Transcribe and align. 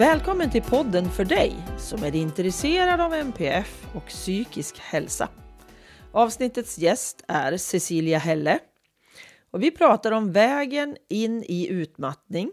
Välkommen 0.00 0.50
till 0.50 0.62
podden 0.62 1.10
för 1.10 1.24
dig 1.24 1.56
som 1.78 2.04
är 2.04 2.16
intresserad 2.16 3.00
av 3.00 3.14
MPF 3.14 3.86
och 3.94 4.06
psykisk 4.06 4.78
hälsa. 4.78 5.28
Avsnittets 6.12 6.78
gäst 6.78 7.24
är 7.28 7.56
Cecilia 7.56 8.18
Helle. 8.18 8.58
Och 9.50 9.62
vi 9.62 9.70
pratar 9.70 10.12
om 10.12 10.32
vägen 10.32 10.96
in 11.08 11.44
i 11.48 11.68
utmattning, 11.68 12.50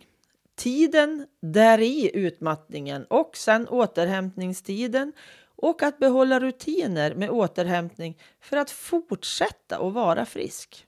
tiden 0.55 1.27
där 1.41 1.79
i 1.79 2.11
utmattningen 2.13 3.05
och 3.05 3.37
sen 3.37 3.67
återhämtningstiden 3.67 5.13
och 5.55 5.83
att 5.83 5.99
behålla 5.99 6.39
rutiner 6.39 7.15
med 7.15 7.29
återhämtning 7.29 8.17
för 8.41 8.57
att 8.57 8.71
fortsätta 8.71 9.77
att 9.77 9.93
vara 9.93 10.25
frisk. 10.25 10.85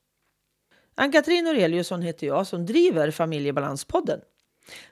Ann-Katrin 0.95 1.47
Aureliusson 1.47 2.01
heter 2.01 2.27
jag 2.27 2.47
som 2.47 2.65
driver 2.65 3.11
Familjebalanspodden. 3.11 4.19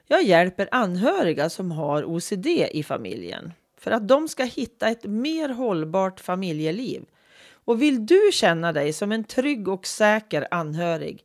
Jag 0.06 0.22
hjälper 0.22 0.68
anhöriga 0.70 1.50
som 1.50 1.70
har 1.70 2.04
OCD 2.04 2.46
i 2.46 2.82
familjen 2.82 3.52
för 3.80 3.90
att 3.90 4.08
de 4.08 4.28
ska 4.28 4.44
hitta 4.44 4.88
ett 4.88 5.04
mer 5.04 5.48
hållbart 5.48 6.20
familjeliv. 6.20 7.02
Och 7.64 7.82
vill 7.82 8.06
du 8.06 8.30
känna 8.32 8.72
dig 8.72 8.92
som 8.92 9.12
en 9.12 9.24
trygg 9.24 9.68
och 9.68 9.86
säker 9.86 10.48
anhörig 10.50 11.24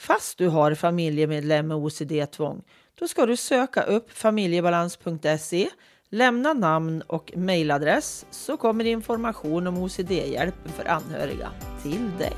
fast 0.00 0.38
du 0.38 0.48
har 0.48 0.74
familjemedlem 0.74 1.68
med 1.68 1.76
OCD-tvång, 1.76 2.62
då 2.94 3.08
ska 3.08 3.26
du 3.26 3.36
söka 3.36 3.82
upp 3.82 4.12
familjebalans.se, 4.12 5.68
lämna 6.08 6.52
namn 6.52 7.02
och 7.06 7.32
mejladress 7.36 8.26
så 8.30 8.56
kommer 8.56 8.84
information 8.84 9.66
om 9.66 9.78
OCD-hjälpen 9.78 10.72
för 10.76 10.88
anhöriga 10.88 11.50
till 11.82 12.10
dig. 12.18 12.36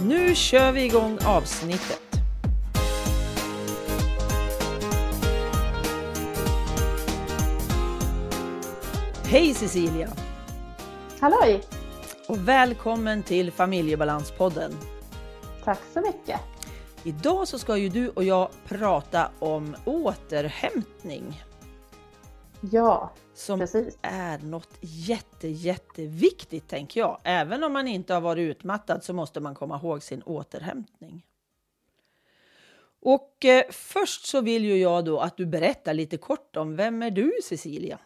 Nu 0.00 0.34
kör 0.34 0.72
vi 0.72 0.84
igång 0.84 1.18
avsnittet. 1.26 2.09
Hej 9.30 9.54
Cecilia! 9.54 10.08
Halloj! 11.20 11.60
Och 12.28 12.48
välkommen 12.48 13.22
till 13.22 13.52
Familjebalanspodden. 13.52 14.72
Tack 15.64 15.78
så 15.92 16.00
mycket. 16.00 16.40
Idag 17.04 17.48
så 17.48 17.58
ska 17.58 17.76
ju 17.76 17.88
du 17.88 18.08
och 18.08 18.24
jag 18.24 18.48
prata 18.64 19.30
om 19.38 19.76
återhämtning. 19.84 21.42
Ja, 22.72 23.12
som 23.34 23.58
precis. 23.58 23.98
är 24.02 24.38
något 24.38 24.78
jätte, 24.80 25.48
jätteviktigt 25.48 26.68
tänker 26.68 27.00
jag. 27.00 27.20
Även 27.24 27.64
om 27.64 27.72
man 27.72 27.88
inte 27.88 28.14
har 28.14 28.20
varit 28.20 28.56
utmattad 28.56 29.04
så 29.04 29.12
måste 29.12 29.40
man 29.40 29.54
komma 29.54 29.76
ihåg 29.82 30.02
sin 30.02 30.22
återhämtning. 30.22 31.22
Och 33.02 33.44
eh, 33.44 33.64
först 33.70 34.26
så 34.26 34.40
vill 34.40 34.64
ju 34.64 34.76
jag 34.76 35.04
då 35.04 35.20
att 35.20 35.36
du 35.36 35.46
berättar 35.46 35.94
lite 35.94 36.16
kort 36.16 36.56
om 36.56 36.76
vem 36.76 37.02
är 37.02 37.10
du 37.10 37.32
Cecilia? 37.44 37.98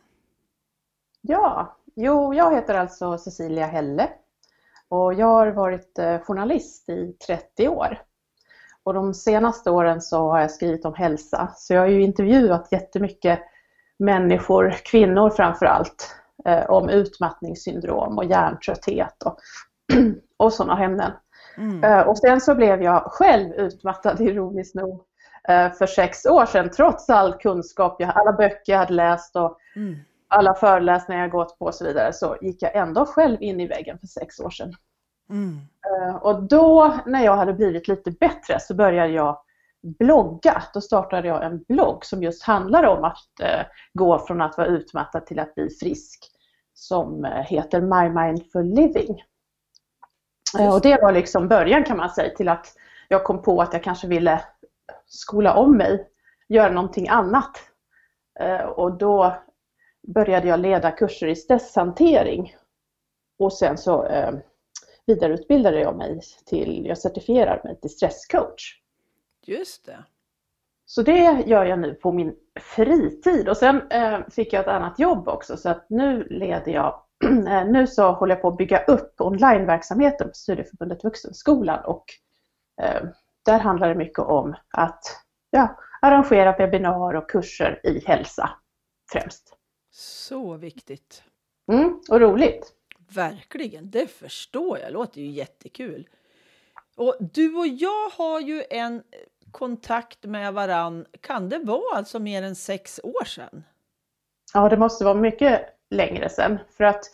Ja, 1.26 1.76
jo, 1.94 2.34
jag 2.34 2.54
heter 2.54 2.74
alltså 2.74 3.18
Cecilia 3.18 3.66
Helle 3.66 4.08
och 4.88 5.14
jag 5.14 5.26
har 5.26 5.46
varit 5.46 5.98
eh, 5.98 6.18
journalist 6.20 6.88
i 6.88 7.16
30 7.26 7.68
år. 7.68 7.98
Och 8.82 8.94
de 8.94 9.14
senaste 9.14 9.70
åren 9.70 10.00
så 10.00 10.30
har 10.30 10.40
jag 10.40 10.50
skrivit 10.50 10.84
om 10.84 10.94
hälsa, 10.94 11.52
så 11.56 11.74
jag 11.74 11.80
har 11.80 11.86
ju 11.86 12.02
intervjuat 12.02 12.68
jättemycket 12.72 13.40
människor, 13.98 14.70
kvinnor 14.70 15.30
framför 15.30 15.66
allt, 15.66 16.16
eh, 16.44 16.70
om 16.70 16.88
utmattningssyndrom 16.88 18.18
och 18.18 18.24
hjärntrötthet 18.24 19.22
och, 19.22 19.38
och 20.36 20.52
sådana 20.52 20.84
ämnen. 20.84 21.12
Mm. 21.56 21.84
Eh, 21.84 22.08
och 22.08 22.18
sen 22.18 22.40
så 22.40 22.54
blev 22.54 22.82
jag 22.82 23.02
själv 23.06 23.54
utmattad, 23.54 24.20
ironiskt 24.20 24.74
nog, 24.74 25.04
för 25.78 25.86
sex 25.86 26.26
år 26.26 26.46
sedan, 26.46 26.70
trots 26.70 27.10
all 27.10 27.32
kunskap, 27.32 28.02
alla 28.02 28.32
böcker 28.32 28.72
jag 28.72 28.78
hade 28.78 28.92
läst 28.92 29.36
och 29.36 29.58
mm 29.76 29.96
alla 30.34 30.54
föreläsningar 30.54 31.22
jag 31.22 31.30
gått 31.30 31.58
på 31.58 31.64
och 31.64 31.74
så 31.74 31.84
vidare 31.84 32.12
så 32.12 32.36
gick 32.40 32.62
jag 32.62 32.76
ändå 32.76 33.06
själv 33.06 33.42
in 33.42 33.60
i 33.60 33.66
väggen 33.66 33.98
för 33.98 34.06
sex 34.06 34.40
år 34.40 34.50
sedan. 34.50 34.74
Mm. 35.30 35.58
Eh, 35.86 36.16
och 36.16 36.42
då 36.42 36.94
när 37.06 37.24
jag 37.24 37.36
hade 37.36 37.52
blivit 37.52 37.88
lite 37.88 38.10
bättre 38.10 38.60
så 38.60 38.74
började 38.74 39.12
jag 39.12 39.40
blogga. 39.82 40.62
Då 40.74 40.80
startade 40.80 41.28
jag 41.28 41.44
en 41.44 41.62
blogg 41.68 42.04
som 42.04 42.22
just 42.22 42.42
handlar 42.42 42.84
om 42.84 43.04
att 43.04 43.40
eh, 43.40 43.66
gå 43.92 44.18
från 44.18 44.40
att 44.40 44.58
vara 44.58 44.66
utmattad 44.66 45.26
till 45.26 45.38
att 45.38 45.54
bli 45.54 45.70
frisk. 45.70 46.30
Som 46.74 47.24
eh, 47.24 47.30
heter 47.30 47.80
My 47.80 48.22
Mindful 48.22 48.64
Living. 48.64 49.22
och 50.72 50.80
det 50.80 51.02
var 51.02 51.12
liksom 51.12 51.48
början 51.48 51.84
kan 51.84 51.96
man 51.96 52.10
säga 52.10 52.36
till 52.36 52.48
att 52.48 52.66
jag 53.08 53.24
kom 53.24 53.42
på 53.42 53.62
att 53.62 53.72
jag 53.72 53.82
kanske 53.82 54.06
ville 54.06 54.44
skola 55.06 55.54
om 55.54 55.76
mig, 55.76 56.08
göra 56.48 56.72
någonting 56.72 57.08
annat. 57.08 57.50
och 58.76 58.98
då 58.98 59.36
började 60.06 60.48
jag 60.48 60.60
leda 60.60 60.90
kurser 60.90 61.26
i 61.26 61.36
stresshantering. 61.36 62.54
Och 63.38 63.52
sen 63.52 63.78
så 63.78 64.06
eh, 64.06 64.34
vidareutbildade 65.06 65.80
jag 65.80 65.96
mig 65.96 66.20
till, 66.46 66.86
jag 66.86 66.98
certifierar 66.98 67.60
mig 67.64 67.80
till 67.80 67.90
stresscoach. 67.90 68.80
Just 69.46 69.86
det. 69.86 70.04
Så 70.86 71.02
det 71.02 71.44
gör 71.46 71.64
jag 71.64 71.78
nu 71.78 71.94
på 71.94 72.12
min 72.12 72.36
fritid 72.60 73.48
och 73.48 73.56
sen 73.56 73.90
eh, 73.90 74.18
fick 74.30 74.52
jag 74.52 74.60
ett 74.60 74.68
annat 74.68 74.98
jobb 74.98 75.28
också 75.28 75.56
så 75.56 75.68
att 75.68 75.86
nu 75.90 76.24
leder 76.30 76.72
jag, 76.72 77.02
eh, 77.48 77.66
nu 77.66 77.86
så 77.86 78.12
håller 78.12 78.34
jag 78.34 78.42
på 78.42 78.48
att 78.48 78.56
bygga 78.56 78.84
upp 78.84 79.20
onlineverksamheten 79.20 80.28
på 80.28 80.34
Studieförbundet 80.34 81.04
Vuxenskolan 81.04 81.84
och 81.84 82.04
eh, 82.82 83.02
där 83.44 83.58
handlar 83.58 83.88
det 83.88 83.94
mycket 83.94 84.18
om 84.18 84.54
att 84.70 85.02
ja, 85.50 85.76
arrangera 86.02 86.56
webbinar 86.56 87.14
och 87.14 87.30
kurser 87.30 87.80
i 87.86 88.04
hälsa 88.06 88.50
främst. 89.12 89.56
Så 89.96 90.56
viktigt. 90.56 91.22
Mm, 91.72 92.00
och 92.10 92.20
roligt. 92.20 92.72
Verkligen, 93.14 93.90
det 93.90 94.06
förstår 94.06 94.78
jag. 94.78 94.92
låter 94.92 95.20
ju 95.20 95.26
jättekul. 95.26 96.08
Och 96.96 97.16
du 97.20 97.54
och 97.54 97.66
jag 97.66 98.08
har 98.10 98.40
ju 98.40 98.62
en 98.70 99.02
kontakt 99.50 100.24
med 100.24 100.54
varann. 100.54 101.06
Kan 101.20 101.48
det 101.48 101.58
vara 101.58 101.96
alltså 101.96 102.18
mer 102.18 102.42
än 102.42 102.54
sex 102.54 103.00
år 103.02 103.24
sedan? 103.24 103.64
Ja, 104.54 104.68
det 104.68 104.76
måste 104.76 105.04
vara 105.04 105.14
mycket 105.14 105.62
längre 105.90 106.28
sedan. 106.28 106.58
För 106.76 106.84
att 106.84 107.04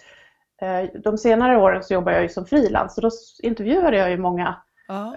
eh, 0.62 1.00
de 1.02 1.18
senare 1.18 1.58
åren 1.58 1.82
så 1.82 1.94
jobbar 1.94 2.12
jag 2.12 2.22
ju 2.22 2.28
som 2.28 2.46
frilans 2.46 2.96
och 2.96 3.02
då 3.02 3.10
intervjuade 3.42 3.96
jag 3.96 4.10
ju 4.10 4.18
många 4.18 4.62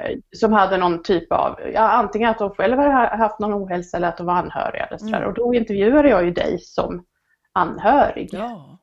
eh, 0.02 0.18
som 0.36 0.54
hade 0.54 0.78
någon 0.78 1.04
typ 1.04 1.32
av, 1.32 1.60
ja, 1.74 1.90
antingen 1.90 2.30
att 2.30 2.40
de 2.40 2.50
själva 2.50 2.82
hade 2.82 3.18
haft 3.18 3.40
någon 3.40 3.64
ohälsa 3.64 3.98
eller 3.98 4.08
att 4.08 4.18
de 4.18 4.26
var 4.26 4.34
anhöriga. 4.34 4.86
Eller 4.86 5.08
mm. 5.08 5.28
Och 5.28 5.34
då 5.34 5.54
intervjuade 5.54 6.10
jag 6.10 6.26
ju 6.26 6.32
dig 6.32 6.60
som 6.60 7.06
anhörig. 7.54 8.30
Ja. 8.32 8.78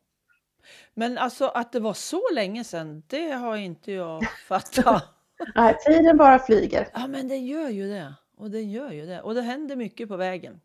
Men 0.95 1.19
alltså 1.19 1.49
att 1.49 1.73
det 1.73 1.81
var 1.81 1.95
så 1.95 2.23
länge 2.35 2.65
sedan, 2.65 3.03
det 3.07 3.31
har 3.31 3.57
inte 3.57 3.93
jag 3.93 4.23
fattat. 4.49 5.05
Nej, 5.55 5.77
tiden 5.87 6.17
bara 6.17 6.39
flyger. 6.39 6.89
Ja, 6.95 7.07
men 7.07 7.29
det 7.29 7.37
gör 7.37 7.69
ju 7.69 7.89
det. 7.89 8.15
Och 8.37 8.51
det 8.51 8.63
gör 8.63 8.93
ju 8.93 9.07
det. 9.07 9.21
Och 9.21 9.35
det 9.35 9.43
händer 9.43 9.77
mycket 9.77 10.09
på 10.09 10.17
vägen. 10.17 10.61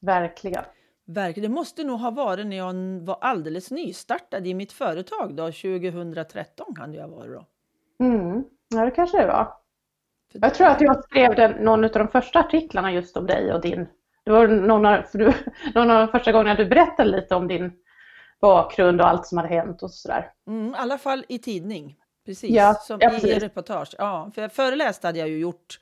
Verkligen. 0.00 0.64
Verkligen. 1.06 1.50
Det 1.50 1.54
måste 1.54 1.84
nog 1.84 2.00
ha 2.00 2.10
varit 2.10 2.46
när 2.46 2.56
jag 2.56 2.74
var 3.06 3.18
alldeles 3.20 3.70
nystartad 3.70 4.46
i 4.46 4.54
mitt 4.54 4.72
företag 4.72 5.34
då, 5.36 5.44
2013 5.46 6.74
kan 6.74 6.92
det 6.92 7.00
ha 7.00 7.08
varit 7.08 7.32
då. 7.32 7.46
Mm. 8.04 8.44
Ja, 8.68 8.84
det 8.84 8.90
kanske 8.90 9.20
det 9.20 9.26
var. 9.26 9.52
Jag 10.32 10.54
tror 10.54 10.66
att 10.66 10.80
jag 10.80 11.04
skrev 11.04 11.34
den, 11.34 11.52
någon 11.52 11.84
av 11.84 11.90
de 11.90 12.08
första 12.08 12.38
artiklarna 12.38 12.92
just 12.92 13.16
om 13.16 13.26
dig 13.26 13.52
och 13.52 13.60
din 13.60 13.88
det 14.26 14.32
var 14.32 14.48
någon 14.48 14.86
av, 14.86 15.04
du, 15.12 15.32
någon 15.74 15.90
av 15.90 16.06
de 16.06 16.08
första 16.08 16.32
gångerna 16.32 16.54
du 16.54 16.66
berättade 16.66 17.10
lite 17.10 17.34
om 17.34 17.48
din 17.48 17.72
bakgrund 18.40 19.00
och 19.00 19.08
allt 19.08 19.26
som 19.26 19.38
hade 19.38 19.48
hänt 19.48 19.82
och 19.82 19.90
sådär. 19.90 20.32
Mm, 20.46 20.74
I 20.74 20.74
alla 20.76 20.98
fall 20.98 21.24
i 21.28 21.38
tidning, 21.38 21.96
precis. 22.24 22.50
Ja, 22.50 22.74
som 22.74 22.98
ja, 23.00 23.08
precis. 23.08 23.30
i 23.30 23.38
reportage. 23.38 23.94
Ja, 23.98 24.30
för 24.34 24.48
föreläst 24.48 25.02
hade 25.02 25.18
jag 25.18 25.28
ju 25.28 25.38
gjort 25.38 25.80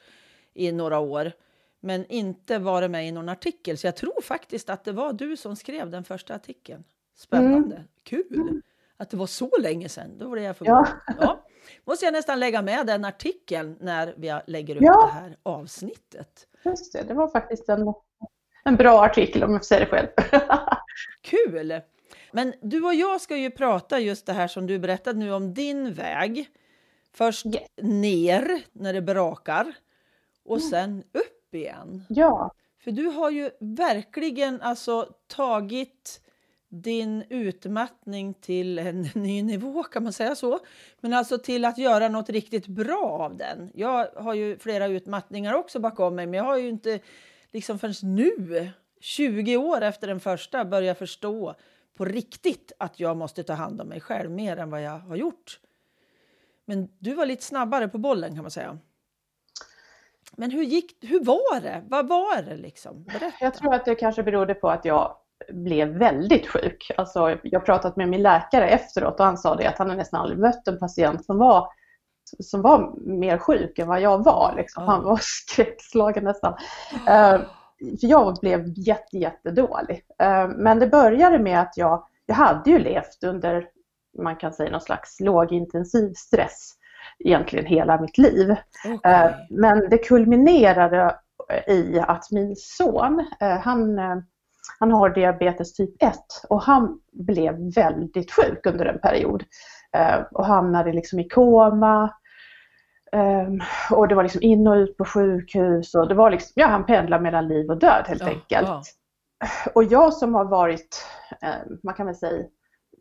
i 0.54 0.72
några 0.72 0.98
år, 0.98 1.32
men 1.80 2.06
inte 2.06 2.58
varit 2.58 2.90
med 2.90 3.08
i 3.08 3.12
någon 3.12 3.28
artikel. 3.28 3.78
Så 3.78 3.86
jag 3.86 3.96
tror 3.96 4.22
faktiskt 4.22 4.70
att 4.70 4.84
det 4.84 4.92
var 4.92 5.12
du 5.12 5.36
som 5.36 5.56
skrev 5.56 5.90
den 5.90 6.04
första 6.04 6.34
artikeln. 6.34 6.84
Spännande, 7.16 7.76
mm. 7.76 7.88
kul! 8.02 8.62
Att 8.96 9.10
det 9.10 9.16
var 9.16 9.26
så 9.26 9.50
länge 9.60 9.88
sedan, 9.88 10.18
då 10.18 10.28
var 10.28 10.36
jag 10.36 10.56
förvånad. 10.56 10.86
Ja. 11.06 11.14
ja. 11.20 11.44
Måste 11.84 12.04
jag 12.04 12.12
nästan 12.12 12.40
lägga 12.40 12.62
med 12.62 12.86
den 12.86 13.04
artikeln 13.04 13.76
när 13.80 14.14
vi 14.16 14.40
lägger 14.46 14.76
upp 14.76 14.82
ja. 14.82 15.06
det 15.06 15.20
här 15.20 15.36
avsnittet. 15.42 16.46
Just 16.64 16.92
det, 16.92 17.02
det 17.02 17.14
var 17.14 17.28
faktiskt 17.28 17.68
en 17.68 17.84
en 18.64 18.76
bra 18.76 19.04
artikel 19.04 19.44
om 19.44 19.52
jag 19.52 19.60
får 19.60 19.64
säga 19.64 19.80
det 19.80 19.86
själv. 19.86 20.08
Kul! 21.22 21.80
Men 22.32 22.54
du 22.62 22.84
och 22.84 22.94
jag 22.94 23.20
ska 23.20 23.36
ju 23.36 23.50
prata 23.50 24.00
just 24.00 24.26
det 24.26 24.32
här 24.32 24.48
som 24.48 24.66
du 24.66 24.78
berättade 24.78 25.18
nu 25.18 25.32
om 25.32 25.54
din 25.54 25.94
väg. 25.94 26.48
Först 27.12 27.46
yes. 27.46 27.62
ner 27.76 28.62
när 28.72 28.92
det 28.92 29.02
brakar 29.02 29.74
och 30.44 30.56
mm. 30.56 30.70
sen 30.70 31.04
upp 31.12 31.54
igen. 31.54 32.04
Ja. 32.08 32.54
För 32.84 32.90
du 32.90 33.06
har 33.06 33.30
ju 33.30 33.50
verkligen 33.60 34.60
alltså 34.60 35.08
tagit 35.26 36.20
din 36.68 37.24
utmattning 37.28 38.34
till 38.34 38.78
en 38.78 39.02
ny 39.14 39.42
nivå, 39.42 39.82
kan 39.82 40.02
man 40.02 40.12
säga 40.12 40.34
så? 40.34 40.58
Men 41.00 41.12
alltså 41.12 41.38
till 41.38 41.64
att 41.64 41.78
göra 41.78 42.08
något 42.08 42.28
riktigt 42.28 42.66
bra 42.66 43.18
av 43.20 43.36
den. 43.36 43.70
Jag 43.74 44.08
har 44.16 44.34
ju 44.34 44.58
flera 44.58 44.86
utmattningar 44.86 45.54
också 45.54 45.80
bakom 45.80 46.14
mig, 46.14 46.26
men 46.26 46.38
jag 46.38 46.44
har 46.44 46.58
ju 46.58 46.68
inte 46.68 47.00
liksom 47.54 47.78
förrän 47.78 47.94
nu 48.02 48.70
20 49.00 49.56
år 49.56 49.82
efter 49.82 50.06
den 50.06 50.20
första 50.20 50.64
börja 50.64 50.94
förstå 50.94 51.54
på 51.96 52.04
riktigt 52.04 52.72
att 52.78 53.00
jag 53.00 53.16
måste 53.16 53.42
ta 53.42 53.52
hand 53.52 53.80
om 53.80 53.88
mig 53.88 54.00
själv 54.00 54.30
mer 54.30 54.56
än 54.56 54.70
vad 54.70 54.82
jag 54.82 54.98
har 54.98 55.16
gjort. 55.16 55.60
Men 56.64 56.88
du 56.98 57.14
var 57.14 57.26
lite 57.26 57.42
snabbare 57.42 57.88
på 57.88 57.98
bollen 57.98 58.34
kan 58.34 58.44
man 58.44 58.50
säga. 58.50 58.78
Men 60.36 60.50
hur, 60.50 60.62
gick, 60.62 61.04
hur 61.04 61.24
var 61.24 61.60
det? 61.60 61.84
Vad 61.88 62.08
var 62.08 62.42
det 62.42 62.56
liksom? 62.56 63.04
Berätta. 63.04 63.36
Jag 63.40 63.54
tror 63.54 63.74
att 63.74 63.84
det 63.84 63.94
kanske 63.94 64.22
berodde 64.22 64.54
på 64.54 64.70
att 64.70 64.84
jag 64.84 65.16
blev 65.48 65.88
väldigt 65.88 66.46
sjuk. 66.46 66.90
Alltså, 66.96 67.38
jag 67.42 67.60
har 67.60 67.66
pratat 67.66 67.96
med 67.96 68.08
min 68.08 68.22
läkare 68.22 68.68
efteråt 68.68 69.20
och 69.20 69.26
han 69.26 69.38
sa 69.38 69.54
det 69.54 69.66
att 69.66 69.78
han 69.78 69.88
har 69.88 69.96
nästan 69.96 70.20
aldrig 70.20 70.38
mött 70.38 70.68
en 70.68 70.78
patient 70.78 71.24
som 71.24 71.38
var, 71.38 71.68
som 72.38 72.62
var 72.62 72.92
mer 72.96 73.38
sjuk 73.38 73.78
än 73.78 73.88
vad 73.88 74.00
jag 74.00 74.24
var. 74.24 74.54
Liksom. 74.56 74.84
Han 74.84 75.04
var 75.04 75.16
skräckslagen 75.22 76.24
nästan. 76.24 76.52
Uh, 76.92 77.40
för 78.00 78.06
jag 78.06 78.36
blev 78.40 78.72
jätte, 78.76 79.18
jättedålig. 79.18 80.04
Uh, 80.22 80.48
men 80.56 80.78
det 80.78 80.86
började 80.86 81.38
med 81.38 81.60
att 81.60 81.76
jag, 81.76 82.06
jag 82.26 82.34
hade 82.34 82.70
ju 82.70 82.78
levt 82.78 83.24
under, 83.24 83.68
man 84.22 84.36
kan 84.36 84.52
säga 84.52 84.70
någon 84.70 84.80
slags 84.80 85.20
lågintensiv 85.20 86.12
stress 86.16 86.72
egentligen 87.18 87.66
hela 87.66 88.00
mitt 88.00 88.18
liv. 88.18 88.56
Okay. 88.94 89.26
Uh, 89.26 89.34
men 89.50 89.90
det 89.90 89.98
kulminerade 89.98 91.16
i 91.66 91.98
att 91.98 92.30
min 92.30 92.56
son, 92.56 93.26
han 93.62 94.00
han 94.78 94.92
har 94.92 95.10
diabetes 95.10 95.72
typ 95.72 96.02
1 96.02 96.14
och 96.48 96.62
han 96.62 97.00
blev 97.12 97.74
väldigt 97.74 98.32
sjuk 98.32 98.66
under 98.66 98.86
en 98.86 98.98
period 98.98 99.42
eh, 99.42 99.48
och 100.32 100.46
hamnade 100.46 100.92
liksom 100.92 101.20
i 101.20 101.28
koma. 101.28 102.14
Um, 103.12 103.62
och 103.90 104.08
det 104.08 104.14
var 104.14 104.22
liksom 104.22 104.42
in 104.42 104.66
och 104.66 104.74
ut 104.74 104.96
på 104.96 105.04
sjukhus 105.04 105.94
och 105.94 106.08
det 106.08 106.14
var 106.14 106.30
liksom, 106.30 106.52
ja 106.54 106.66
han 106.66 106.86
pendlade 106.86 107.22
mellan 107.22 107.48
liv 107.48 107.70
och 107.70 107.78
död 107.78 108.04
helt 108.06 108.22
ja, 108.22 108.28
enkelt. 108.28 108.68
Ja. 108.68 108.82
Och 109.74 109.84
jag 109.84 110.14
som 110.14 110.34
har 110.34 110.44
varit, 110.44 111.06
um, 111.42 111.78
man 111.82 111.94
kan 111.94 112.06
väl 112.06 112.14
säga, 112.14 112.44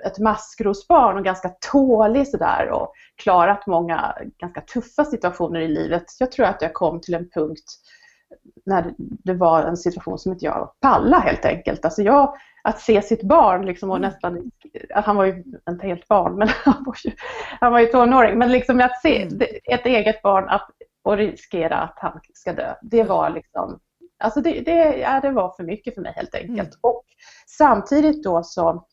ett 0.06 0.19
maskrosbarn 0.19 1.18
och 1.18 1.24
ganska 1.24 1.50
tålig 1.72 2.28
sådär 2.28 2.69
och 2.69 2.94
klarat 3.24 3.68
många 3.68 4.16
ganska 4.38 4.62
tuffa 4.62 5.06
situationer 5.06 5.60
i 5.60 5.68
livet. 5.68 6.04
Jag 6.19 6.31
tror 6.31 6.46
att 6.46 6.62
jag 6.62 6.74
kom 6.74 7.01
till 7.01 7.13
en 7.13 7.30
punkt 7.30 7.66
när 8.66 8.94
det 8.98 9.34
var 9.34 9.64
en 9.64 9.78
situation 9.78 10.20
som 10.20 10.32
inte 10.32 10.46
jag 10.46 10.74
pallade 10.82 11.24
helt 11.24 11.46
enkelt. 11.46 11.86
Alltså 11.86 12.02
jag, 12.02 12.36
att 12.64 12.80
se 12.80 13.02
sitt 13.02 13.24
barn 13.24 13.66
liksom 13.66 13.90
och 13.90 13.98
mm. 13.98 14.10
nästan, 14.10 14.52
han 14.90 15.16
var 15.16 15.26
ju 15.26 15.44
inte 15.70 15.88
helt 15.88 16.08
barn 16.08 16.36
men 16.36 16.48
han 16.66 16.84
var 16.86 16.96
ju, 17.06 17.12
han 17.60 17.72
var 17.72 17.80
ju 17.80 17.86
tonåring, 17.86 18.38
men 18.38 18.52
liksom 18.52 18.82
att 18.82 19.02
se 19.02 19.22
mm. 19.22 19.42
ett 19.64 19.86
eget 19.86 20.22
barn 20.22 20.50
att, 20.50 20.70
och 21.04 21.18
riskera 21.18 21.78
att 21.78 21.98
han 21.98 22.20
ska 22.34 22.54
dö, 22.54 22.76
det 22.82 23.04
var 23.04 23.30
liksom, 23.30 23.80
alltså 24.20 24.42
det, 24.42 24.62
det, 24.62 24.98
ja, 24.98 25.20
det 25.22 25.32
var 25.32 25.56
för 25.56 25.64
mycket 25.64 25.94
för 25.94 26.02
mig 26.02 26.14
helt 26.16 26.36
enkelt. 26.36 26.70
Mm. 26.70 26.80
Och 26.82 27.04
samtidigt 27.48 28.24
då 28.24 28.44
så, 28.44 28.86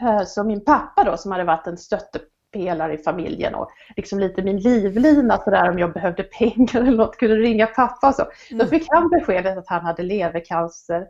eh, 0.00 0.22
så 0.26 0.44
min 0.44 0.64
pappa 0.64 1.04
då 1.04 1.16
som 1.16 1.32
hade 1.32 1.44
varit 1.44 1.66
en 1.66 1.78
stötte 1.78 2.18
pelare 2.56 2.94
i 2.94 2.98
familjen 2.98 3.54
och 3.54 3.70
liksom 3.96 4.18
lite 4.18 4.42
min 4.42 4.58
livlina 4.58 5.38
sådär 5.38 5.70
om 5.70 5.78
jag 5.78 5.92
behövde 5.92 6.22
pengar 6.22 6.80
eller 6.80 6.96
något, 6.96 7.16
kunde 7.16 7.36
ringa 7.36 7.66
pappa 7.66 8.08
och 8.08 8.14
så. 8.14 8.22
Mm. 8.22 8.58
Då 8.58 8.66
fick 8.66 8.86
han 8.90 9.08
beskedet 9.08 9.58
att 9.58 9.68
han 9.68 9.84
hade 9.84 10.02
levercancer 10.02 11.06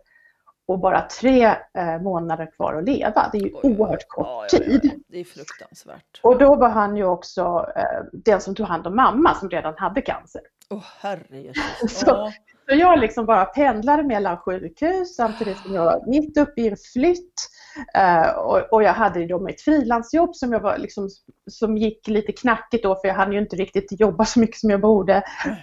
och 0.67 0.79
bara 0.79 1.01
tre 1.01 1.45
eh, 1.79 2.01
månader 2.03 2.51
kvar 2.57 2.75
att 2.75 2.85
leva. 2.85 3.29
Det 3.33 3.39
är 3.39 3.43
ju 3.43 3.51
oj, 3.55 3.61
oerhört 3.63 4.09
kort 4.09 4.27
ja, 4.27 4.47
ja, 4.53 4.59
ja, 4.59 4.81
tid. 4.81 5.05
Det 5.09 5.21
är 5.21 5.25
fruktansvärt. 5.25 6.21
Och 6.23 6.39
då 6.39 6.57
var 6.57 6.69
han 6.69 6.97
ju 6.97 7.05
också 7.05 7.73
eh, 7.77 8.05
den 8.13 8.41
som 8.41 8.55
tog 8.55 8.67
hand 8.67 8.87
om 8.87 8.97
mamma 8.97 9.35
som 9.35 9.51
redan 9.51 9.75
hade 9.77 10.01
cancer. 10.01 10.43
Åh 10.71 10.79
oh, 10.79 10.85
herre 11.01 11.53
så, 11.89 12.33
så 12.69 12.77
jag 12.77 12.99
liksom 12.99 13.27
bara 13.27 13.45
pendlade 13.45 14.03
mellan 14.03 14.37
sjukhus 14.37 15.17
samtidigt 15.17 15.59
som 15.59 15.75
jag 15.75 15.85
var 15.85 16.03
mitt 16.07 16.39
uppe 16.39 16.61
i 16.61 16.69
en 16.69 16.77
flytt. 16.93 17.49
Uh, 17.97 18.29
och, 18.71 18.83
jag 18.83 18.93
hade 18.93 19.27
då 19.27 19.49
ett 19.49 19.61
frilansjobb 19.61 20.37
som, 20.37 20.53
jag 20.53 20.61
var 20.61 20.79
liksom, 20.79 21.09
som 21.51 21.77
gick 21.77 22.09
lite 22.09 22.33
knackigt 22.33 22.83
då 22.83 22.95
för 22.95 23.09
jag 23.09 23.15
hade 23.15 23.33
ju 23.33 23.39
inte 23.41 23.57
riktigt 23.57 24.01
jobbat 24.01 24.29
så 24.29 24.41
mycket 24.41 24.57
som 24.57 24.71
jag 24.71 24.81
borde. 24.81 25.23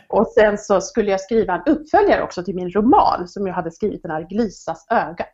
Och 0.10 0.28
sen 0.28 0.58
så 0.58 0.82
skulle 0.82 1.12
jag 1.12 1.22
skriva 1.22 1.54
en 1.54 1.74
uppföljare 1.74 2.24
också 2.24 2.44
till 2.44 2.56
min 2.56 2.72
roman 2.72 3.28
som 3.28 3.48
jag 3.48 3.54
hade 3.54 3.72
skrivit, 3.72 4.02
den 4.02 4.12
här 4.12 4.28
Glisas 4.30 4.88
öga. 4.90 5.26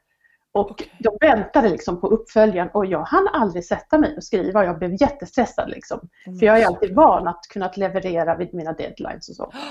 Och 0.51 0.71
okay. 0.71 0.87
de 0.99 1.17
väntade 1.21 1.69
liksom 1.69 2.01
på 2.01 2.07
uppföljaren 2.07 2.69
och 2.73 2.85
jag 2.85 3.03
hann 3.03 3.27
aldrig 3.33 3.65
sätta 3.65 3.97
mig 3.97 4.17
och 4.17 4.23
skriva 4.23 4.59
och 4.59 4.65
jag 4.65 4.79
blev 4.79 5.01
jättestressad. 5.01 5.69
Liksom. 5.69 5.99
Mm. 6.25 6.39
För 6.39 6.45
jag 6.45 6.59
är 6.59 6.65
alltid 6.65 6.95
van 6.95 7.27
att 7.27 7.41
kunna 7.49 7.71
leverera 7.75 8.35
vid 8.35 8.53
mina 8.53 8.73
deadlines 8.73 9.29
och 9.29 9.35
så. 9.35 9.51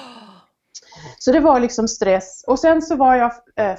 Så 1.18 1.32
det 1.32 1.40
var 1.40 1.60
liksom 1.60 1.88
stress. 1.88 2.44
Och 2.46 2.58
sen 2.58 2.82
så 2.82 2.96
var 2.96 3.14
jag 3.14 3.32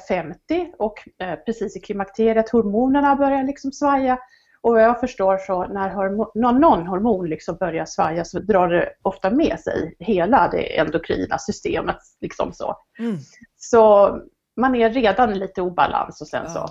50 0.07 0.37
eh, 0.49 0.67
och 0.77 0.97
eh, 1.21 1.35
precis 1.35 1.77
i 1.77 1.79
klimakteriet, 1.79 2.49
hormonerna 2.49 3.15
började 3.15 3.47
liksom 3.47 3.71
svaja. 3.71 4.19
Och 4.61 4.73
vad 4.73 4.83
jag 4.83 4.99
förstår 4.99 5.37
så 5.37 5.67
när 5.67 5.89
hormon, 5.89 6.59
någon 6.61 6.87
hormon 6.87 7.29
liksom 7.29 7.57
börjar 7.57 7.85
svaja 7.85 8.25
så 8.25 8.39
drar 8.39 8.67
det 8.67 8.89
ofta 9.01 9.29
med 9.29 9.59
sig 9.59 9.95
hela 9.99 10.47
det 10.47 10.79
endokrina 10.79 11.37
systemet. 11.39 11.97
Liksom 12.21 12.53
så. 12.53 12.75
Mm. 12.99 13.17
så 13.57 14.15
man 14.57 14.75
är 14.75 14.89
redan 14.89 15.39
lite 15.39 15.61
obalans 15.61 16.21
och 16.21 16.27
sen 16.27 16.49
så 16.49 16.69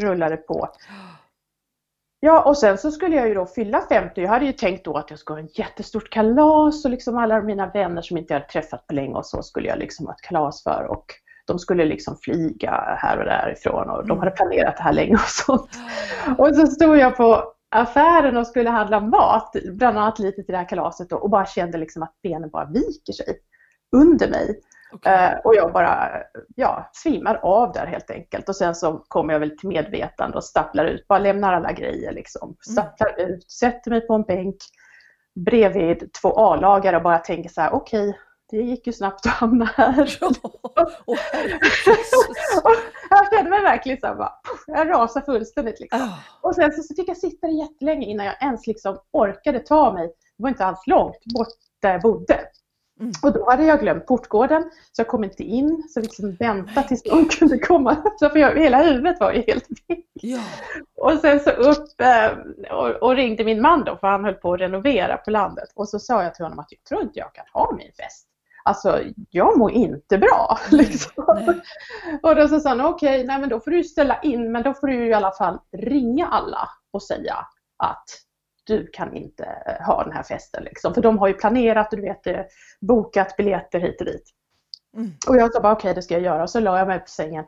rullar 0.00 0.30
det 0.30 0.36
på. 0.36 0.68
Ja, 2.24 2.42
och 2.42 2.58
sen 2.58 2.78
så 2.78 2.90
skulle 2.90 3.16
jag 3.16 3.28
ju 3.28 3.34
då 3.34 3.46
fylla 3.46 3.80
50. 3.88 4.20
Jag 4.20 4.28
hade 4.28 4.44
ju 4.44 4.52
tänkt 4.52 4.84
då 4.84 4.96
att 4.96 5.10
jag 5.10 5.18
skulle 5.18 5.40
ha 5.40 5.46
ett 5.48 5.58
jättestort 5.58 6.10
kalas 6.10 6.84
och 6.84 6.90
liksom 6.90 7.18
alla 7.18 7.42
mina 7.42 7.66
vänner 7.66 8.02
som 8.02 8.16
inte 8.16 8.34
jag 8.34 8.40
hade 8.40 8.52
träffat 8.52 8.86
på 8.86 8.94
länge 8.94 9.14
och 9.14 9.26
så 9.26 9.42
skulle 9.42 9.68
jag 9.68 9.78
liksom 9.78 10.06
ha 10.06 10.12
ett 10.12 10.20
kalas 10.20 10.62
för 10.62 10.86
och 10.90 11.04
de 11.46 11.58
skulle 11.58 11.84
liksom 11.84 12.16
flyga 12.16 12.96
här 12.98 13.18
och 13.18 13.24
därifrån 13.24 13.90
och 13.90 14.06
de 14.06 14.18
hade 14.18 14.30
planerat 14.30 14.76
det 14.76 14.82
här 14.82 14.92
länge 14.92 15.14
och 15.14 15.20
sånt. 15.20 15.70
Och 16.38 16.56
så 16.56 16.66
stod 16.66 16.96
jag 16.96 17.16
på 17.16 17.44
affären 17.70 18.36
och 18.36 18.46
skulle 18.46 18.70
handla 18.70 19.00
mat, 19.00 19.56
bland 19.72 19.98
annat 19.98 20.18
lite 20.18 20.42
till 20.42 20.52
det 20.52 20.58
här 20.58 20.68
kalaset 20.68 21.10
då, 21.10 21.16
och 21.16 21.30
bara 21.30 21.46
kände 21.46 21.78
liksom 21.78 22.02
att 22.02 22.14
benen 22.22 22.50
bara 22.50 22.64
viker 22.64 23.12
sig 23.12 23.38
under 23.96 24.28
mig. 24.28 24.60
Okay. 24.92 25.32
Uh, 25.32 25.38
och 25.44 25.54
jag 25.54 25.72
bara 25.72 26.10
ja, 26.56 26.90
svimmar 26.92 27.40
av 27.42 27.72
där 27.72 27.86
helt 27.86 28.10
enkelt. 28.10 28.48
Och 28.48 28.56
sen 28.56 28.74
så 28.74 29.04
kommer 29.08 29.32
jag 29.32 29.40
väl 29.40 29.58
till 29.58 29.68
medvetande 29.68 30.36
och 30.36 30.44
stapplar 30.44 30.84
ut, 30.84 31.08
bara 31.08 31.18
lämnar 31.18 31.52
alla 31.52 31.72
grejer 31.72 32.12
liksom. 32.12 32.48
Mm. 32.48 32.56
Stapplar 32.60 33.14
mm. 33.18 33.30
ut, 33.30 33.50
sätter 33.50 33.90
mig 33.90 34.00
på 34.00 34.14
en 34.14 34.22
bänk 34.22 34.56
bredvid 35.34 36.12
två 36.12 36.28
A-lagare 36.36 36.96
och 36.96 37.02
bara 37.02 37.18
tänker 37.18 37.50
så 37.50 37.60
här, 37.60 37.74
okej, 37.74 38.08
okay, 38.08 38.18
det 38.50 38.56
gick 38.56 38.86
ju 38.86 38.92
snabbt 38.92 39.26
att 39.26 39.32
hamna 39.32 39.64
här. 39.64 40.18
Oh, 42.64 42.76
jag 43.10 43.32
kände 43.32 43.50
mig 43.50 43.60
verkligen 43.60 44.00
så 44.00 44.06
här, 44.06 44.14
bara, 44.14 44.32
jag 44.66 44.90
rasade 44.90 45.24
fullständigt. 45.24 45.80
Liksom. 45.80 46.00
Oh. 46.00 46.18
Och 46.40 46.54
sen 46.54 46.72
så, 46.72 46.82
så 46.82 46.94
fick 46.94 47.08
jag 47.08 47.16
sitta 47.16 47.46
där 47.46 47.54
jättelänge 47.54 48.06
innan 48.06 48.26
jag 48.26 48.42
ens 48.42 48.66
liksom 48.66 48.98
orkade 49.12 49.58
ta 49.58 49.92
mig. 49.92 50.06
Det 50.06 50.42
var 50.42 50.48
inte 50.48 50.64
alls 50.64 50.86
långt 50.86 51.24
bort 51.34 51.48
där 51.82 51.92
jag 51.92 52.02
bodde. 52.02 52.40
Mm. 53.02 53.12
Och 53.22 53.32
då 53.32 53.50
hade 53.50 53.64
jag 53.64 53.80
glömt 53.80 54.06
portgården 54.06 54.62
så 54.92 55.00
jag 55.00 55.08
kom 55.08 55.24
inte 55.24 55.42
in. 55.42 55.82
Så 55.88 55.98
jag 55.98 56.02
liksom 56.02 56.34
vänta 56.34 56.82
tills 56.82 57.04
någon 57.04 57.28
kunde 57.28 57.58
komma. 57.58 57.96
Så 58.18 58.30
för 58.30 58.38
jag, 58.38 58.58
hela 58.58 58.82
huvudet 58.82 59.20
var 59.20 59.32
ju 59.32 59.44
helt 59.46 59.68
väck. 59.88 60.04
Ja. 60.12 60.40
Och 60.96 61.12
sen 61.12 61.40
så 61.40 61.50
upp 61.50 62.00
eh, 62.00 62.72
och, 62.72 62.88
och, 62.88 63.16
ringde 63.16 63.44
min 63.44 63.62
man 63.62 63.84
då 63.84 63.96
för 63.96 64.06
han 64.06 64.24
höll 64.24 64.34
på 64.34 64.52
att 64.52 64.60
renovera 64.60 65.16
på 65.16 65.30
landet. 65.30 65.68
Och 65.74 65.88
så 65.88 65.98
sa 65.98 66.22
jag 66.22 66.34
till 66.34 66.44
honom 66.44 66.58
att 66.58 66.72
jag 66.72 66.84
tror 66.84 67.02
inte 67.02 67.18
jag 67.18 67.34
kan 67.34 67.44
ha 67.52 67.74
min 67.76 67.92
fest. 67.92 68.28
Alltså 68.64 69.00
jag 69.30 69.58
mår 69.58 69.70
inte 69.70 70.18
bra. 70.18 70.58
Liksom. 70.70 71.24
Och 72.22 72.36
då 72.36 72.48
så 72.48 72.60
sa 72.60 72.68
han 72.68 72.80
okej, 72.80 73.24
okay, 73.24 73.46
då 73.46 73.60
får 73.60 73.70
du 73.70 73.84
ställa 73.84 74.20
in 74.20 74.52
men 74.52 74.62
då 74.62 74.74
får 74.74 74.86
du 74.86 75.06
i 75.06 75.14
alla 75.14 75.32
fall 75.32 75.58
ringa 75.76 76.26
alla 76.26 76.68
och 76.90 77.02
säga 77.02 77.36
att 77.76 78.04
du 78.64 78.86
kan 78.86 79.14
inte 79.14 79.44
eh, 79.66 79.86
ha 79.86 80.04
den 80.04 80.12
här 80.12 80.22
festen. 80.22 80.64
Liksom. 80.64 80.94
För 80.94 81.02
de 81.02 81.18
har 81.18 81.28
ju 81.28 81.34
planerat 81.34 81.92
och 81.92 81.96
du 81.96 82.02
vet, 82.02 82.26
eh, 82.26 82.40
bokat 82.80 83.36
biljetter 83.36 83.80
hit 83.80 84.00
och 84.00 84.06
dit. 84.06 84.30
Mm. 84.96 85.10
Och 85.28 85.36
jag 85.36 85.52
sa 85.52 85.60
bara 85.60 85.72
okej, 85.72 85.80
okay, 85.80 85.94
det 85.94 86.02
ska 86.02 86.14
jag 86.14 86.22
göra. 86.22 86.42
Och 86.42 86.50
så 86.50 86.60
la 86.60 86.78
jag 86.78 86.88
mig 86.88 86.98
på 86.98 87.08
sängen 87.08 87.44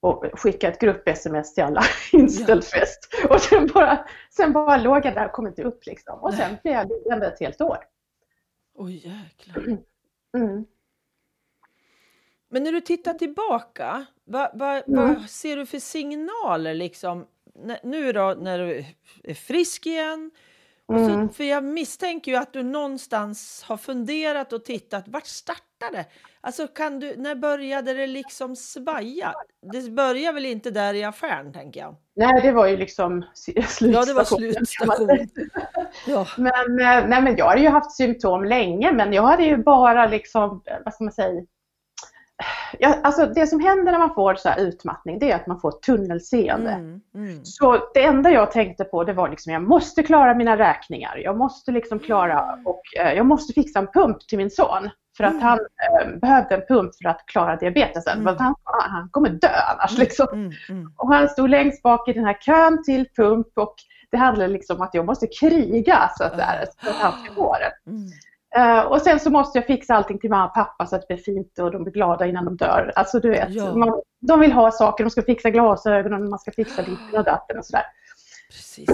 och 0.00 0.24
skickade 0.32 0.72
ett 0.72 0.80
grupp-sms 0.80 1.54
till 1.54 1.64
alla, 1.64 1.82
inställd 2.12 2.64
fest. 2.64 3.08
Och 3.30 3.40
sen 3.40 3.70
bara, 3.74 4.06
sen 4.30 4.52
bara 4.52 4.76
låg 4.76 5.06
jag 5.06 5.14
där 5.14 5.26
och 5.26 5.32
kom 5.32 5.46
inte 5.46 5.62
upp 5.62 5.86
liksom. 5.86 6.18
Och 6.18 6.34
sen 6.34 6.56
blev 6.62 6.74
jag 6.74 6.88
liggande 6.88 7.26
ett 7.26 7.40
helt 7.40 7.60
år. 7.60 7.78
Oj 8.74 8.96
oh, 8.96 9.22
jäklar. 9.22 9.56
Mm. 9.56 9.78
Mm. 10.36 10.64
Men 12.48 12.62
när 12.62 12.72
du 12.72 12.80
tittar 12.80 13.14
tillbaka, 13.14 14.06
vad, 14.24 14.50
vad, 14.54 14.88
mm. 14.88 15.14
vad 15.14 15.30
ser 15.30 15.56
du 15.56 15.66
för 15.66 15.78
signaler 15.78 16.74
liksom 16.74 17.26
nu 17.82 18.12
då 18.12 18.34
när 18.38 18.58
du 18.58 18.84
är 19.24 19.34
frisk 19.34 19.86
igen. 19.86 20.30
Mm. 20.92 21.28
Så, 21.28 21.34
för 21.34 21.44
jag 21.44 21.64
misstänker 21.64 22.32
ju 22.32 22.38
att 22.38 22.52
du 22.52 22.62
någonstans 22.62 23.64
har 23.68 23.76
funderat 23.76 24.52
och 24.52 24.64
tittat. 24.64 25.04
Vart 25.08 25.26
startade 25.26 26.04
Alltså 26.44 26.66
kan 26.66 27.00
du, 27.00 27.16
när 27.16 27.34
började 27.34 27.94
det 27.94 28.06
liksom 28.06 28.56
svaja? 28.56 29.34
Det 29.72 29.90
börjar 29.90 30.32
väl 30.32 30.46
inte 30.46 30.70
där 30.70 30.94
i 30.94 31.04
affären 31.04 31.52
tänker 31.52 31.80
jag? 31.80 31.96
Nej, 32.16 32.42
det 32.42 32.52
var 32.52 32.66
ju 32.66 32.76
liksom 32.76 33.24
slutstation. 33.34 33.92
Ja, 33.94 34.04
det 34.04 34.14
var 34.14 34.24
slutstation. 34.24 35.08
ja. 36.06 36.26
Men, 36.36 36.78
eh, 36.80 37.08
nej, 37.08 37.22
men 37.22 37.36
jag 37.36 37.44
har 37.44 37.56
ju 37.56 37.68
haft 37.68 37.96
symptom 37.96 38.44
länge, 38.44 38.92
men 38.92 39.12
jag 39.12 39.22
hade 39.22 39.44
ju 39.44 39.56
bara 39.56 40.06
liksom, 40.06 40.62
vad 40.84 40.94
ska 40.94 41.04
man 41.04 41.12
säga, 41.12 41.42
ja, 42.78 42.94
alltså 43.02 43.26
det 43.26 43.46
som 43.46 43.60
händer 43.60 43.92
när 43.92 43.98
man 43.98 44.14
får 44.14 44.34
så 44.34 44.48
utmattning 44.58 45.18
det 45.18 45.30
är 45.30 45.36
att 45.36 45.46
man 45.46 45.60
får 45.60 45.70
tunnelseende. 45.72 46.70
Mm, 46.70 47.00
mm. 47.14 47.44
Så 47.44 47.90
det 47.94 48.04
enda 48.04 48.30
jag 48.30 48.50
tänkte 48.50 48.84
på 48.84 49.04
det 49.04 49.12
var 49.12 49.28
liksom 49.28 49.52
jag 49.52 49.62
måste 49.62 50.02
klara 50.02 50.34
mina 50.34 50.58
räkningar. 50.58 51.16
Jag 51.16 51.38
måste 51.38 51.72
liksom 51.72 51.98
klara 51.98 52.58
och 52.64 52.82
eh, 53.00 53.12
jag 53.12 53.26
måste 53.26 53.52
fixa 53.52 53.78
en 53.78 53.86
pump 53.86 54.28
till 54.28 54.38
min 54.38 54.50
son. 54.50 54.90
För 55.16 55.24
att 55.24 55.32
mm. 55.32 55.42
han 55.42 55.58
eh, 55.58 56.18
behövde 56.20 56.54
en 56.54 56.66
pump 56.68 56.90
för 57.02 57.08
att 57.08 57.26
klara 57.26 57.56
diabetesen. 57.56 58.20
Mm. 58.20 58.36
Han, 58.38 58.54
han 58.64 59.08
kommer 59.10 59.28
dö 59.28 59.48
annars. 59.72 59.90
Mm, 59.90 60.00
liksom. 60.00 60.28
Mm, 60.32 60.52
mm. 60.68 60.92
Och 60.96 61.14
han 61.14 61.28
stod 61.28 61.50
längst 61.50 61.82
bak 61.82 62.08
i 62.08 62.12
den 62.12 62.24
här 62.24 62.36
kön 62.40 62.84
till 62.84 63.08
pump 63.16 63.46
och 63.56 63.74
det 64.10 64.16
handlade 64.16 64.52
liksom 64.52 64.76
om 64.76 64.82
att 64.82 64.94
jag 64.94 65.06
måste 65.06 65.26
kriga 65.26 66.10
så 66.18 66.24
att, 66.24 66.36
där, 66.36 66.66
så 66.82 66.90
att 66.90 66.96
han 66.96 67.24
ska 67.24 67.34
få 67.34 67.56
det. 67.58 67.90
Uh, 68.58 68.80
och 68.80 69.00
sen 69.00 69.20
så 69.20 69.30
måste 69.30 69.58
jag 69.58 69.66
fixa 69.66 69.94
allting 69.94 70.18
till 70.18 70.30
mamma 70.30 70.46
och 70.46 70.54
pappa 70.54 70.86
så 70.86 70.96
att 70.96 71.02
det 71.08 71.14
blir 71.14 71.24
fint 71.24 71.58
och 71.58 71.70
de 71.70 71.82
blir 71.84 71.92
glada 71.92 72.26
innan 72.26 72.44
de 72.44 72.56
dör. 72.56 72.92
Alltså 72.96 73.20
du 73.20 73.30
vet, 73.30 73.50
ja. 73.50 73.74
man, 73.74 74.02
de 74.20 74.40
vill 74.40 74.52
ha 74.52 74.70
saker, 74.70 75.04
de 75.04 75.10
ska 75.10 75.22
fixa 75.22 75.50
glasögonen, 75.50 76.30
man 76.30 76.38
ska 76.38 76.52
fixa 76.52 76.82
ditten 76.86 77.18
och 77.18 77.24
datten 77.24 77.58
och 77.58 77.66
sådär. 77.66 77.84
Precis. 78.50 78.88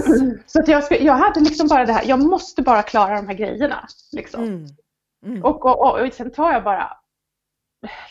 Så 0.45 0.59
att 0.59 0.67
jag, 0.67 1.01
jag 1.01 1.13
hade 1.13 1.39
liksom 1.39 1.67
bara 1.67 1.85
det 1.85 1.93
här, 1.93 2.03
jag 2.05 2.19
måste 2.19 2.61
bara 2.61 2.81
klara 2.81 3.15
de 3.15 3.27
här 3.27 3.35
grejerna. 3.35 3.87
Liksom. 4.11 4.43
Mm. 4.43 4.65
Mm. 5.25 5.43
Och, 5.43 5.65
och, 5.65 5.81
och, 5.81 5.99
och, 5.99 6.13
sen 6.13 6.31
tar 6.31 6.51
jag 6.53 6.63
bara, 6.63 6.97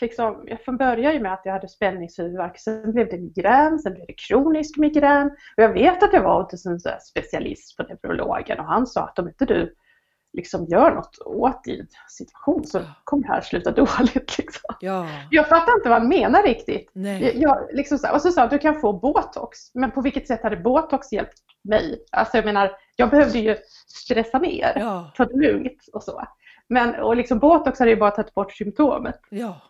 liksom, 0.01 0.47
jag 0.65 0.77
började 0.77 1.13
ju 1.13 1.19
med 1.19 1.33
att 1.33 1.41
jag 1.45 1.53
hade 1.53 1.67
spänningshuvudvärk, 1.67 2.59
sen 2.59 2.91
blev 2.91 3.09
det 3.09 3.17
migrän, 3.17 3.79
sen 3.79 3.93
blev 3.93 4.05
det 4.07 4.13
kronisk 4.13 4.77
migrän. 4.77 5.27
Och 5.27 5.63
jag 5.63 5.73
vet 5.73 6.03
att 6.03 6.13
jag 6.13 6.23
var 6.23 6.43
hos 6.43 6.65
en 6.65 6.79
specialist 7.01 7.77
på 7.77 7.83
neurologen 7.83 8.59
och 8.59 8.65
han 8.65 8.87
sa 8.87 9.01
att 9.01 9.19
om 9.19 9.27
inte 9.27 9.45
du 9.45 9.75
liksom 10.33 10.65
gör 10.65 10.91
något 10.91 11.19
åt 11.25 11.63
din 11.63 11.87
situation 12.07 12.65
så 12.65 12.81
kommer 13.03 13.27
det 13.27 13.33
här 13.33 13.41
sluta 13.41 13.71
dåligt. 13.85 14.37
Liksom. 14.37 14.75
Ja. 14.79 15.07
Jag 15.29 15.47
fattar 15.47 15.73
inte 15.73 15.89
vad 15.89 15.99
han 15.99 16.09
menar 16.09 16.43
riktigt. 16.43 16.91
Nej. 16.93 17.41
Jag, 17.41 17.67
liksom 17.71 17.97
så, 17.97 18.13
och 18.13 18.21
så 18.21 18.31
sa 18.31 18.41
han, 18.41 18.49
du 18.49 18.57
kan 18.57 18.79
få 18.79 18.93
botox. 18.93 19.59
Men 19.73 19.91
på 19.91 20.01
vilket 20.01 20.27
sätt 20.27 20.43
hade 20.43 20.57
botox 20.57 21.11
hjälpt 21.11 21.39
mig? 21.63 22.05
Alltså 22.11 22.37
jag 22.37 22.45
menar, 22.45 22.71
jag 22.95 23.09
behövde 23.09 23.39
ju 23.39 23.57
stressa 23.87 24.39
ner, 24.39 24.73
ja. 24.75 25.11
ta 25.15 25.25
det 25.25 25.37
lugnt 25.37 25.89
och 25.93 26.03
så. 26.03 26.23
Men 26.67 26.95
och 26.95 27.15
liksom 27.15 27.39
botox 27.39 27.79
hade 27.79 27.91
ju 27.91 27.97
bara 27.97 28.11
tagit 28.11 28.33
bort 28.33 28.53
symptomet. 28.53 29.19
Ja. 29.29 29.61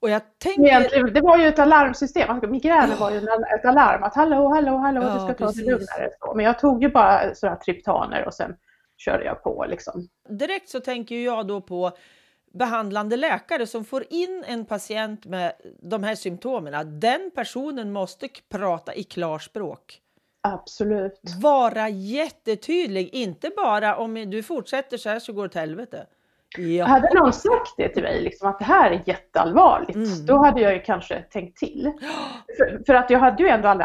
Och 0.00 0.10
jag 0.10 0.22
tänker... 0.38 1.10
det 1.10 1.20
var 1.20 1.38
ju 1.38 1.46
ett 1.46 1.58
alarmsystem, 1.58 2.30
alltså, 2.30 2.50
migränen 2.50 2.98
var 2.98 3.10
ju 3.10 3.18
ett 3.58 3.64
alarm 3.64 4.02
att 4.02 4.14
hallå, 4.14 4.48
hallå, 4.48 4.76
hallå, 4.76 5.02
ja, 5.02 5.14
du 5.14 5.20
ska 5.20 5.34
ta 5.34 5.52
det 5.52 5.70
lugnare. 5.70 6.10
Men 6.34 6.44
jag 6.44 6.58
tog 6.58 6.82
ju 6.82 6.88
bara 6.88 7.34
sådana 7.34 7.56
triptaner 7.56 8.26
och 8.26 8.34
sen 8.34 8.56
körde 9.04 9.24
jag 9.24 9.42
på. 9.42 9.66
Liksom. 9.68 10.08
Direkt 10.28 10.68
så 10.68 10.80
tänker 10.80 11.16
jag 11.16 11.46
då 11.46 11.60
på 11.60 11.92
behandlande 12.54 13.16
läkare 13.16 13.66
som 13.66 13.84
får 13.84 14.04
in 14.10 14.44
en 14.46 14.64
patient 14.64 15.26
med 15.26 15.52
de 15.82 16.02
här 16.02 16.14
symptomen. 16.14 17.00
Den 17.00 17.30
personen 17.34 17.92
måste 17.92 18.28
prata 18.48 18.94
i 18.94 19.04
klarspråk. 19.04 19.98
Absolut. 20.40 21.20
Vara 21.42 21.88
jättetydlig, 21.88 23.14
inte 23.14 23.50
bara 23.56 23.96
om 23.96 24.30
du 24.30 24.42
fortsätter 24.42 24.96
så 24.96 25.08
här 25.08 25.18
så 25.18 25.32
går 25.32 25.42
det 25.42 25.46
åt 25.46 25.54
helvete. 25.54 26.06
Ja. 26.58 26.84
Hade 26.84 27.14
någon 27.14 27.32
sagt 27.32 27.74
det 27.76 27.88
till 27.88 28.02
mig, 28.02 28.20
liksom, 28.20 28.48
att 28.48 28.58
det 28.58 28.64
här 28.64 28.90
är 28.90 29.02
jätteallvarligt, 29.06 29.94
mm. 29.94 30.26
då 30.26 30.44
hade 30.44 30.60
jag 30.60 30.72
ju 30.72 30.80
kanske 30.80 31.22
tänkt 31.22 31.58
till. 31.58 31.92
För, 32.56 32.82
för, 32.86 32.94
att 32.94 33.10
jag 33.10 33.18
hade 33.18 33.42
ju 33.42 33.48
ändå 33.48 33.68
all 33.68 33.82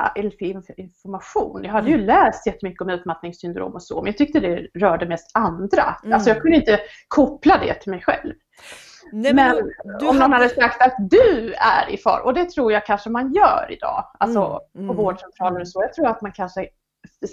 information. 0.77 1.63
Jag 1.63 1.71
hade 1.71 1.89
ju 1.89 1.93
mm. 1.93 2.05
läst 2.05 2.47
jättemycket 2.47 2.81
om 2.81 2.89
utmattningssyndrom 2.89 3.73
och 3.73 3.83
så, 3.83 4.01
men 4.01 4.05
jag 4.05 4.17
tyckte 4.17 4.39
det 4.39 4.67
rörde 4.73 5.05
mest 5.05 5.31
andra. 5.33 5.97
Mm. 6.03 6.13
Alltså 6.13 6.29
jag 6.29 6.41
kunde 6.41 6.57
inte 6.57 6.79
koppla 7.07 7.57
det 7.57 7.73
till 7.73 7.91
mig 7.91 8.01
själv. 8.01 8.33
Nej, 9.11 9.33
men, 9.33 9.55
men 9.55 9.97
du, 9.99 10.07
om 10.07 10.17
någon 10.17 10.33
hade 10.33 10.49
sagt 10.49 10.81
att 10.81 10.95
du 11.09 11.53
är 11.53 11.89
i 11.89 11.97
fara, 11.97 12.23
och 12.23 12.33
det 12.33 12.49
tror 12.49 12.71
jag 12.71 12.85
kanske 12.85 13.09
man 13.09 13.33
gör 13.33 13.67
idag, 13.69 14.11
alltså 14.19 14.39
mm, 14.39 14.87
på 14.87 14.93
mm, 14.93 14.95
vårdcentraler 14.95 15.61
och 15.61 15.67
så. 15.67 15.81
Jag 15.83 15.93
tror 15.93 16.07
att 16.07 16.21
man 16.21 16.31
kanske 16.31 16.69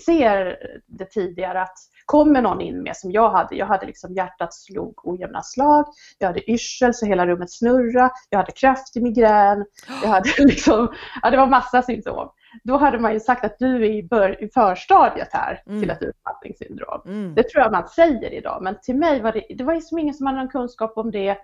ser 0.06 0.56
det 0.86 1.04
tidigare 1.04 1.62
att 1.62 1.78
kommer 2.04 2.42
någon 2.42 2.60
in 2.60 2.82
med 2.82 2.96
som 2.96 3.12
jag 3.12 3.30
hade, 3.30 3.56
jag 3.56 3.66
hade 3.66 3.86
liksom 3.86 4.14
hjärtat 4.14 4.54
slog 4.54 5.08
ojämna 5.08 5.42
slag, 5.42 5.84
jag 6.18 6.26
hade 6.26 6.50
yrsel 6.50 6.94
så 6.94 7.06
hela 7.06 7.26
rummet 7.26 7.52
snurra, 7.52 8.10
jag 8.30 8.38
hade 8.38 8.52
kraftig 8.52 9.02
migrän, 9.02 9.64
jag 10.02 10.08
hade 10.08 10.30
liksom, 10.38 10.92
ja 11.22 11.30
det 11.30 11.36
var 11.36 11.46
massa 11.46 11.82
symptom. 11.82 12.30
Då 12.64 12.76
hade 12.76 12.98
man 12.98 13.12
ju 13.12 13.20
sagt 13.20 13.44
att 13.44 13.58
du 13.58 13.76
är 13.76 13.90
i, 13.90 14.02
bör, 14.02 14.44
i 14.44 14.48
förstadiet 14.48 15.28
här 15.32 15.62
mm. 15.66 15.80
till 15.80 15.90
ett 15.90 16.02
utmattningssyndrom. 16.02 17.00
Mm. 17.06 17.34
Det 17.34 17.42
tror 17.42 17.62
jag 17.62 17.72
man 17.72 17.88
säger 17.88 18.32
idag, 18.32 18.62
men 18.62 18.76
till 18.82 18.96
mig 18.96 19.20
var 19.20 19.32
det, 19.32 19.46
det 19.54 19.64
var 19.64 19.74
liksom 19.74 19.98
ingen 19.98 20.14
som 20.14 20.26
hade 20.26 20.38
någon 20.38 20.48
kunskap 20.48 20.92
om 20.96 21.10
det. 21.10 21.38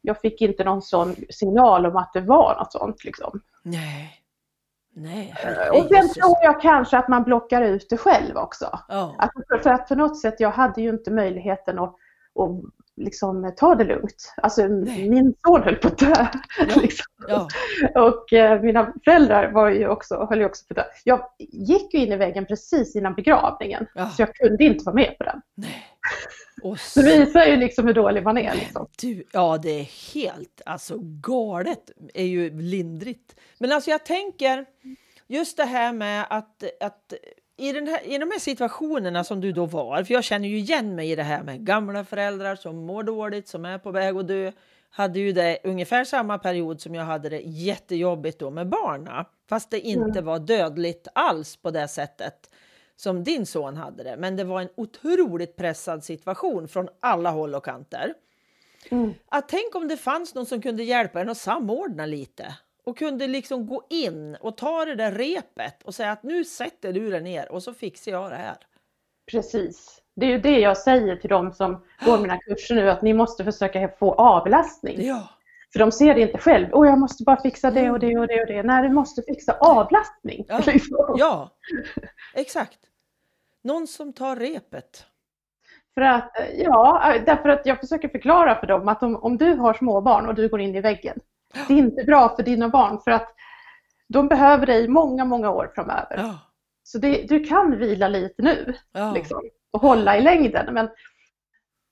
Jag 0.00 0.20
fick 0.20 0.40
inte 0.40 0.64
någon 0.64 0.82
sån 0.82 1.16
signal 1.30 1.86
om 1.86 1.96
att 1.96 2.12
det 2.12 2.20
var 2.20 2.56
något 2.58 2.72
sånt 2.72 3.04
liksom. 3.04 3.40
Nej. 3.62 4.17
Nej, 5.00 5.34
och 5.72 5.86
sen 5.88 6.08
tror 6.08 6.36
jag 6.42 6.60
kanske 6.60 6.98
att 6.98 7.08
man 7.08 7.24
blockar 7.24 7.62
ut 7.62 7.86
det 7.90 7.96
själv 7.96 8.36
också. 8.36 8.78
Oh. 8.88 9.14
Att, 9.18 9.30
för 9.62 9.70
att 9.70 9.88
på 9.88 9.94
något 9.94 10.20
sätt, 10.20 10.34
jag 10.38 10.50
hade 10.50 10.82
ju 10.82 10.88
inte 10.88 11.10
möjligheten 11.10 11.78
att, 11.78 11.94
att 12.38 12.64
liksom 12.98 13.52
ta 13.56 13.74
det 13.74 13.84
lugnt. 13.84 14.34
Alltså 14.36 14.66
Nej. 14.66 15.10
min 15.10 15.34
son 15.46 15.62
höll 15.62 15.76
på 15.76 15.88
att 15.88 15.98
dö. 15.98 16.26
Ja. 16.58 16.66
liksom. 16.82 17.06
ja. 17.28 17.48
Och 17.94 18.32
eh, 18.32 18.62
mina 18.62 18.92
föräldrar 19.04 19.52
var 19.52 19.70
ju 19.70 19.88
också, 19.88 20.26
höll 20.30 20.38
ju 20.38 20.44
också 20.44 20.64
på 20.66 20.80
att 20.80 20.86
dö. 20.86 20.92
Jag 21.04 21.20
gick 21.38 21.94
ju 21.94 22.00
in 22.00 22.12
i 22.12 22.16
väggen 22.16 22.46
precis 22.46 22.96
innan 22.96 23.14
begravningen. 23.14 23.86
Ja. 23.94 24.08
Så 24.08 24.22
jag 24.22 24.34
kunde 24.34 24.64
inte 24.64 24.84
vara 24.84 24.94
med 24.94 25.18
på 25.18 25.24
den. 25.24 25.40
Nej. 25.54 25.86
Och 26.62 26.80
så... 26.80 27.02
Det 27.02 27.18
visar 27.18 27.44
ju 27.44 27.56
liksom 27.56 27.86
hur 27.86 27.94
dålig 27.94 28.22
man 28.22 28.38
är. 28.38 28.54
Liksom. 28.54 28.86
Du, 29.00 29.24
ja, 29.32 29.58
det 29.62 29.80
är 29.80 30.14
helt 30.14 30.62
alltså, 30.66 30.98
galet, 31.00 31.90
är 32.14 32.24
ju 32.24 32.60
lindrigt. 32.60 33.36
Men 33.58 33.72
alltså 33.72 33.90
jag 33.90 34.04
tänker 34.04 34.66
just 35.26 35.56
det 35.56 35.64
här 35.64 35.92
med 35.92 36.26
att, 36.30 36.64
att 36.80 37.14
i, 37.58 37.72
den 37.72 37.86
här, 37.86 38.06
i 38.06 38.18
de 38.18 38.30
här 38.30 38.38
situationerna 38.38 39.24
som 39.24 39.40
du 39.40 39.52
då 39.52 39.66
var, 39.66 40.04
för 40.04 40.14
jag 40.14 40.24
känner 40.24 40.48
ju 40.48 40.58
igen 40.58 40.94
mig 40.94 41.10
i 41.10 41.16
det 41.16 41.22
här 41.22 41.42
med 41.42 41.60
gamla 41.60 42.04
föräldrar 42.04 42.56
som 42.56 42.76
mår 42.76 43.02
dåligt, 43.02 43.48
som 43.48 43.64
är 43.64 43.78
på 43.78 43.90
väg 43.90 44.16
att 44.16 44.28
dö, 44.28 44.52
hade 44.90 45.18
ju 45.18 45.32
det 45.32 45.58
ungefär 45.64 46.04
samma 46.04 46.38
period 46.38 46.80
som 46.80 46.94
jag 46.94 47.04
hade 47.04 47.28
det 47.28 47.40
jättejobbigt 47.40 48.38
då 48.38 48.50
med 48.50 48.68
barna, 48.68 49.26
fast 49.48 49.70
det 49.70 49.80
inte 49.80 50.18
mm. 50.18 50.24
var 50.24 50.38
dödligt 50.38 51.08
alls 51.12 51.56
på 51.56 51.70
det 51.70 51.88
sättet 51.88 52.50
som 52.96 53.24
din 53.24 53.46
son 53.46 53.76
hade 53.76 54.02
det. 54.04 54.16
Men 54.16 54.36
det 54.36 54.44
var 54.44 54.60
en 54.60 54.68
otroligt 54.76 55.56
pressad 55.56 56.04
situation 56.04 56.68
från 56.68 56.88
alla 57.00 57.30
håll 57.30 57.54
och 57.54 57.64
kanter. 57.64 58.14
Mm. 58.90 59.14
Att 59.28 59.48
tänk 59.48 59.74
om 59.74 59.88
det 59.88 59.96
fanns 59.96 60.34
någon 60.34 60.46
som 60.46 60.62
kunde 60.62 60.82
hjälpa 60.82 61.20
en 61.20 61.28
att 61.28 61.38
samordna 61.38 62.06
lite 62.06 62.54
och 62.88 62.98
kunde 62.98 63.26
liksom 63.26 63.66
gå 63.66 63.86
in 63.90 64.36
och 64.40 64.56
ta 64.56 64.84
det 64.84 64.94
där 64.94 65.12
repet 65.12 65.82
och 65.82 65.94
säga 65.94 66.12
att 66.12 66.22
nu 66.22 66.44
sätter 66.44 66.92
du 66.92 67.10
dig 67.10 67.20
ner 67.20 67.52
och 67.52 67.62
så 67.62 67.74
fixar 67.74 68.12
jag 68.12 68.30
det 68.30 68.36
här. 68.36 68.56
Precis. 69.30 70.02
Det 70.16 70.26
är 70.26 70.30
ju 70.30 70.38
det 70.38 70.58
jag 70.58 70.78
säger 70.78 71.16
till 71.16 71.30
dem 71.30 71.52
som 71.52 71.84
går 72.04 72.18
mina 72.18 72.38
kurser 72.38 72.74
nu, 72.74 72.90
att 72.90 73.02
ni 73.02 73.14
måste 73.14 73.44
försöka 73.44 73.88
få 73.88 74.14
avlastning. 74.14 75.06
Ja. 75.06 75.28
För 75.72 75.78
de 75.78 75.92
ser 75.92 76.14
det 76.14 76.20
inte 76.20 76.38
själv. 76.38 76.68
Åh, 76.72 76.88
jag 76.88 76.98
måste 76.98 77.24
bara 77.24 77.40
fixa 77.40 77.70
det 77.70 77.90
och 77.90 77.98
det 77.98 78.18
och 78.18 78.26
det 78.26 78.40
och 78.40 78.46
det. 78.46 78.62
Nej, 78.62 78.82
du 78.82 78.94
måste 78.94 79.22
fixa 79.22 79.52
avlastning. 79.52 80.44
Ja, 80.48 80.62
ja. 81.16 81.50
exakt. 82.34 82.78
Någon 83.64 83.86
som 83.86 84.12
tar 84.12 84.36
repet. 84.36 85.06
För 85.94 86.00
att, 86.00 86.32
ja, 86.56 87.14
därför 87.26 87.48
att 87.48 87.66
jag 87.66 87.80
försöker 87.80 88.08
förklara 88.08 88.60
för 88.60 88.66
dem 88.66 88.88
att 88.88 89.02
om, 89.02 89.16
om 89.16 89.36
du 89.36 89.54
har 89.54 89.74
småbarn 89.74 90.28
och 90.28 90.34
du 90.34 90.48
går 90.48 90.60
in 90.60 90.76
i 90.76 90.80
väggen, 90.80 91.20
det 91.68 91.74
är 91.74 91.78
inte 91.78 92.04
bra 92.04 92.36
för 92.36 92.42
dina 92.42 92.68
barn 92.68 93.00
för 93.04 93.10
att 93.10 93.34
de 94.08 94.28
behöver 94.28 94.66
dig 94.66 94.88
många, 94.88 95.24
många 95.24 95.50
år 95.50 95.72
framöver. 95.74 96.16
Ja. 96.18 96.38
Så 96.82 96.98
det, 96.98 97.22
du 97.28 97.44
kan 97.44 97.78
vila 97.78 98.08
lite 98.08 98.42
nu 98.42 98.74
ja. 98.92 99.12
liksom, 99.12 99.42
och 99.70 99.80
hålla 99.80 100.18
i 100.18 100.20
längden. 100.20 100.74
Men, 100.74 100.88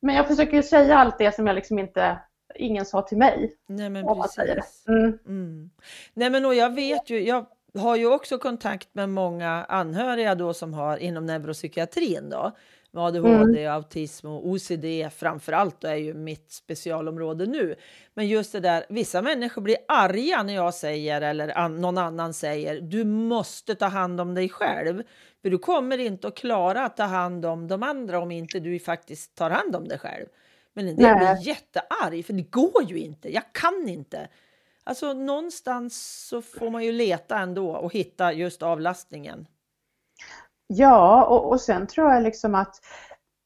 men 0.02 0.14
jag 0.14 0.26
försöker 0.28 0.62
säga 0.62 0.98
allt 0.98 1.18
det 1.18 1.34
som 1.34 1.46
jag 1.46 1.54
liksom 1.54 1.78
inte 1.78 2.18
ingen 2.54 2.84
sa 2.86 3.02
till 3.02 3.18
mig. 3.18 3.56
Nej 3.66 3.90
men 3.90 4.06
precis. 4.06 4.84
Mm. 4.88 5.18
Mm. 5.26 5.70
Nej 6.14 6.30
men 6.30 6.46
och 6.46 6.54
jag 6.54 6.74
vet 6.74 7.10
ju, 7.10 7.20
jag 7.20 7.46
har 7.78 7.96
ju 7.96 8.06
också 8.06 8.38
kontakt 8.38 8.88
med 8.92 9.08
många 9.08 9.64
anhöriga 9.68 10.34
då 10.34 10.54
som 10.54 10.74
har 10.74 10.96
inom 10.96 11.26
neuropsykiatrin 11.26 12.30
då 12.30 12.52
med 12.96 13.04
ADHD, 13.04 13.60
mm. 13.60 13.72
autism 13.72 14.26
och 14.26 14.48
OCD 14.48 14.84
framför 15.16 15.52
allt 15.52 15.84
är 15.84 15.94
ju 15.94 16.14
mitt 16.14 16.52
specialområde 16.52 17.46
nu. 17.46 17.74
Men 18.14 18.28
just 18.28 18.52
det 18.52 18.60
där, 18.60 18.86
vissa 18.88 19.22
människor 19.22 19.62
blir 19.62 19.76
arga 19.88 20.42
när 20.42 20.54
jag 20.54 20.74
säger 20.74 21.20
eller 21.20 21.58
an, 21.58 21.76
någon 21.76 21.98
annan 21.98 22.34
säger 22.34 22.80
du 22.80 23.04
måste 23.04 23.74
ta 23.74 23.86
hand 23.86 24.20
om 24.20 24.34
dig 24.34 24.48
själv. 24.48 25.02
För 25.42 25.50
du 25.50 25.58
kommer 25.58 25.98
inte 25.98 26.28
att 26.28 26.36
klara 26.36 26.84
att 26.84 26.96
ta 26.96 27.02
hand 27.04 27.44
om 27.44 27.68
de 27.68 27.82
andra 27.82 28.18
om 28.18 28.30
inte 28.30 28.60
du 28.60 28.78
faktiskt 28.78 29.34
tar 29.34 29.50
hand 29.50 29.76
om 29.76 29.88
dig 29.88 29.98
själv. 29.98 30.26
Men 30.72 30.88
en 30.88 30.96
del 30.96 31.16
blir 31.16 31.48
jättearg 31.48 32.26
för 32.26 32.32
det 32.32 32.50
går 32.50 32.82
ju 32.82 32.98
inte, 32.98 33.34
jag 33.34 33.52
kan 33.52 33.88
inte. 33.88 34.28
Alltså 34.84 35.12
någonstans 35.12 36.26
så 36.28 36.42
får 36.42 36.70
man 36.70 36.84
ju 36.84 36.92
leta 36.92 37.38
ändå 37.38 37.70
och 37.70 37.92
hitta 37.92 38.32
just 38.32 38.62
avlastningen. 38.62 39.46
Ja, 40.66 41.24
och, 41.24 41.50
och 41.50 41.60
sen 41.60 41.86
tror 41.86 42.12
jag 42.12 42.22
liksom 42.22 42.54
att 42.54 42.74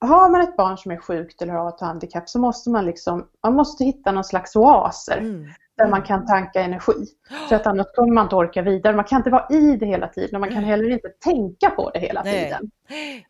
har 0.00 0.28
man 0.28 0.40
ett 0.40 0.56
barn 0.56 0.78
som 0.78 0.92
är 0.92 0.96
sjukt 0.96 1.42
eller 1.42 1.52
har 1.52 1.68
ett 1.68 1.80
handikapp 1.80 2.28
så 2.28 2.38
måste 2.38 2.70
man 2.70 2.86
liksom, 2.86 3.28
man 3.42 3.54
måste 3.54 3.84
hitta 3.84 4.12
någon 4.12 4.24
slags 4.24 4.56
oaser. 4.56 5.18
Mm. 5.18 5.48
där 5.76 5.88
man 5.88 6.02
kan 6.02 6.26
tanka 6.26 6.60
energi. 6.60 7.06
Så 7.48 7.54
att 7.54 7.66
annars 7.66 7.86
kommer 7.94 8.14
man 8.14 8.24
inte 8.24 8.36
orka 8.36 8.62
vidare. 8.62 8.96
Man 8.96 9.04
kan 9.04 9.16
inte 9.16 9.30
vara 9.30 9.46
i 9.50 9.76
det 9.76 9.86
hela 9.86 10.08
tiden 10.08 10.34
och 10.34 10.40
man 10.40 10.50
kan 10.50 10.64
heller 10.64 10.90
inte 10.90 11.08
tänka 11.08 11.70
på 11.70 11.90
det 11.90 11.98
hela 11.98 12.22
Nej. 12.22 12.44
tiden. 12.44 12.70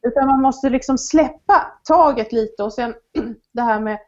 Utan 0.02 0.26
man 0.26 0.42
måste 0.42 0.70
liksom 0.70 0.98
släppa 0.98 1.72
taget 1.84 2.32
lite 2.32 2.62
och 2.62 2.72
sen 2.72 2.94
det 3.52 3.62
här 3.62 3.80
med 3.80 3.98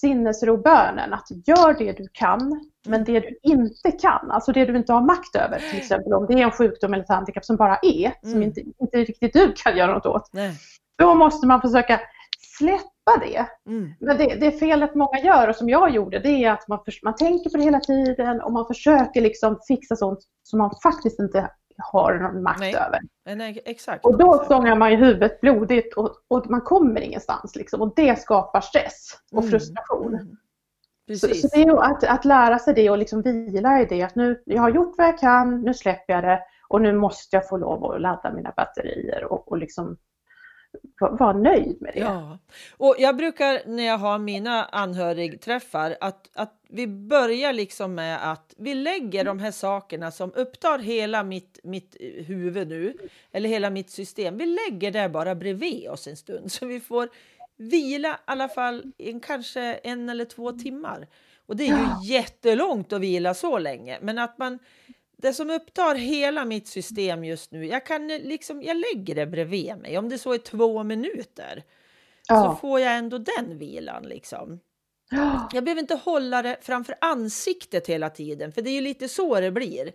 sinnesrobönen, 0.00 1.12
att 1.12 1.26
gör 1.46 1.78
det 1.78 1.92
du 1.92 2.08
kan, 2.12 2.69
men 2.86 3.04
det 3.04 3.20
du 3.20 3.38
inte 3.42 3.90
kan, 3.90 4.30
alltså 4.30 4.52
det 4.52 4.64
du 4.64 4.76
inte 4.76 4.92
har 4.92 5.00
makt 5.00 5.36
över, 5.36 5.58
till 5.70 5.78
exempel 5.78 6.12
om 6.12 6.26
det 6.26 6.34
är 6.34 6.38
en 6.44 6.50
sjukdom 6.50 6.92
eller 6.94 7.02
ett 7.04 7.08
handikapp 7.10 7.44
som 7.44 7.56
bara 7.56 7.78
är, 7.82 8.12
som 8.20 8.30
Mm. 8.30 8.42
inte, 8.42 8.60
inte 8.60 8.96
riktigt 8.96 9.32
du 9.32 9.52
kan 9.56 9.76
göra 9.76 9.94
något 9.94 10.06
åt, 10.06 10.28
Nej. 10.32 10.52
då 10.98 11.14
måste 11.14 11.46
man 11.46 11.60
försöka 11.60 12.00
släppa 12.58 13.16
det. 13.20 13.46
Mm. 13.70 13.92
Men 14.00 14.16
det, 14.18 14.34
det 14.34 14.52
felet 14.52 14.94
många 14.94 15.18
gör 15.18 15.48
och 15.48 15.56
som 15.56 15.68
jag 15.68 15.90
gjorde 15.90 16.18
det 16.18 16.44
är 16.44 16.52
att 16.52 16.68
man, 16.68 16.78
man 17.02 17.14
tänker 17.14 17.50
på 17.50 17.56
det 17.56 17.62
hela 17.62 17.80
tiden 17.80 18.40
och 18.40 18.52
man 18.52 18.66
försöker 18.66 19.20
liksom 19.20 19.58
fixa 19.68 19.96
sånt 19.96 20.18
som 20.42 20.58
man 20.58 20.70
faktiskt 20.82 21.20
inte 21.20 21.50
har 21.82 22.14
någon 22.14 22.42
makt 22.42 22.60
Nej. 22.60 22.74
över. 22.74 23.00
Nej, 23.36 23.62
exakt. 23.64 24.04
Och 24.04 24.18
då 24.18 24.42
stångar 24.44 24.76
man 24.76 24.90
ju 24.90 24.96
huvudet 24.96 25.40
blodigt 25.40 25.94
och, 25.94 26.10
och 26.28 26.50
man 26.50 26.60
kommer 26.60 27.00
ingenstans 27.00 27.56
liksom, 27.56 27.80
och 27.82 27.92
det 27.96 28.18
skapar 28.20 28.60
stress 28.60 29.10
och 29.32 29.38
Mm. 29.38 29.50
frustration. 29.50 30.36
Så, 31.18 31.28
Precis. 31.28 31.42
så 31.42 31.48
det 31.56 31.62
är 31.62 31.66
ju 31.66 31.78
att, 31.78 32.04
att 32.04 32.24
lära 32.24 32.58
sig 32.58 32.74
det 32.74 32.90
och 32.90 32.98
liksom 32.98 33.22
vila 33.22 33.80
i 33.80 33.84
det 33.84 34.02
att 34.02 34.14
nu, 34.14 34.42
jag 34.44 34.62
har 34.62 34.70
gjort 34.70 34.94
vad 34.98 35.06
jag 35.06 35.18
kan, 35.18 35.62
nu 35.62 35.74
släpper 35.74 36.12
jag 36.12 36.24
det 36.24 36.42
och 36.68 36.82
nu 36.82 36.92
måste 36.92 37.36
jag 37.36 37.48
få 37.48 37.56
lov 37.56 37.84
att 37.84 38.00
ladda 38.00 38.32
mina 38.32 38.52
batterier 38.56 39.24
och, 39.24 39.52
och 39.52 39.58
liksom 39.58 39.96
vara 41.00 41.12
vara 41.12 41.32
nöjd 41.32 41.76
med 41.80 41.90
det. 41.94 42.00
Ja, 42.00 42.38
och 42.76 42.94
jag 42.98 43.16
brukar 43.16 43.60
när 43.66 43.82
jag 43.82 43.98
har 43.98 44.18
mina 44.18 44.64
anhörigträffar 44.64 45.96
att, 46.00 46.30
att 46.34 46.54
vi 46.68 46.86
börjar 46.86 47.52
liksom 47.52 47.94
med 47.94 48.32
att 48.32 48.54
vi 48.58 48.74
lägger 48.74 49.24
de 49.24 49.38
här 49.38 49.50
sakerna 49.50 50.10
som 50.10 50.32
upptar 50.34 50.78
hela 50.78 51.22
mitt, 51.22 51.60
mitt 51.62 51.96
huvud 52.26 52.68
nu, 52.68 52.94
eller 53.32 53.48
hela 53.48 53.70
mitt 53.70 53.90
system. 53.90 54.38
Vi 54.38 54.46
lägger 54.46 54.90
det 54.90 55.08
bara 55.08 55.34
bredvid 55.34 55.88
oss 55.88 56.06
en 56.06 56.16
stund 56.16 56.52
så 56.52 56.66
vi 56.66 56.80
får 56.80 57.08
vila 57.60 58.08
i 58.08 58.16
alla 58.24 58.48
fall 58.48 58.92
en, 58.98 59.20
kanske 59.20 59.60
en 59.74 60.08
eller 60.08 60.24
två 60.24 60.52
timmar. 60.52 61.08
Och 61.46 61.56
det 61.56 61.64
är 61.68 61.76
ju 61.78 62.12
jättelångt 62.14 62.92
att 62.92 63.00
vila 63.00 63.34
så 63.34 63.58
länge, 63.58 63.98
men 64.02 64.18
att 64.18 64.38
man 64.38 64.58
det 65.16 65.32
som 65.32 65.50
upptar 65.50 65.94
hela 65.94 66.44
mitt 66.44 66.68
system 66.68 67.24
just 67.24 67.52
nu, 67.52 67.66
jag 67.66 67.86
kan 67.86 68.08
liksom, 68.08 68.62
jag 68.62 68.76
lägger 68.76 69.14
det 69.14 69.26
bredvid 69.26 69.76
mig, 69.76 69.98
om 69.98 70.08
det 70.08 70.18
så 70.18 70.32
är 70.32 70.38
två 70.38 70.82
minuter 70.82 71.62
så 72.28 72.34
Ja. 72.34 72.58
får 72.60 72.80
jag 72.80 72.96
ändå 72.96 73.18
den 73.18 73.58
vilan 73.58 74.02
liksom. 74.02 74.60
Ja. 75.10 75.48
Jag 75.52 75.64
behöver 75.64 75.80
inte 75.82 75.94
hålla 75.94 76.42
det 76.42 76.56
framför 76.62 76.94
ansiktet 77.00 77.86
hela 77.86 78.10
tiden, 78.10 78.52
för 78.52 78.62
det 78.62 78.70
är 78.70 78.74
ju 78.74 78.80
lite 78.80 79.08
så 79.08 79.40
det 79.40 79.50
blir. 79.50 79.92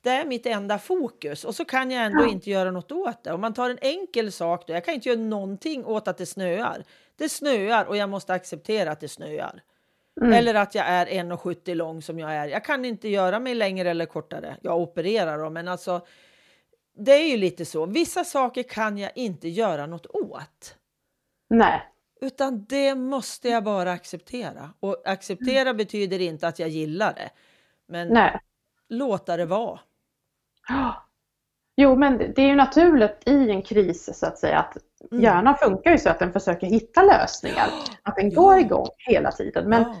Det 0.00 0.10
är 0.10 0.24
mitt 0.24 0.46
enda 0.46 0.78
fokus 0.78 1.44
och 1.44 1.54
så 1.54 1.64
kan 1.64 1.90
jag 1.90 2.04
ändå 2.04 2.24
Ja. 2.24 2.28
inte 2.28 2.50
göra 2.50 2.70
något 2.70 2.92
åt 2.92 3.24
det. 3.24 3.32
Om 3.32 3.40
man 3.40 3.54
tar 3.54 3.70
en 3.70 3.78
enkel 3.82 4.32
sak 4.32 4.66
då, 4.66 4.72
jag 4.72 4.84
kan 4.84 4.94
inte 4.94 5.08
göra 5.08 5.20
någonting 5.20 5.84
åt 5.84 6.08
att 6.08 6.18
det 6.18 6.26
snöar. 6.26 6.84
Det 7.16 7.28
snöar 7.28 7.84
och 7.84 7.96
jag 7.96 8.08
måste 8.08 8.32
acceptera 8.34 8.90
att 8.90 9.00
det 9.00 9.08
snöar. 9.08 9.62
Mm. 10.20 10.32
Eller 10.32 10.54
att 10.54 10.74
jag 10.74 10.86
är 10.86 11.06
1,70 11.06 11.74
lång 11.74 12.02
som 12.02 12.18
jag 12.18 12.34
är. 12.34 12.46
Jag 12.48 12.64
kan 12.64 12.84
inte 12.84 13.08
göra 13.08 13.40
mig 13.40 13.54
längre 13.54 13.90
eller 13.90 14.06
kortare. 14.06 14.56
Jag 14.62 14.78
opererar 14.80 15.38
dem, 15.38 15.52
men 15.52 15.68
alltså 15.68 16.06
det 16.96 17.12
är 17.12 17.28
ju 17.28 17.36
lite 17.36 17.64
så. 17.64 17.86
Vissa 17.86 18.24
saker 18.24 18.62
kan 18.62 18.98
jag 18.98 19.10
inte 19.14 19.48
göra 19.48 19.86
något 19.86 20.06
åt. 20.06 20.76
Nej. 21.50 21.82
Utan 22.20 22.64
det 22.64 22.94
måste 22.94 23.48
jag 23.48 23.64
bara 23.64 23.92
acceptera. 23.92 24.70
Och 24.80 25.02
acceptera 25.04 25.74
betyder 25.74 26.18
inte 26.20 26.48
att 26.48 26.58
jag 26.58 26.68
gillar 26.68 27.14
det. 27.14 27.30
Men 27.88 28.08
Nej. 28.08 28.40
Låta 28.88 29.36
det 29.36 29.46
vara. 29.46 29.80
Jo, 31.76 31.96
men 31.96 32.18
det 32.18 32.38
är 32.42 32.46
ju 32.48 32.54
naturligt 32.54 33.22
i 33.28 33.50
en 33.50 33.62
kris 33.62 34.18
så 34.18 34.26
att 34.26 34.38
säga 34.38 34.58
att 34.58 34.76
Mm. 35.10 35.22
hjärnan 35.24 35.54
funkar 35.56 35.90
ju 35.90 35.98
så 35.98 36.10
att 36.10 36.18
den 36.18 36.32
försöker 36.32 36.66
hitta 36.66 37.02
lösningar. 37.02 37.68
Att 38.02 38.16
den 38.16 38.34
går 38.34 38.54
Ja. 38.54 38.60
igång 38.60 38.86
hela 38.96 39.32
tiden. 39.32 39.68
Men, 39.68 39.82
Ja. 39.82 39.94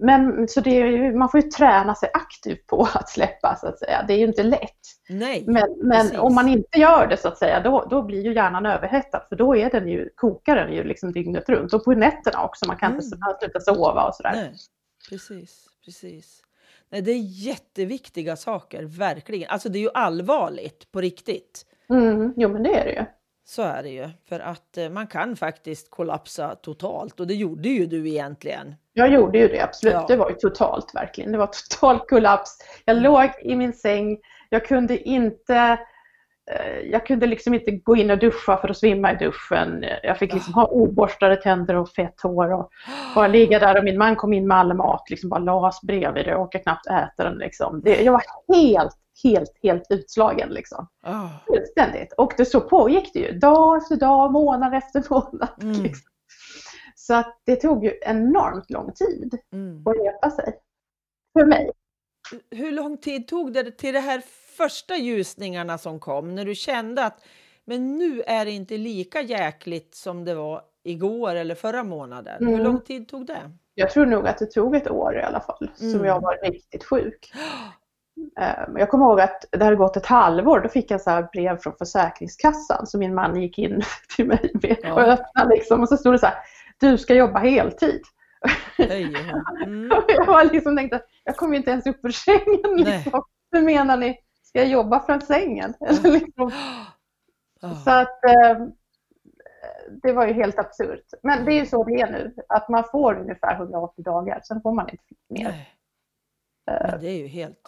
men 0.00 0.48
så 0.48 0.60
ju, 0.60 1.14
man 1.16 1.28
får 1.30 1.40
ju 1.40 1.50
träna 1.50 1.94
sig 1.94 2.10
aktivt 2.14 2.66
på 2.66 2.82
att 2.94 3.08
släppa 3.08 3.56
så 3.56 3.66
att 3.66 3.78
säga. 3.78 4.04
Det 4.08 4.14
är 4.14 4.18
ju 4.18 4.26
inte 4.26 4.42
lätt. 4.42 4.80
Nej, 5.08 5.44
Men, 5.46 5.78
men 5.82 6.16
om 6.20 6.34
man 6.34 6.48
inte 6.48 6.78
gör 6.78 7.06
det 7.06 7.16
så 7.16 7.28
att 7.28 7.38
säga, 7.38 7.60
då, 7.60 7.86
då 7.90 8.02
blir 8.02 8.22
ju 8.24 8.34
hjärnan 8.34 8.66
överhettad 8.66 9.20
för 9.28 9.36
då 9.36 9.56
är 9.56 9.70
den 9.70 9.88
ju, 9.88 10.10
kokar 10.14 10.56
den 10.56 10.72
ju 10.72 10.84
liksom 10.84 11.12
dygnet 11.12 11.48
runt. 11.48 11.72
Och 11.74 11.84
på 11.84 11.92
nätterna 11.92 12.44
också, 12.44 12.66
man 12.66 12.76
kan 12.76 12.92
Mm. 12.92 13.04
inte 13.04 13.18
sluta 13.40 13.60
sova 13.60 14.08
och 14.08 14.14
sådär. 14.14 14.32
nej. 14.34 14.54
Precis, 15.08 15.66
precis. 15.84 16.40
Nej, 16.90 17.02
det 17.02 17.10
är 17.10 17.46
jätteviktiga 17.46 18.36
saker, 18.36 18.82
verkligen. 18.82 19.50
Alltså 19.50 19.68
det 19.68 19.78
är 19.78 19.82
ju 19.82 19.90
allvarligt 19.94 20.92
på 20.92 21.00
riktigt. 21.00 21.66
Mm, 21.90 22.34
jo 22.36 22.48
men 22.48 22.62
det 22.62 22.74
är 22.74 22.84
det 22.84 22.92
ju. 22.92 23.04
Så 23.44 23.62
är 23.62 23.82
det 23.82 23.88
ju. 23.88 24.08
För 24.28 24.40
att 24.40 24.78
eh, 24.78 24.88
man 24.88 25.06
kan 25.06 25.36
faktiskt 25.36 25.90
kollapsa 25.90 26.54
totalt. 26.54 27.20
Och 27.20 27.26
det 27.26 27.34
gjorde 27.34 27.68
ju 27.68 27.86
du 27.86 28.08
egentligen. 28.08 28.74
Jag 28.92 29.12
gjorde 29.12 29.38
ju 29.38 29.48
det, 29.48 29.60
absolut. 29.60 29.94
Ja. 29.94 30.04
Det 30.08 30.16
var 30.16 30.30
ju 30.30 30.36
totalt 30.36 30.94
verkligen. 30.94 31.32
Det 31.32 31.38
var 31.38 31.50
total 31.70 31.98
kollaps. 31.98 32.58
Jag 32.84 32.96
låg 32.96 33.30
i 33.42 33.56
min 33.56 33.72
säng. 33.72 34.18
Jag 34.48 34.64
kunde 34.64 34.98
inte 34.98 35.78
jag 36.90 37.06
kunde 37.06 37.26
liksom 37.26 37.54
inte 37.54 37.70
gå 37.70 37.96
in 37.96 38.10
och 38.10 38.18
duscha 38.18 38.56
för 38.56 38.68
att 38.68 38.76
svimma 38.76 39.12
i 39.12 39.16
duschen. 39.16 39.84
Jag 40.02 40.18
fick 40.18 40.34
liksom 40.34 40.54
ha 40.54 40.66
oborstade 40.66 41.36
tänder 41.36 41.74
och 41.74 41.88
fett 41.88 42.20
hår 42.20 42.52
och 42.52 42.70
bara 43.14 43.28
ligga 43.28 43.58
där 43.58 43.78
och 43.78 43.84
min 43.84 43.98
man 43.98 44.16
kom 44.16 44.32
in 44.32 44.46
med 44.46 44.56
all 44.56 44.74
mat, 44.74 45.10
liksom 45.10 45.30
bara 45.30 45.40
las 45.40 45.80
bredvid 45.80 46.24
det. 46.24 46.30
Jag 46.30 46.40
orkade 46.40 46.62
knappt 46.62 46.86
äta 46.86 47.24
den 47.24 47.38
liksom. 47.38 47.80
Det, 47.84 48.02
jag 48.02 48.12
var 48.12 48.22
helt, 48.54 48.98
helt, 49.22 49.52
helt 49.62 49.86
utslagen 49.90 50.48
liksom. 50.48 50.88
Ah, 51.02 51.28
Fullständigt. 51.46 52.12
Och 52.12 52.32
det 52.36 52.44
så 52.44 52.60
pågick 52.60 53.10
det 53.12 53.20
ju. 53.20 53.38
Dag 53.38 53.76
efter 53.76 53.96
dag, 53.96 54.32
månad 54.32 54.74
efter 54.74 55.04
månad. 55.10 55.48
Mm. 55.62 55.82
Liksom. 55.82 56.10
Så 56.94 57.14
att 57.14 57.40
det 57.46 57.56
tog 57.56 57.84
ju 57.84 57.92
enormt 58.02 58.70
lång 58.70 58.92
tid 58.92 59.38
mm. 59.52 59.82
att 59.86 59.96
repa 59.96 60.30
sig. 60.30 60.54
För 61.38 61.46
mig. 61.46 61.70
Hur 62.50 62.72
lång 62.72 62.98
tid 62.98 63.28
tog 63.28 63.52
det 63.52 63.78
till 63.78 63.94
de 63.94 64.00
här 64.00 64.22
första 64.56 64.96
ljusningarna 64.96 65.78
som 65.78 66.00
kom? 66.00 66.34
När 66.34 66.44
du 66.44 66.54
kände 66.54 67.04
att 67.04 67.24
men 67.64 67.98
nu 67.98 68.22
är 68.26 68.44
det 68.44 68.50
inte 68.50 68.76
lika 68.76 69.20
jäkligt 69.22 69.94
som 69.94 70.24
det 70.24 70.34
var 70.34 70.62
igår 70.84 71.34
eller 71.34 71.54
förra 71.54 71.84
månaden. 71.84 72.36
Hur 72.46 72.48
Mm. 72.54 72.64
lång 72.64 72.80
tid 72.80 73.08
tog 73.08 73.26
det? 73.26 73.50
Jag 73.74 73.90
tror 73.90 74.06
nog 74.06 74.28
att 74.28 74.38
det 74.38 74.46
tog 74.46 74.76
ett 74.76 74.90
år 74.90 75.18
i 75.18 75.22
alla 75.22 75.40
fall 75.40 75.70
som 75.74 75.88
Mm. 75.94 76.04
jag 76.04 76.20
var 76.20 76.38
riktigt 76.52 76.84
sjuk. 76.84 77.32
Eh, 78.40 78.64
Jag 78.76 78.88
kommer 78.90 79.06
ihåg 79.06 79.20
att 79.20 79.44
det 79.50 79.64
hade 79.64 79.76
gått 79.76 79.96
ett 79.96 80.06
halvår, 80.06 80.60
då 80.60 80.68
fick 80.68 80.90
jag 80.90 81.00
så 81.00 81.10
här 81.10 81.28
brev 81.32 81.56
från 81.58 81.72
Försäkringskassan 81.78 82.86
som 82.86 83.00
min 83.00 83.14
man 83.14 83.42
gick 83.42 83.58
in 83.58 83.82
till 84.16 84.26
mig 84.26 84.50
med 84.62 84.76
Ja. 84.82 84.92
och 84.94 85.00
öppnade 85.00 85.54
liksom 85.54 85.80
och 85.82 85.88
så 85.88 85.96
stod 85.96 86.14
det 86.14 86.18
så 86.18 86.26
här, 86.26 86.34
du 86.80 86.98
ska 86.98 87.14
jobba 87.14 87.38
heltid. 87.38 88.02
Hej, 88.78 89.14
mm. 89.64 89.90
Jag 90.08 90.26
var 90.26 90.44
liksom 90.44 90.76
tänkte, 90.76 91.02
jag 91.24 91.36
kommer 91.36 91.52
ju 91.52 91.56
inte 91.58 91.70
ens 91.70 91.86
upp 91.86 92.04
ur 92.04 92.10
sängen. 92.10 92.76
Liksom. 92.76 93.22
Hur 93.52 93.62
menar 93.62 93.96
ni? 93.96 94.18
Ska 94.54 94.60
jag 94.60 94.70
jobba 94.70 95.00
från 95.00 95.20
sängen? 95.20 95.74
Eller 95.80 96.10
liksom. 96.20 96.50
Så 97.84 97.90
att 97.90 98.24
eh, 98.24 98.66
det 100.02 100.12
var 100.12 100.26
ju 100.26 100.32
helt 100.32 100.58
absurt. 100.58 101.04
Men 101.22 101.44
det 101.44 101.52
är 101.52 101.60
ju 101.60 101.66
så 101.66 101.84
det 101.84 102.00
är 102.00 102.10
nu, 102.10 102.34
att 102.48 102.68
man 102.68 102.84
får 102.92 103.20
ungefär 103.20 103.54
180 103.54 104.04
dagar, 104.04 104.40
sen 104.44 104.62
får 104.62 104.72
man 104.72 104.88
inte 104.88 105.04
mer. 105.28 105.44
nej. 105.44 105.70
Men 106.66 107.00
det 107.00 107.08
är 107.08 107.16
ju 107.16 107.26
helt... 107.26 107.58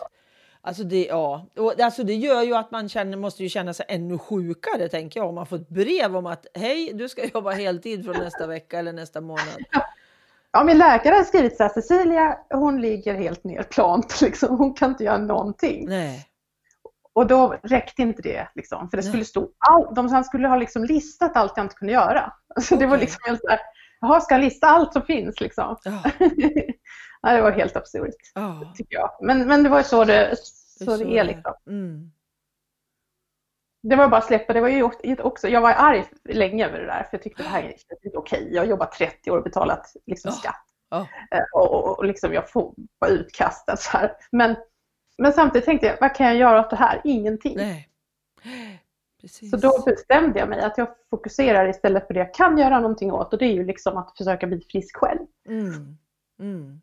Alltså 0.61 0.85
det, 0.85 1.07
ja. 1.07 1.46
och 1.57 1.81
alltså 1.81 2.05
det 2.05 2.14
gör 2.14 2.42
ju 2.42 2.55
att 2.55 2.70
man 2.70 2.88
känner, 2.88 3.16
måste 3.16 3.42
ju 3.42 3.49
känna 3.49 3.75
sig 3.75 3.87
ännu 3.88 4.18
sjukare, 4.18 4.88
tänker 4.88 5.20
jag. 5.20 5.29
Om 5.29 5.35
man 5.35 5.46
får 5.46 5.57
ett 5.57 5.68
brev 5.68 6.16
om 6.16 6.27
att 6.27 6.46
hej, 6.55 6.92
du 6.94 7.09
ska 7.09 7.25
jobba 7.25 7.51
heltid 7.51 8.05
från 8.05 8.16
nästa 8.16 8.46
vecka 8.46 8.79
eller 8.79 8.92
nästa 8.92 9.20
månad. 9.20 9.64
Ja, 10.51 10.64
min 10.64 10.79
läkare 10.79 11.14
har 11.14 11.25
skrivit 11.25 11.57
så 11.57 11.62
här, 11.62 11.70
Cecilia 11.70 12.38
hon 12.51 12.81
ligger 12.81 13.14
helt 13.14 13.44
nerplant, 13.44 14.20
liksom. 14.22 14.59
hon 14.59 14.75
kan 14.75 14.90
inte 14.90 15.05
göra 15.05 15.18
någonting. 15.18 15.88
Nej. 15.88 16.29
Och 17.16 17.26
då 17.26 17.57
räckte 17.62 18.02
inte 18.02 18.22
det, 18.22 18.48
liksom, 18.55 18.90
för 18.90 18.96
det 18.96 19.02
skulle 19.02 19.24
stå 19.24 19.48
all, 19.59 19.94
de 19.94 20.09
han 20.12 20.24
skulle 20.24 20.48
ha 20.48 20.57
liksom 20.57 20.85
listat 20.85 21.37
allt 21.37 21.52
jag 21.57 21.64
inte 21.64 21.74
kunde 21.74 21.92
göra. 21.92 22.33
Alltså, 22.55 22.76
Det 22.76 22.87
var 22.87 22.98
liksom 22.98 23.18
helt 23.26 23.40
så 23.40 23.48
här, 23.48 23.61
jaha, 24.00 24.20
ska 24.20 24.35
han 24.35 24.40
lista 24.40 24.66
allt 24.66 24.92
som 24.92 25.02
finns 25.02 25.40
liksom? 25.40 25.76
Ja, 25.85 26.02
ja, 27.22 27.33
det 27.33 27.42
var 27.42 27.50
helt 27.52 27.76
absurt, 27.76 28.14
ja. 28.35 28.72
tycker 28.76 28.96
jag. 28.96 29.11
Men, 29.22 29.48
men 29.48 29.62
det 29.62 29.68
var 29.68 29.79
ju 29.79 29.85
så 29.85 30.05
det, 30.05 30.37
så 30.38 30.85
så 30.85 30.96
det 30.96 31.18
är 31.18 31.24
liksom. 31.24 31.55
Mm. 31.66 32.11
Det 33.83 33.96
var 33.96 34.09
bara 34.09 34.18
att 34.18 34.26
släppa, 34.26 34.52
det 34.52 34.61
var 34.61 34.68
ju 34.68 34.83
också, 35.22 35.48
jag 35.48 35.61
var 35.61 35.72
arg 35.72 36.05
länge 36.29 36.66
över 36.66 36.79
det 36.79 36.87
där, 36.87 37.02
för 37.02 37.09
jag 37.12 37.22
tyckte 37.22 37.42
det 37.42 37.48
här 37.48 37.62
är 37.62 37.68
inte 38.05 38.18
okej. 38.18 38.48
Jag 38.52 38.62
har 38.62 38.66
jobbat 38.66 38.92
30 38.92 39.31
år 39.31 39.37
och 39.38 39.44
betalat 39.44 39.92
liksom, 40.07 40.29
Ja. 40.35 40.40
skatt. 40.40 40.64
Eh, 41.31 41.44
Och, 41.55 41.74
och, 41.74 41.98
och 41.98 42.05
liksom 42.05 42.33
jag 42.33 42.50
får 42.50 42.74
vara 42.98 43.11
utkastad 43.11 43.76
så 43.76 43.98
här. 43.98 44.12
Men, 44.33 44.57
men 45.18 45.33
samtidigt 45.33 45.64
tänkte 45.64 45.87
jag, 45.87 45.96
vad 46.00 46.14
kan 46.14 46.26
jag 46.26 46.37
göra 46.37 46.61
åt 46.61 46.70
det 46.70 46.76
här? 46.76 47.00
Ingenting. 47.05 47.57
Nej. 47.57 47.88
Precis. 49.20 49.50
Så 49.50 49.57
då 49.57 49.83
bestämde 49.87 50.38
jag 50.38 50.48
mig 50.48 50.61
att 50.61 50.79
jag 50.79 50.88
fokuserar 51.11 51.68
istället 51.68 52.07
på 52.07 52.12
det 52.12 52.18
jag 52.18 52.35
kan 52.35 52.59
göra 52.59 52.81
någonting 52.81 53.12
åt 53.12 53.33
och 53.33 53.38
det 53.38 53.44
är 53.44 53.52
ju 53.52 53.64
liksom 53.64 53.96
att 53.96 54.16
försöka 54.18 54.46
bli 54.46 54.61
frisk 54.61 54.96
själv. 54.96 55.26
Mm. 55.48 55.96
Mm. 56.40 56.81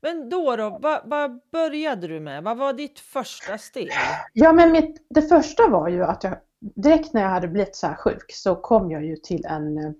Men 0.00 0.30
då, 0.30 0.56
då 0.56 0.78
vad, 0.82 1.00
vad 1.04 1.40
började 1.52 2.08
du 2.08 2.20
med? 2.20 2.44
Vad 2.44 2.56
var 2.56 2.72
ditt 2.72 2.98
första 2.98 3.58
steg? 3.58 3.90
Ja, 4.32 4.52
men 4.52 4.72
mitt, 4.72 5.06
det 5.10 5.22
första 5.22 5.68
var 5.68 5.88
ju 5.88 6.04
att 6.04 6.24
jag 6.24 6.36
direkt 6.58 7.12
när 7.12 7.22
jag 7.22 7.28
hade 7.28 7.48
blivit 7.48 7.76
så 7.76 7.86
här 7.86 7.94
sjuk 7.94 8.32
så 8.32 8.56
kom 8.56 8.90
jag 8.90 9.04
ju 9.04 9.16
till 9.16 9.44
en, 9.44 9.94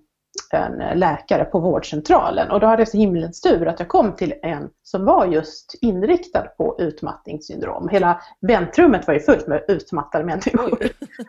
en 0.51 0.99
läkare 0.99 1.45
på 1.45 1.59
vårdcentralen 1.59 2.51
och 2.51 2.59
då 2.59 2.67
hade 2.67 2.81
jag 2.81 2.89
så 2.89 2.97
himlens 2.97 3.41
tur 3.41 3.67
att 3.67 3.79
jag 3.79 3.89
kom 3.89 4.15
till 4.15 4.33
en 4.41 4.69
som 4.83 5.05
var 5.05 5.25
just 5.25 5.75
inriktad 5.81 6.41
på 6.41 6.75
utmattningssyndrom. 6.79 7.89
Hela 7.89 8.21
väntrummet 8.41 9.07
var 9.07 9.13
ju 9.13 9.19
fullt 9.19 9.47
med 9.47 9.65
utmattade 9.67 10.23
människor. 10.23 10.73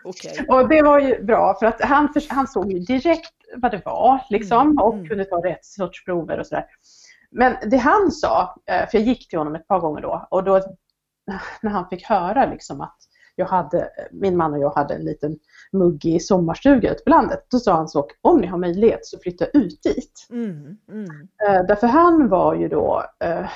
okay. 0.05 0.47
Och 0.49 0.69
det 0.69 0.83
var 0.83 0.99
ju 0.99 1.23
bra 1.25 1.57
för 1.59 1.67
att 1.67 1.81
han, 1.81 2.09
han 2.29 2.47
såg 2.47 2.73
ju 2.73 2.79
direkt 2.79 3.35
vad 3.57 3.71
det 3.71 3.83
var 3.85 4.21
liksom 4.31 4.61
mm, 4.61 4.79
och 4.79 4.95
mm. 4.95 5.09
kunde 5.09 5.25
ta 5.25 5.37
rätt 5.37 5.65
sorts 5.65 6.05
prover 6.05 6.39
och 6.39 6.47
sådär. 6.47 6.65
Men 7.31 7.57
det 7.71 7.77
han 7.77 8.11
sa, 8.11 8.55
eh, 8.71 8.89
för 8.89 8.99
jag 8.99 9.07
gick 9.07 9.29
till 9.29 9.39
honom 9.39 9.55
ett 9.55 9.69
par 9.69 9.81
gånger 9.81 10.01
då 10.01 10.27
och 10.31 10.45
då 10.45 10.61
när 11.63 11.71
han 11.71 11.89
fick 11.89 12.05
höra 12.05 12.47
liksom 12.47 12.81
att 12.81 12.97
jag 13.39 13.47
hade, 13.47 13.91
min 14.11 14.37
man 14.37 14.53
och 14.53 14.59
jag 14.59 14.71
hade 14.71 14.95
en 14.95 15.05
liten 15.05 15.39
muggig 15.73 16.23
sommarstuga 16.23 16.93
ute 16.93 17.05
på 17.05 17.11
landet. 17.11 17.47
Då 17.51 17.59
sa 17.59 17.75
han 17.75 17.89
så, 17.89 18.09
om 18.21 18.41
ni 18.41 18.47
har 18.47 18.59
möjlighet 18.59 19.07
så 19.07 19.19
flytta 19.19 19.47
ut 19.47 19.83
dit. 19.83 20.27
Mm, 20.31 20.77
mm. 20.89 21.29
Eh, 21.47 21.67
därför 21.67 21.87
han 21.87 22.29
var 22.29 22.55
ju 22.55 22.69
då, 22.69 23.05
eh, 23.25 23.47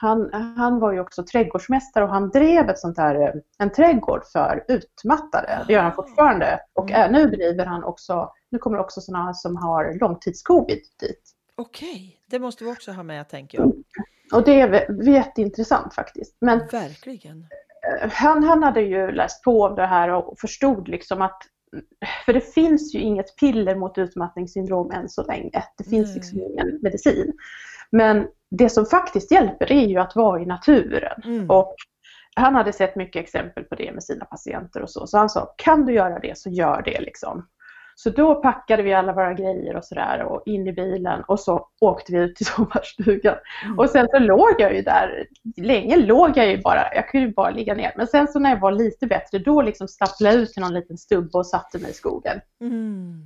han, 0.00 0.32
han 0.56 0.78
var 0.78 0.92
ju 0.92 1.00
också 1.00 1.24
trädgårdsmästare 1.24 2.04
och 2.04 2.10
han 2.10 2.30
drev 2.30 2.70
ett 2.70 2.78
sånt 2.78 2.96
där, 2.96 3.42
en 3.58 3.72
trädgård 3.72 4.24
för 4.32 4.64
utmattade. 4.68 5.64
Det 5.66 5.72
gör 5.72 5.82
han 5.82 5.94
fortfarande. 5.94 6.60
Och 6.72 6.90
mm. 6.90 7.12
nu 7.12 7.26
driver 7.26 7.64
han 7.64 7.84
också, 7.84 8.32
nu 8.50 8.58
kommer 8.58 8.78
också 8.78 9.00
sådana 9.00 9.34
som 9.34 9.56
har 9.56 9.98
långtidscovid 10.00 10.82
dit. 11.00 11.34
Okej, 11.56 12.20
det 12.26 12.38
måste 12.38 12.64
vi 12.64 12.72
också 12.72 12.92
ha 12.92 13.02
med 13.02 13.28
tänker 13.28 13.58
jag. 13.58 13.72
Och 14.32 14.44
det 14.44 14.60
är 14.60 15.02
jätteintressant 15.08 15.94
faktiskt. 15.94 16.36
Men 16.40 16.58
Verkligen. 16.58 17.46
Han, 18.12 18.44
han 18.44 18.62
hade 18.62 18.80
ju 18.80 19.12
läst 19.12 19.44
på 19.44 19.62
om 19.62 19.74
det 19.74 19.86
här 19.86 20.08
och 20.08 20.38
förstod 20.40 20.88
liksom 20.88 21.22
att 21.22 21.42
för 22.26 22.32
det 22.32 22.40
finns 22.40 22.94
ju 22.94 22.98
inget 22.98 23.36
piller 23.36 23.74
mot 23.74 23.98
utmattningssyndrom 23.98 24.90
än 24.90 25.08
så 25.08 25.22
länge. 25.22 25.64
Det 25.78 25.84
finns 25.84 26.14
liksom 26.14 26.40
ingen 26.40 26.78
medicin. 26.82 27.32
Men 27.90 28.26
det 28.50 28.68
som 28.68 28.86
faktiskt 28.86 29.32
hjälper 29.32 29.72
är 29.72 29.86
ju 29.86 29.98
att 29.98 30.16
vara 30.16 30.40
i 30.40 30.46
naturen. 30.46 31.22
Mm. 31.24 31.50
Och 31.50 31.74
han 32.36 32.54
hade 32.54 32.72
sett 32.72 32.96
mycket 32.96 33.22
exempel 33.22 33.64
på 33.64 33.74
det 33.74 33.92
med 33.92 34.04
sina 34.04 34.24
patienter 34.24 34.82
och 34.82 34.90
så. 34.90 35.06
Så 35.06 35.18
han 35.18 35.28
sa, 35.28 35.54
kan 35.58 35.86
du 35.86 35.92
göra 35.92 36.18
det 36.18 36.38
så 36.38 36.50
gör 36.50 36.82
det 36.82 37.00
liksom. 37.00 37.46
Så 38.00 38.10
då 38.10 38.34
packade 38.34 38.82
vi 38.82 38.94
alla 38.94 39.12
våra 39.12 39.34
grejer 39.34 39.76
och 39.76 39.84
sådär 39.84 40.22
och 40.22 40.42
in 40.46 40.66
i 40.66 40.72
bilen 40.72 41.22
och 41.28 41.40
så 41.40 41.68
åkte 41.80 42.12
vi 42.12 42.18
ut 42.18 42.36
till 42.36 42.46
sommarstugan. 42.56 43.36
Mm. 43.64 43.78
Och 43.78 43.90
sen 43.90 44.08
så 44.10 44.18
låg 44.18 44.54
jag 44.58 44.74
ju 44.74 44.82
där, 44.82 45.26
länge 45.56 45.96
låg 45.96 46.36
jag 46.36 46.46
ju 46.46 46.62
bara, 46.62 46.94
jag 46.94 47.08
kunde 47.08 47.26
ju 47.26 47.32
bara 47.32 47.50
ligga 47.50 47.74
ner. 47.74 47.92
Men 47.96 48.06
sen 48.06 48.28
så 48.28 48.38
när 48.38 48.50
jag 48.50 48.60
var 48.60 48.72
lite 48.72 49.06
bättre 49.06 49.38
då 49.38 49.62
liksom 49.62 49.88
stapplade 49.88 50.34
jag 50.34 50.42
ut 50.42 50.52
till 50.52 50.62
någon 50.62 50.74
liten 50.74 50.98
stubbe 50.98 51.38
och 51.38 51.46
satte 51.46 51.78
mig 51.78 51.90
i 51.90 51.94
skogen. 51.94 52.40
Mm. 52.60 53.22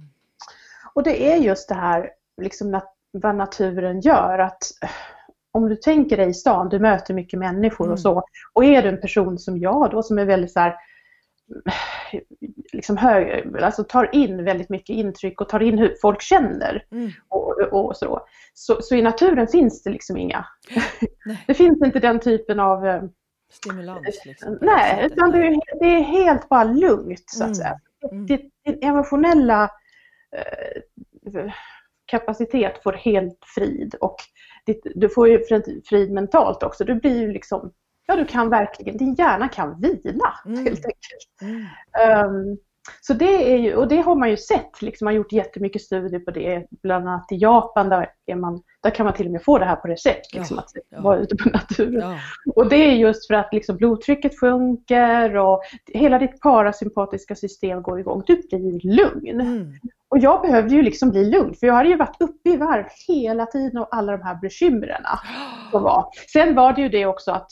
Och 0.94 1.02
det 1.02 1.32
är 1.32 1.36
just 1.36 1.68
det 1.68 1.74
här 1.74 2.10
liksom 2.42 2.70
nat 2.70 2.94
vad 3.10 3.34
naturen 3.34 4.00
gör 4.00 4.38
att 4.38 4.62
om 5.52 5.68
du 5.68 5.76
tänker 5.76 6.16
dig 6.16 6.28
i 6.28 6.34
stan, 6.34 6.68
du 6.68 6.78
möter 6.78 7.14
mycket 7.14 7.38
människor 7.38 7.84
mm. 7.84 7.92
och 7.92 8.00
så. 8.00 8.22
Och 8.52 8.64
är 8.64 8.82
du 8.82 8.88
en 8.88 9.00
person 9.00 9.38
som 9.38 9.58
jag 9.58 9.90
då 9.90 10.02
som 10.02 10.18
är 10.18 10.24
väldigt 10.24 10.52
så 10.52 10.60
här, 10.60 10.76
liksom 12.72 12.96
hög, 12.96 13.56
alltså 13.62 13.84
tar 13.84 14.14
in 14.14 14.44
väldigt 14.44 14.68
mycket 14.68 14.96
intryck 14.96 15.40
och 15.40 15.48
tar 15.48 15.62
in 15.62 15.78
hur 15.78 15.94
folk 16.02 16.22
känner. 16.22 16.86
Mm. 16.92 17.10
Och, 17.28 17.58
och, 17.58 17.96
så. 17.96 18.26
så. 18.54 18.82
Så 18.82 18.94
i 18.94 19.02
naturen 19.02 19.48
finns 19.48 19.82
det 19.82 19.90
liksom 19.90 20.16
inga. 20.16 20.46
det 21.46 21.54
finns 21.54 21.82
inte 21.84 21.98
den 21.98 22.20
typen 22.20 22.60
av 22.60 22.86
eh, 22.86 23.02
stimulans. 23.52 24.22
Liksom, 24.24 24.58
nej, 24.60 25.06
utan 25.06 25.30
det 25.30 25.38
är, 25.38 25.78
det 25.80 25.86
är, 25.86 26.02
helt 26.02 26.48
bara 26.48 26.64
lugnt 26.64 27.24
så 27.26 27.44
att 27.44 27.48
mm. 27.48 27.54
säga. 27.54 27.80
Mm. 28.10 28.26
Din 28.26 28.50
emotionella 28.82 29.70
eh, 30.36 31.52
kapacitet 32.06 32.82
får 32.82 32.92
helt 32.92 33.38
frid 33.54 33.94
och 33.94 34.16
ditt, 34.66 34.86
du 34.94 35.08
får 35.08 35.28
ju 35.28 35.44
frid 35.88 36.12
mentalt 36.12 36.62
också. 36.62 36.84
Du 36.84 36.94
blir 36.94 37.20
ju 37.20 37.32
liksom 37.32 37.72
ja 38.12 38.16
du 38.16 38.24
kan 38.24 38.50
verkligen, 38.50 38.96
din 38.96 39.14
hjärna 39.14 39.48
kan 39.48 39.80
vila 39.80 40.34
mm. 40.46 40.64
helt 40.64 40.84
enkelt. 40.84 41.42
Mm. 41.42 42.26
Um, 42.26 42.58
så 43.00 43.14
det 43.14 43.52
är 43.52 43.58
ju, 43.58 43.74
och 43.74 43.88
det 43.88 44.00
har 44.00 44.14
man 44.16 44.30
ju 44.30 44.36
sett, 44.36 44.82
liksom, 44.82 45.04
man 45.04 45.14
har 45.14 45.16
gjort 45.16 45.32
jättemycket 45.32 45.82
studier 45.82 46.20
på 46.20 46.30
det, 46.30 46.66
bland 46.82 47.08
annat 47.08 47.32
i 47.32 47.36
Japan 47.36 47.88
där, 47.88 48.08
är 48.26 48.34
man, 48.34 48.62
där 48.82 48.90
kan 48.90 49.04
man 49.04 49.14
till 49.14 49.26
och 49.26 49.32
med 49.32 49.44
få 49.44 49.58
det 49.58 49.64
här 49.64 49.76
på 49.76 49.88
recept, 49.88 50.34
liksom, 50.34 50.56
ja, 50.56 50.62
att 50.62 50.84
ja. 50.90 51.00
vara 51.00 51.18
ute 51.18 51.36
på 51.36 51.48
naturen. 51.48 52.10
Ja. 52.10 52.18
Och 52.54 52.68
det 52.68 52.76
är 52.76 52.92
just 52.92 53.26
för 53.26 53.34
att 53.34 53.52
liksom, 53.52 53.76
blodtrycket 53.76 54.40
sjunker 54.40 55.36
och 55.36 55.62
hela 55.86 56.18
ditt 56.18 56.40
parasympatiska 56.40 57.34
system 57.34 57.82
går 57.82 58.00
igång, 58.00 58.22
du 58.26 58.42
blir 58.50 58.96
lugn. 58.96 59.40
Mm. 59.40 59.72
Och 60.08 60.18
jag 60.18 60.42
behövde 60.42 60.74
ju 60.74 60.82
liksom 60.82 61.10
bli 61.10 61.24
lugn 61.24 61.54
för 61.54 61.66
jag 61.66 61.74
hade 61.74 61.88
ju 61.88 61.96
varit 61.96 62.20
uppe 62.20 62.50
i 62.50 62.56
varv 62.56 62.84
hela 63.08 63.46
tiden 63.46 63.78
och 63.78 63.88
alla 63.90 64.12
de 64.16 64.22
här 64.22 64.34
bekymren 64.34 65.02
som 65.70 65.82
var. 65.82 66.06
Sen 66.32 66.54
var 66.54 66.72
det 66.72 66.82
ju 66.82 66.88
det 66.88 67.06
också 67.06 67.30
att 67.30 67.50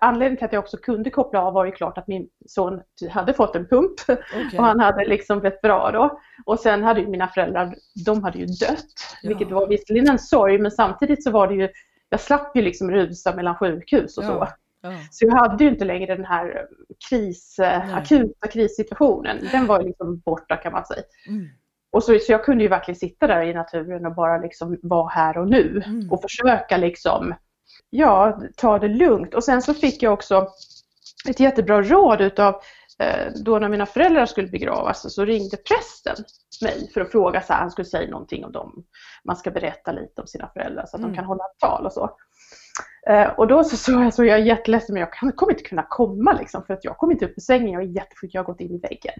anledningen 0.00 0.36
till 0.36 0.44
att 0.44 0.52
jag 0.52 0.62
också 0.62 0.76
kunde 0.76 1.10
koppla 1.10 1.42
av 1.42 1.52
var 1.52 1.64
ju 1.64 1.72
klart 1.72 1.98
att 1.98 2.08
min 2.08 2.28
son 2.46 2.82
hade 3.10 3.34
fått 3.34 3.56
en 3.56 3.68
pump 3.68 4.00
okay. 4.08 4.58
och 4.58 4.64
han 4.64 4.80
hade 4.80 5.04
liksom 5.04 5.40
blivit 5.40 5.60
bra 5.60 5.90
då. 5.90 6.20
Och 6.46 6.60
sen 6.60 6.82
hade 6.82 7.00
ju 7.00 7.06
mina 7.06 7.28
föräldrar, 7.28 7.74
de 8.06 8.24
hade 8.24 8.38
ju 8.38 8.46
dött, 8.46 8.94
ja. 9.22 9.28
vilket 9.28 9.50
var 9.50 9.66
visserligen 9.66 10.10
en 10.10 10.18
sorg 10.18 10.58
men 10.58 10.70
samtidigt 10.70 11.24
så 11.24 11.30
var 11.30 11.48
det 11.48 11.54
ju, 11.54 11.68
jag 12.08 12.20
slapp 12.20 12.56
ju 12.56 12.62
liksom 12.62 12.90
rusa 12.90 13.34
mellan 13.34 13.54
sjukhus 13.54 14.18
och 14.18 14.24
ja. 14.24 14.28
så. 14.28 14.48
Ja. 14.82 14.92
Så 15.10 15.26
jag 15.26 15.34
hade 15.34 15.64
ju 15.64 15.70
inte 15.70 15.84
längre 15.84 16.16
den 16.16 16.24
här 16.24 16.66
kris, 17.08 17.58
akuta 17.94 18.48
krissituationen, 18.48 19.38
den 19.52 19.66
var 19.66 19.80
ju 19.80 19.86
liksom 19.86 20.18
borta 20.18 20.56
kan 20.56 20.72
man 20.72 20.84
säga. 20.84 21.02
Mm. 21.28 21.48
Och 21.92 22.02
så, 22.02 22.18
så 22.18 22.32
jag 22.32 22.44
kunde 22.44 22.64
ju 22.64 22.68
verkligen 22.68 22.98
sitta 22.98 23.26
där 23.26 23.42
i 23.42 23.54
naturen 23.54 24.06
och 24.06 24.14
bara 24.14 24.38
liksom 24.38 24.78
vara 24.82 25.08
här 25.08 25.38
och 25.38 25.48
nu 25.48 25.82
mm. 25.86 26.12
och 26.12 26.22
försöka 26.22 26.76
liksom 26.76 27.34
ja, 27.90 28.40
ta 28.56 28.78
det 28.78 28.88
lugnt. 28.88 29.34
Och 29.34 29.44
sen 29.44 29.62
så 29.62 29.74
fick 29.74 30.02
jag 30.02 30.12
också 30.12 30.48
ett 31.28 31.40
jättebra 31.40 31.82
råd 31.82 32.20
utav 32.20 32.60
eh, 32.98 33.32
då 33.44 33.58
när 33.58 33.68
mina 33.68 33.86
föräldrar 33.86 34.26
skulle 34.26 34.48
begravas 34.48 35.14
så 35.14 35.24
ringde 35.24 35.56
prästen 35.56 36.24
mig 36.62 36.90
för 36.94 37.00
att 37.00 37.10
fråga 37.10 37.40
så 37.40 37.52
här, 37.52 37.60
han 37.60 37.70
skulle 37.70 37.84
säga 37.84 38.10
någonting 38.10 38.44
om 38.44 38.52
dem. 38.52 38.84
Man 39.24 39.36
ska 39.36 39.50
berätta 39.50 39.92
lite 39.92 40.20
om 40.20 40.26
sina 40.26 40.48
föräldrar 40.48 40.86
så 40.86 40.96
att 40.96 41.00
mm. 41.00 41.10
de 41.10 41.16
kan 41.16 41.24
hålla 41.24 41.44
ett 41.44 41.58
tal 41.58 41.86
och 41.86 41.92
så. 41.92 42.16
Eh, 43.08 43.28
och 43.28 43.46
då 43.46 43.64
så 43.64 43.76
sa 43.76 44.04
jag 44.04 44.14
så 44.14 44.24
jag 44.24 44.38
är 44.38 44.42
jätteledsen 44.44 44.94
men 44.94 45.00
jag 45.00 45.36
kommer 45.36 45.52
inte 45.52 45.64
kunna 45.64 45.86
komma 45.88 46.32
liksom 46.32 46.64
för 46.66 46.74
att 46.74 46.84
jag 46.84 46.98
kommer 46.98 47.12
inte 47.12 47.24
upp 47.24 47.36
ur 47.36 47.42
sängen, 47.42 47.72
jag 47.72 47.82
är 47.82 47.86
jättesjuk, 47.86 48.34
jag 48.34 48.42
har 48.42 48.46
gått 48.46 48.60
in 48.60 48.74
i 48.74 48.78
väggen. 48.78 49.14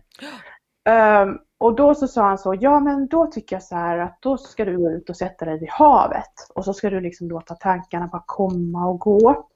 Um, 0.90 1.38
och 1.58 1.74
då 1.76 1.94
så 1.94 2.08
sa 2.08 2.22
han 2.22 2.38
så, 2.38 2.54
ja 2.60 2.80
men 2.80 3.06
då 3.06 3.26
tycker 3.26 3.56
jag 3.56 3.62
så 3.62 3.74
här 3.76 3.98
att 3.98 4.18
då 4.22 4.36
ska 4.36 4.64
du 4.64 4.78
gå 4.78 4.90
ut 4.90 5.10
och 5.10 5.16
sätta 5.16 5.44
dig 5.44 5.58
vid 5.58 5.70
havet 5.70 6.50
och 6.54 6.64
så 6.64 6.74
ska 6.74 6.90
du 6.90 7.00
liksom 7.00 7.28
låta 7.28 7.54
tankarna 7.54 8.06
bara 8.06 8.24
komma 8.26 8.86
och 8.86 8.98
gå. 8.98 9.46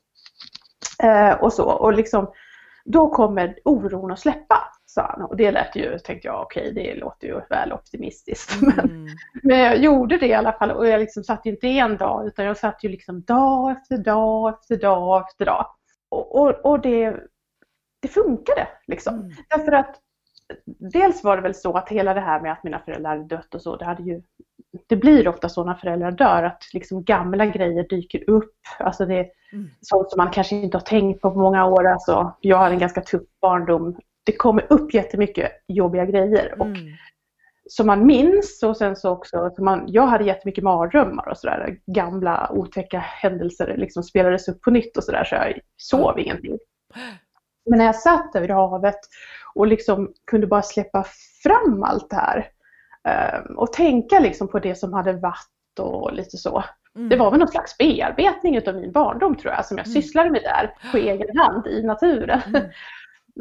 Uh, 1.04 1.32
och 1.42 1.52
så, 1.52 1.64
och 1.64 1.92
liksom 1.92 2.32
då 2.84 3.08
kommer 3.08 3.58
oron 3.64 4.12
att 4.12 4.18
släppa, 4.18 4.56
sa 4.86 5.02
han. 5.02 5.22
Och 5.22 5.36
det 5.36 5.50
lät 5.50 5.76
ju, 5.76 5.98
tänkte 5.98 6.28
jag, 6.28 6.42
okej 6.42 6.70
okay, 6.70 6.84
det 6.84 6.94
låter 6.94 7.26
ju 7.26 7.40
väl 7.50 7.72
optimistiskt. 7.72 8.62
Mm. 8.62 9.04
Men, 9.04 9.16
men 9.42 9.58
jag 9.58 9.78
gjorde 9.78 10.18
det 10.18 10.26
i 10.26 10.34
alla 10.34 10.52
fall 10.52 10.70
och 10.70 10.88
jag 10.88 11.00
liksom 11.00 11.24
satt 11.24 11.46
ju 11.46 11.50
inte 11.50 11.66
en 11.66 11.96
dag 11.96 12.26
utan 12.26 12.44
jag 12.44 12.56
satt 12.56 12.84
ju 12.84 12.88
liksom 12.88 13.22
dag 13.22 13.70
efter 13.72 13.98
dag 13.98 14.54
efter 14.60 14.76
dag 14.76 15.24
efter 15.28 15.44
dag. 15.44 15.66
Och, 16.08 16.40
och, 16.40 16.50
och 16.64 16.80
det, 16.80 17.16
det 18.00 18.08
funkade 18.08 18.68
liksom. 18.86 19.14
Mm. 19.14 19.32
Därför 19.48 19.72
att 19.72 20.00
dels 20.64 21.24
var 21.24 21.36
det 21.36 21.42
väl 21.42 21.54
så 21.54 21.72
att 21.76 21.88
hela 21.88 22.14
det 22.14 22.20
här 22.20 22.40
med 22.40 22.52
att 22.52 22.64
mina 22.64 22.78
föräldrar 22.78 23.10
hade 23.10 23.36
dött 23.36 23.54
och 23.54 23.62
så, 23.62 23.76
det 23.76 23.84
hade 23.84 24.02
ju 24.02 24.22
det 24.86 24.96
blir 24.96 25.28
ofta 25.28 25.48
så 25.48 25.64
när 25.64 25.74
föräldrar 25.74 26.10
dör 26.10 26.42
att 26.42 26.62
liksom 26.72 27.04
gamla 27.04 27.46
grejer 27.46 27.88
dyker 27.88 28.30
upp. 28.30 28.54
Alltså 28.78 29.06
det 29.06 29.14
är 29.14 29.30
mm. 29.52 29.70
sånt 29.80 30.10
som 30.10 30.18
man 30.18 30.30
kanske 30.30 30.56
inte 30.56 30.76
har 30.76 30.82
tänkt 30.82 31.20
på 31.20 31.30
på 31.30 31.38
många 31.38 31.66
år. 31.66 31.86
Alltså, 31.86 32.34
jag 32.40 32.58
hade 32.58 32.74
en 32.74 32.80
ganska 32.80 33.00
tuff 33.00 33.22
barndom. 33.40 33.96
Det 34.24 34.32
kommer 34.32 34.72
upp 34.72 34.94
jättemycket 34.94 35.52
jobbiga 35.68 36.04
grejer. 36.04 36.54
Och 36.58 36.66
mm. 36.66 36.92
Som 37.68 37.86
man 37.86 38.06
minns 38.06 38.62
och 38.62 38.76
sen 38.76 38.96
så 38.96 39.10
också, 39.10 39.50
så 39.56 39.62
man, 39.62 39.84
jag 39.86 40.06
hade 40.06 40.24
jättemycket 40.24 40.64
mardrömmar 40.64 41.28
och 41.28 41.38
sådär. 41.38 41.78
Gamla 41.86 42.50
otäcka 42.52 42.98
händelser 42.98 43.74
liksom 43.76 44.02
spelades 44.02 44.48
upp 44.48 44.62
på 44.62 44.70
nytt 44.70 44.96
och 44.96 45.04
sådär 45.04 45.24
så 45.24 45.34
jag 45.34 45.58
sov 45.76 46.10
mm. 46.10 46.24
ingenting. 46.24 46.58
Men 47.70 47.78
när 47.78 47.84
jag 47.84 47.96
satt 47.96 48.30
vid 48.34 48.50
havet 48.50 48.98
och 49.56 49.66
liksom 49.66 50.12
kunde 50.26 50.46
bara 50.46 50.62
släppa 50.62 51.04
fram 51.42 51.82
allt 51.82 52.10
det 52.10 52.16
här 52.16 52.50
ehm, 53.08 53.56
och 53.56 53.72
tänka 53.72 54.20
liksom 54.20 54.48
på 54.48 54.58
det 54.58 54.74
som 54.74 54.92
hade 54.92 55.12
varit 55.12 55.78
och 55.78 56.12
lite 56.12 56.36
så. 56.36 56.64
Mm. 56.96 57.08
Det 57.08 57.16
var 57.16 57.30
väl 57.30 57.40
någon 57.40 57.48
slags 57.48 57.78
bearbetning 57.78 58.68
av 58.68 58.74
min 58.74 58.92
barndom 58.92 59.36
tror 59.36 59.54
jag 59.54 59.66
som 59.66 59.78
jag 59.78 59.86
mm. 59.86 60.02
sysslade 60.02 60.30
med 60.30 60.42
där 60.42 60.90
på 60.92 60.96
egen 60.98 61.38
hand 61.38 61.66
i 61.66 61.82
naturen. 61.82 62.40
Mm. 62.46 62.62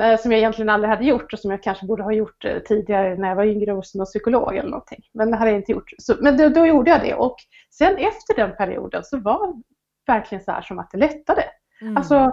Eh, 0.02 0.20
som 0.20 0.32
jag 0.32 0.40
egentligen 0.40 0.70
aldrig 0.70 0.90
hade 0.90 1.06
gjort 1.06 1.34
och 1.34 1.40
som 1.40 1.52
jag 1.52 1.64
kanske 1.64 1.86
borde 1.86 2.04
ha 2.04 2.12
gjort 2.12 2.46
eh, 2.46 2.60
tidigare 2.60 3.16
när 3.18 3.28
jag 3.28 3.36
var 3.36 3.44
yngre 3.44 3.72
hos 3.72 3.96
någon 3.96 4.06
psykolog 4.06 4.56
eller 4.56 4.70
någonting. 4.70 5.04
Men 5.14 5.32
det 5.32 5.38
hade 5.38 5.52
jag 5.52 5.60
inte 5.60 5.72
gjort. 5.72 5.92
Så, 5.98 6.16
men 6.20 6.38
då, 6.38 6.50
då, 6.50 6.66
gjorde 6.66 6.92
jag 6.92 7.02
det 7.02 7.14
och 7.14 7.36
sen 7.72 7.98
efter 7.98 8.36
den 8.36 8.56
perioden 8.56 9.04
så 9.04 9.18
var 9.18 9.62
verkligen 10.08 10.44
så 10.44 10.52
här 10.52 10.62
som 10.62 10.80
att 10.80 10.92
det 10.92 10.98
lättade. 10.98 11.44
Mm. 11.82 11.98
Alltså, 11.98 12.32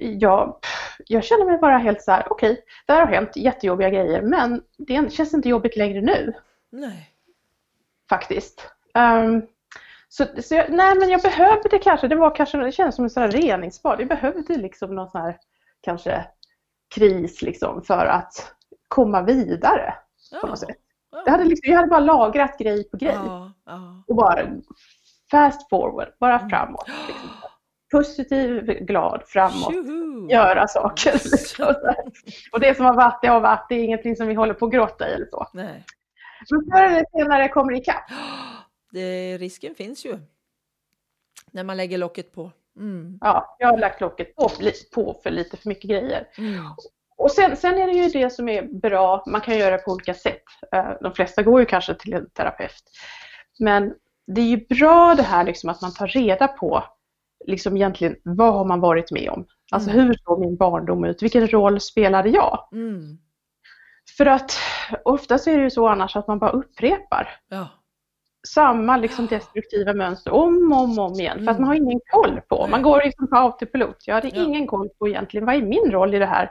jag, 0.00 0.56
jag 1.06 1.24
känner 1.24 1.44
mig 1.44 1.58
bara 1.58 1.78
helt 1.78 2.02
så 2.02 2.10
här, 2.12 2.26
okej, 2.30 2.52
okay, 2.52 2.62
det 2.86 2.92
här 2.92 3.06
har 3.06 3.12
hänt 3.12 3.36
jättejobbiga 3.36 3.90
grejer 3.90 4.22
men 4.22 4.62
det 4.78 5.12
känns 5.12 5.34
inte 5.34 5.48
jobbigt 5.48 5.76
längre 5.76 6.00
nu. 6.00 6.34
Nej. 6.70 7.10
Faktiskt. 8.08 8.70
Um, 8.94 9.46
så, 10.08 10.24
så 10.42 10.54
jag, 10.54 10.70
nej 10.70 10.94
men 10.94 11.08
jag 11.08 11.22
behövde 11.22 11.78
kanske, 11.78 12.08
det 12.08 12.16
var 12.16 12.34
kanske, 12.34 12.58
det 12.58 12.72
känns 12.72 12.94
som 12.94 13.04
en 13.04 13.10
sån 13.10 13.22
här 13.22 13.30
reningsbad. 13.30 14.00
Jag 14.00 14.08
behövde 14.08 14.56
liksom 14.56 14.94
någon 14.94 15.10
sån 15.10 15.20
här 15.20 15.38
kanske 15.80 16.26
kris 16.94 17.42
liksom 17.42 17.82
för 17.82 18.06
att 18.06 18.52
komma 18.88 19.22
vidare 19.22 19.94
ja. 20.32 20.38
på 20.40 20.46
något 20.46 20.58
sätt. 20.58 20.76
Ja. 21.10 21.22
Det 21.24 21.30
hade 21.30 21.44
liksom, 21.44 21.70
jag 21.70 21.76
hade 21.76 21.88
bara 21.88 22.00
lagrat 22.00 22.58
grej 22.58 22.90
på 22.90 22.96
grej. 22.96 23.14
Ja, 23.14 23.52
och 24.06 24.16
bara 24.16 24.46
fast 25.30 25.68
forward, 25.68 26.08
bara 26.20 26.48
framåt. 26.48 26.88
Liksom. 27.08 27.30
Positiv, 27.92 28.64
glad, 28.64 29.22
framåt, 29.26 29.72
Tjuhu. 29.72 30.28
göra 30.30 30.68
saker. 30.68 31.12
Liksom. 31.12 31.74
Och 32.52 32.60
det 32.60 32.76
som 32.76 32.84
har 32.84 32.94
varit, 32.94 33.18
det 33.22 33.28
har 33.28 33.40
varit. 33.40 33.66
Det 33.68 33.74
är 33.74 33.84
ingenting 33.84 34.16
som 34.16 34.26
vi 34.28 34.34
håller 34.34 34.54
på 34.54 34.66
att 34.66 34.72
gråta 34.72 35.08
i 35.08 35.12
eller 35.12 35.26
så. 35.26 35.46
Nej. 35.52 35.84
Men 36.50 36.60
förr 36.72 36.84
eller 36.84 37.04
senare 37.12 37.48
kommer 37.48 37.72
det 37.72 37.78
ikapp. 37.78 38.04
Det, 38.90 39.38
risken 39.38 39.74
finns 39.74 40.04
ju. 40.04 40.18
När 41.52 41.64
man 41.64 41.76
lägger 41.76 41.98
locket 41.98 42.32
på. 42.34 42.52
Mm. 42.76 43.18
Ja, 43.20 43.56
jag 43.58 43.68
har 43.68 43.78
lagt 43.78 44.00
locket 44.00 44.36
på, 44.36 44.50
på 44.94 45.20
för 45.22 45.30
lite 45.30 45.56
för 45.56 45.68
mycket 45.68 45.90
grejer. 45.90 46.28
Mm. 46.38 46.64
Och 47.16 47.30
sen, 47.30 47.56
sen, 47.56 47.78
är 47.78 47.86
det 47.86 47.92
ju 47.92 48.08
det 48.08 48.30
som 48.30 48.48
är 48.48 48.62
bra, 48.62 49.24
man 49.26 49.40
kan 49.40 49.58
göra 49.58 49.76
det 49.76 49.82
på 49.82 49.90
olika 49.90 50.14
sätt. 50.14 50.42
Eh, 50.72 50.90
de 51.00 51.12
flesta 51.12 51.42
går 51.42 51.60
ju 51.60 51.66
kanske 51.66 51.94
till 51.94 52.14
en 52.14 52.30
terapeut. 52.30 52.82
Men 53.58 53.94
det 54.26 54.40
är 54.40 54.46
ju 54.46 54.66
bra 54.66 55.14
det 55.14 55.22
här 55.22 55.44
liksom 55.44 55.70
att 55.70 55.82
man 55.82 55.94
tar 55.94 56.06
reda 56.06 56.48
på 56.48 56.84
liksom 57.46 57.76
egentligen 57.76 58.16
vad 58.22 58.54
har 58.54 58.64
man 58.64 58.80
varit 58.80 59.10
med 59.10 59.30
om? 59.30 59.46
Alltså 59.70 59.90
mm. 59.90 60.06
hur 60.06 60.14
såg 60.14 60.40
min 60.40 60.56
barndom 60.56 61.04
ut? 61.04 61.22
Vilken 61.22 61.48
roll 61.48 61.80
spelade 61.80 62.28
jag? 62.28 62.68
Mm. 62.72 63.18
För 64.16 64.26
att 64.26 64.52
ofta 65.04 65.38
så 65.38 65.50
är 65.50 65.56
det 65.56 65.62
ju 65.62 65.70
så 65.70 65.88
annars 65.88 66.16
att 66.16 66.28
man 66.28 66.38
bara 66.38 66.50
upprepar. 66.50 67.28
Ja 67.48 67.68
samma 68.46 68.96
liksom 68.96 69.26
destruktiva 69.26 69.92
mönster 69.92 70.32
om 70.32 70.72
och 70.72 70.78
om, 70.78 70.98
om 70.98 71.12
igen 71.12 71.44
för 71.44 71.50
att 71.50 71.58
man 71.58 71.68
har 71.68 71.74
ingen 71.74 72.00
koll 72.10 72.40
på. 72.48 72.66
Man 72.66 72.82
går 72.82 73.02
liksom 73.04 73.28
på 73.28 73.36
autopilot. 73.36 74.06
Jag 74.06 74.14
hade 74.14 74.28
ja. 74.28 74.44
ingen 74.44 74.66
koll 74.66 74.88
på 74.88 75.08
egentligen 75.08 75.46
vad 75.46 75.54
är 75.54 75.62
min 75.62 75.92
roll 75.92 76.14
i 76.14 76.18
det 76.18 76.26
här? 76.26 76.50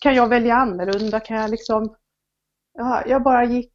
Kan 0.00 0.14
jag 0.14 0.28
välja 0.28 0.54
annorlunda? 0.54 1.20
Kan 1.20 1.36
jag 1.36 1.50
liksom... 1.50 1.96
Ja, 2.72 3.02
jag 3.06 3.22
bara 3.22 3.44
gick 3.44 3.72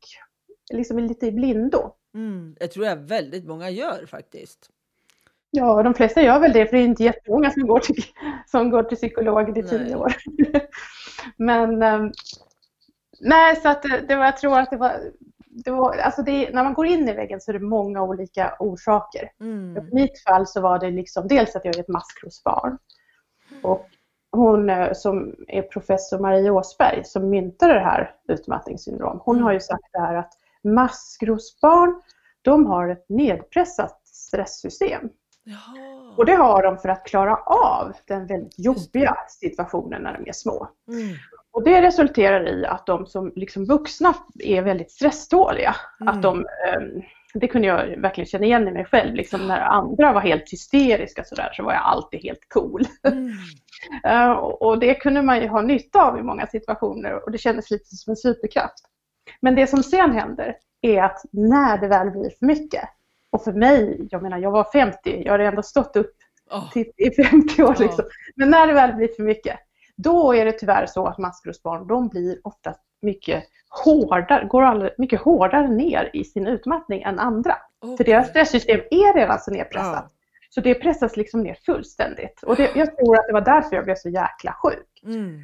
liksom 0.74 1.00
lite 1.00 1.26
i 1.26 1.32
blindo. 1.32 1.94
Mm, 2.14 2.56
jag 2.60 2.72
tror 2.72 2.86
jag 2.86 2.96
väldigt 2.96 3.48
många 3.48 3.70
gör 3.70 4.06
faktiskt. 4.06 4.70
Ja, 5.52 5.84
de 5.84 5.94
flesta 5.94 6.22
gör 6.22 6.40
väl 6.40 6.54
det 6.54 6.66
för 6.66 6.78
det 6.78 6.84
är 6.84 6.86
inte 6.86 7.04
jättemånga 7.04 7.52
som 7.52 7.68
går 7.68 7.80
till, 7.80 8.04
som 8.46 8.70
går 8.70 8.84
till 8.84 8.98
psykologen 8.98 9.58
i 9.58 9.64
tio 9.64 9.96
år. 9.96 10.14
Men 11.38 11.84
um, 11.84 12.12
nej, 13.20 13.56
så 13.56 13.70
att 13.70 13.84
det, 13.84 14.02
det 14.08 14.16
var, 14.16 14.26
jag 14.26 14.38
tror 14.38 14.60
att 14.60 14.70
det 14.70 14.78
var 14.78 14.94
det 15.54 15.72
var, 15.72 15.98
alltså 15.98 16.22
det, 16.22 16.54
när 16.54 16.64
man 16.64 16.74
går 16.74 16.86
in 16.86 17.10
i 17.10 17.14
väggen 17.14 17.42
så 17.42 17.52
är 17.52 17.54
det 17.54 17.66
många 17.66 18.02
olika 18.02 18.56
orsaker. 18.60 19.32
Mm. 19.40 19.78
I 19.78 19.96
mitt 19.96 20.24
fall 20.24 20.48
så 20.48 20.62
var 20.62 20.80
det 20.80 20.92
liksom 20.92 21.28
dels 21.28 21.56
att 21.56 21.66
jag 21.66 21.76
är 21.76 21.80
ett 21.80 21.88
maskrosbarn. 21.88 22.78
Och 23.64 23.88
hon 24.32 24.70
eh, 24.70 24.94
som 24.94 25.36
är 25.48 25.62
professor 25.62 26.20
Marie 26.20 26.50
Åsberg 26.50 27.06
som 27.06 27.30
myntade 27.30 27.74
det 27.74 27.80
här 27.80 28.16
utmattningssyndrom, 28.28 29.20
hon 29.24 29.36
mm. 29.36 29.46
har 29.46 29.54
ju 29.54 29.60
sagt 29.60 29.90
det 29.94 30.00
här 30.00 30.16
att 30.16 30.34
maskrosbarn, 30.64 32.02
de 32.42 32.66
har 32.66 32.90
ett 32.90 33.10
nedpressat 33.10 34.02
stresssystem. 34.08 35.10
Jaha. 35.44 36.14
Och 36.18 36.26
det 36.26 36.36
har 36.36 36.64
de 36.64 36.78
för 36.78 36.90
att 36.90 37.06
klara 37.06 37.36
av 37.46 37.94
den 38.08 38.28
väldigt 38.28 38.60
jobbiga 38.60 39.18
situationen 39.28 40.02
när 40.02 40.14
de 40.18 40.30
är 40.30 40.34
små. 40.34 40.70
Mm. 40.88 41.16
Och 41.52 41.64
det 41.64 41.82
resulterar 41.82 42.48
i 42.48 42.66
att 42.66 42.86
de 42.86 43.06
som 43.06 43.34
liksom 43.36 43.66
vuxna 43.66 44.14
är 44.40 44.62
väldigt 44.62 44.92
stressdåliga. 44.92 45.76
Mm. 46.02 46.14
Att 46.14 46.22
de, 46.22 46.38
ehm, 46.40 47.02
det 47.34 47.48
kunde 47.48 47.68
jag 47.68 48.02
verkligen 48.02 48.26
känna 48.26 48.46
igen 48.46 48.68
i 48.68 48.72
mig 48.72 48.86
själv. 48.86 49.16
Liksom 49.16 49.48
när 49.48 49.60
andra 49.60 50.14
var 50.14 50.22
helt 50.22 50.52
hysteriska 50.52 51.24
så, 51.24 51.36
där, 51.36 51.50
så 51.54 51.64
var 51.64 51.74
jag 51.74 51.82
alltid 51.82 52.24
helt 52.24 52.50
cool. 52.50 52.82
Mm. 53.08 53.32
Eh, 54.04 54.32
och 54.32 54.80
det 54.80 54.96
kunde 54.96 55.22
man 55.22 55.42
ju 55.42 55.48
ha 55.48 55.62
nytta 55.62 56.02
av 56.02 56.20
i 56.20 56.24
många 56.24 56.48
situationer 56.48 57.26
och 57.26 57.32
det 57.32 57.38
kändes 57.38 57.72
lite 57.72 57.96
som 57.96 58.12
en 58.12 58.16
superkraft. 58.16 58.86
Men 59.40 59.56
det 59.56 59.68
som 59.68 59.84
sen 59.84 60.12
händer 60.12 60.56
är 60.82 61.04
att 61.04 61.22
när 61.32 61.78
det 61.78 61.88
väl 61.88 62.12
blir 62.12 62.30
för 62.40 62.46
mycket, 62.46 62.90
och 63.32 63.44
för 63.44 63.54
mig, 63.54 64.08
jag 64.12 64.24
menar 64.24 64.38
jag 64.38 64.52
var 64.52 64.68
50, 64.72 65.24
jag 65.26 65.32
hade 65.32 65.46
ändå 65.46 65.64
stått 65.64 65.96
upp 65.96 66.16
oh. 66.52 66.72
till, 66.72 66.92
i 66.98 67.24
50 67.24 67.64
år. 67.64 67.76
Liksom. 67.80 68.06
Men 68.36 68.50
när 68.50 68.68
det 68.68 68.74
väl 68.74 68.94
blir 68.94 69.08
för 69.16 69.24
mycket, 69.24 69.60
då 69.98 70.36
är 70.36 70.46
det 70.46 70.52
tyvärr 70.52 70.86
så 70.86 71.06
att 71.06 71.18
maskrosbarn, 71.18 71.88
de 71.88 72.08
blir 72.08 72.40
ofta 72.44 72.76
mycket 73.02 73.44
hårdare, 73.70 74.46
går 74.46 74.62
alldeles, 74.62 74.98
mycket 74.98 75.22
hårdare 75.22 75.68
ner 75.68 76.10
i 76.14 76.24
sin 76.24 76.48
utmattning 76.48 77.02
än 77.02 77.20
andra. 77.20 77.58
Okay. 77.82 77.98
För 77.98 78.04
deras 78.04 78.30
stresssystem 78.30 78.80
är 78.92 79.14
redan 79.14 79.40
så 79.40 79.52
nedpressat. 79.52 80.06
Ja. 80.10 80.18
Så 80.50 80.62
det 80.62 80.76
pressas 80.76 81.18
liksom 81.18 81.42
ner 81.42 81.58
fullständigt. 81.66 82.44
Och 82.44 82.56
det, 82.56 82.72
jag 82.76 82.98
tror 82.98 83.20
att 83.20 83.28
det 83.28 83.34
var 83.34 83.42
därför 83.42 83.76
jag 83.76 83.86
blev 83.86 83.96
så 83.96 84.10
jäkla 84.10 84.54
sjuk. 84.54 85.04
Mm. 85.04 85.42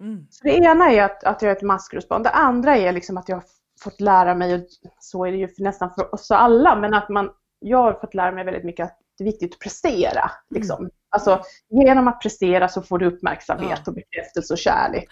Mm. 0.00 0.26
Så 0.30 0.44
det 0.44 0.50
ena 0.50 0.90
är 0.90 1.02
att, 1.02 1.24
att 1.24 1.42
jag 1.42 1.50
är 1.50 1.56
ett 1.56 1.62
maskrosbarn. 1.62 2.22
Det 2.22 2.30
andra 2.30 2.76
är 2.76 2.92
liksom 2.92 3.16
att 3.16 3.28
jag 3.28 3.36
har 3.36 3.44
fått 3.82 4.00
lära 4.00 4.34
mig, 4.34 4.54
och 4.54 4.60
så 5.00 5.24
är 5.24 5.32
det 5.32 5.38
ju 5.38 5.48
nästan 5.58 5.90
för 5.94 6.14
oss 6.14 6.30
alla, 6.30 6.76
men 6.76 6.94
att 6.94 7.08
man, 7.08 7.30
jag 7.58 7.78
har 7.78 7.92
fått 7.92 8.14
lära 8.14 8.32
mig 8.32 8.44
väldigt 8.44 8.64
mycket 8.64 8.84
att 8.84 8.98
det 9.18 9.24
är 9.24 9.26
viktigt 9.26 9.54
att 9.54 9.60
prestera. 9.60 10.30
Liksom. 10.50 10.78
Mm. 10.78 10.90
Alltså, 11.10 11.40
genom 11.68 12.08
att 12.08 12.22
prestera 12.22 12.68
så 12.68 12.82
får 12.82 12.98
du 12.98 13.06
uppmärksamhet 13.06 13.88
och 13.88 13.94
bekräftelse 13.94 14.54
och 14.54 14.58
kärlek. 14.58 15.08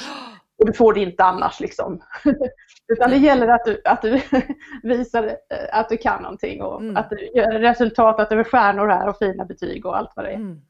Och 0.58 0.66
du 0.66 0.72
får 0.72 0.94
det 0.94 1.00
inte 1.00 1.24
annars. 1.24 1.60
Liksom. 1.60 2.02
Utan 2.92 3.10
det 3.10 3.16
gäller 3.16 3.48
att 3.48 3.64
du, 3.64 3.82
att 3.84 4.02
du 4.02 4.20
visar 4.82 5.24
eh, 5.24 5.78
att 5.78 5.88
du 5.88 5.96
kan 5.96 6.22
någonting 6.22 6.62
och 6.62 6.80
mm. 6.80 6.96
att 6.96 7.10
du 7.10 7.30
gör 7.34 7.58
resultat, 7.58 8.20
att 8.20 8.28
det 8.28 8.34
är 8.34 8.44
stjärnor 8.44 8.88
här 8.88 9.08
och 9.08 9.18
fina 9.18 9.44
betyg 9.44 9.86
och 9.86 9.96
allt 9.96 10.12
vad 10.16 10.24
det 10.24 10.30
är. 10.30 10.36
Mm. 10.36 10.60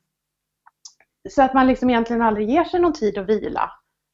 Så 1.30 1.42
att 1.42 1.54
man 1.54 1.66
liksom 1.66 1.90
egentligen 1.90 2.22
aldrig 2.22 2.50
ger 2.50 2.64
sig 2.64 2.80
någon 2.80 2.92
tid 2.92 3.18
att 3.18 3.28
vila. 3.28 3.70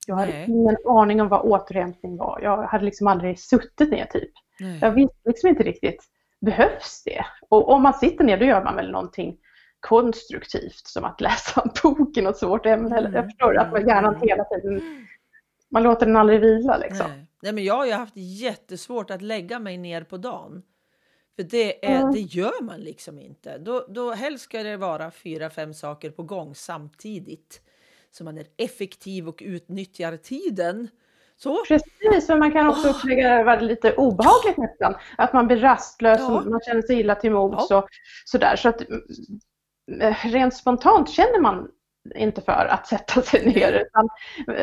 Jag 0.06 0.16
hade 0.16 0.32
Nej. 0.32 0.44
ingen 0.48 0.76
aning 0.88 1.20
om 1.20 1.28
vad 1.28 1.40
återhämtning 1.40 2.16
var. 2.16 2.40
Jag 2.42 2.62
hade 2.62 2.84
liksom 2.84 3.06
aldrig 3.06 3.38
suttit 3.38 3.90
ner 3.90 4.06
typ. 4.06 4.30
Nej. 4.60 4.78
Jag 4.80 4.90
visste 4.90 5.16
liksom 5.24 5.48
inte 5.48 5.62
riktigt, 5.62 6.04
behövs 6.40 7.02
det? 7.04 7.24
Och 7.48 7.68
om 7.68 7.82
man 7.82 7.94
sitter 7.94 8.24
ner 8.24 8.38
då 8.38 8.44
gör 8.44 8.64
man 8.64 8.76
väl 8.76 8.90
någonting 8.90 9.36
konstruktivt 9.80 10.86
som 10.86 11.04
att 11.04 11.20
läsa 11.20 11.62
en 11.62 11.70
bok 11.82 12.16
i 12.16 12.22
något 12.22 12.38
svårt 12.38 12.66
ämne. 12.66 12.98
Mm. 12.98 13.12
Jag 13.12 13.24
förstår 13.24 13.56
att 13.56 13.72
man 13.72 13.88
hjärnan 13.88 14.16
hela 14.22 14.44
tiden, 14.44 15.06
man 15.70 15.82
låter 15.82 16.06
den 16.06 16.16
aldrig 16.16 16.40
vila 16.40 16.76
liksom. 16.76 17.10
Nej. 17.10 17.26
Nej, 17.42 17.52
men 17.52 17.64
jag 17.64 17.74
har 17.74 17.86
ju 17.86 17.92
haft 17.92 18.16
jättesvårt 18.16 19.10
att 19.10 19.22
lägga 19.22 19.58
mig 19.58 19.78
ner 19.78 20.02
på 20.02 20.16
dagen. 20.16 20.62
För 21.36 21.42
det, 21.42 21.86
är, 21.86 22.00
mm. 22.00 22.12
det 22.12 22.20
gör 22.20 22.62
man 22.62 22.80
liksom 22.80 23.18
inte. 23.18 23.58
Då, 23.58 23.86
då 23.88 24.12
helst 24.12 24.44
ska 24.44 24.62
det 24.62 24.76
vara 24.76 25.10
fyra, 25.10 25.50
fem 25.50 25.74
saker 25.74 26.10
på 26.10 26.22
gång 26.22 26.54
samtidigt. 26.54 27.60
Så 28.16 28.24
man 28.24 28.38
är 28.38 28.46
effektiv 28.56 29.28
och 29.28 29.42
utnyttjar 29.46 30.16
tiden. 30.16 30.88
Så. 31.36 31.64
Precis, 31.68 32.26
för 32.26 32.36
man 32.36 32.52
kan 32.52 32.68
också 32.68 32.88
oh. 32.88 32.96
uppleva 32.96 33.56
det 33.56 33.64
lite 33.64 33.94
obehagligt 33.94 34.56
nästan. 34.56 34.94
Att 35.18 35.32
man 35.32 35.46
blir 35.46 35.56
rastlös, 35.56 36.20
ja. 36.20 36.42
man 36.46 36.60
känner 36.66 36.82
sig 36.82 37.00
illa 37.00 37.14
till 37.14 37.32
mods 37.32 37.66
ja. 37.70 37.78
och 37.78 37.88
sådär. 38.24 38.56
Så 38.56 38.68
att 38.68 38.82
Eh, 40.00 40.16
rent 40.24 40.54
spontant 40.54 41.10
känner 41.10 41.40
man 41.40 41.68
inte 42.14 42.40
för 42.40 42.66
att 42.70 42.86
sätta 42.86 43.22
sig 43.22 43.46
ner 43.46 43.72
utan, 43.72 44.08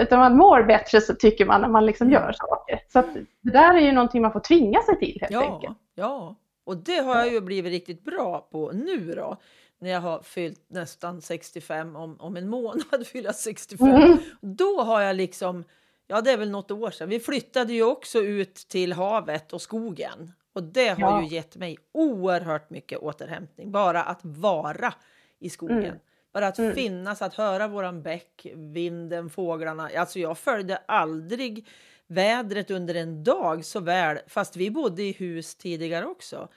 utan 0.02 0.20
man 0.20 0.38
mår 0.38 0.64
bättre 0.64 1.02
så 1.02 1.14
tycker 1.14 1.46
man 1.46 1.62
när 1.62 1.68
man 1.68 1.86
liksom 1.86 2.08
mm. 2.08 2.14
gör 2.14 2.32
saker. 2.32 2.80
Så 2.88 3.02
det 3.42 3.52
där 3.52 3.76
är 3.76 3.80
ju 3.80 3.92
någonting 3.92 4.22
man 4.22 4.32
får 4.32 4.40
tvinga 4.40 4.82
sig 4.82 5.00
till 5.00 5.18
helt 5.22 5.32
ja, 5.32 5.54
enkelt. 5.54 5.78
Ja, 5.96 6.36
och 6.66 6.78
det 6.78 6.98
har 6.98 7.16
jag 7.16 7.34
ju 7.34 7.42
blivit 7.42 7.72
riktigt 7.72 8.04
bra 8.04 8.48
på 8.52 8.72
nu 8.72 9.14
då 9.16 9.38
när 9.82 9.90
jag 9.90 10.02
har 10.02 10.22
fyllt 10.22 10.66
nästan 10.68 11.22
65 11.22 11.96
om, 11.96 12.20
om 12.20 12.38
en 12.38 12.50
månad 12.50 13.08
fyller 13.08 13.32
65. 13.32 13.88
Mm. 13.88 14.18
Då 14.42 14.82
har 14.82 15.02
jag 15.02 15.16
liksom, 15.16 15.64
ja 16.08 16.22
det 16.22 16.32
är 16.32 16.38
väl 16.38 16.52
något 16.52 16.72
år 16.72 16.92
sedan, 16.92 17.10
vi 17.10 17.20
flyttade 17.20 17.74
ju 17.74 17.84
också 17.84 18.20
ut 18.20 18.56
till 18.56 18.94
havet 18.94 19.54
och 19.54 19.62
skogen 19.62 20.32
och 20.54 20.64
det 20.64 20.90
har 20.90 21.00
ja. 21.00 21.22
ju 21.22 21.36
gett 21.36 21.56
mig 21.56 21.78
oerhört 21.92 22.70
mycket 22.70 23.00
återhämtning, 23.00 23.72
bara 23.72 24.04
att 24.04 24.20
vara 24.24 24.94
i 25.40 25.50
skogen. 25.50 25.84
Mm. 25.84 26.00
Bara 26.34 26.48
att 26.48 26.60
mm. 26.60 26.76
finnas, 26.76 27.22
att 27.22 27.34
höra 27.34 27.68
våran 27.68 28.02
bäck, 28.02 28.48
vinden, 28.56 29.30
fåglarna. 29.30 29.90
Alltså 29.98 30.20
jag 30.20 30.38
följde 30.38 30.78
aldrig 30.78 31.68
vädret 32.08 32.72
under 32.72 32.96
en 32.96 33.24
dag 33.24 33.66
så 33.66 33.80
väl, 33.80 34.20
fast 34.28 34.56
vi 34.56 34.72
bodde 34.72 35.04
i 35.04 35.12
hus 35.12 35.56
tidigare 35.56 36.06
också. 36.06 36.50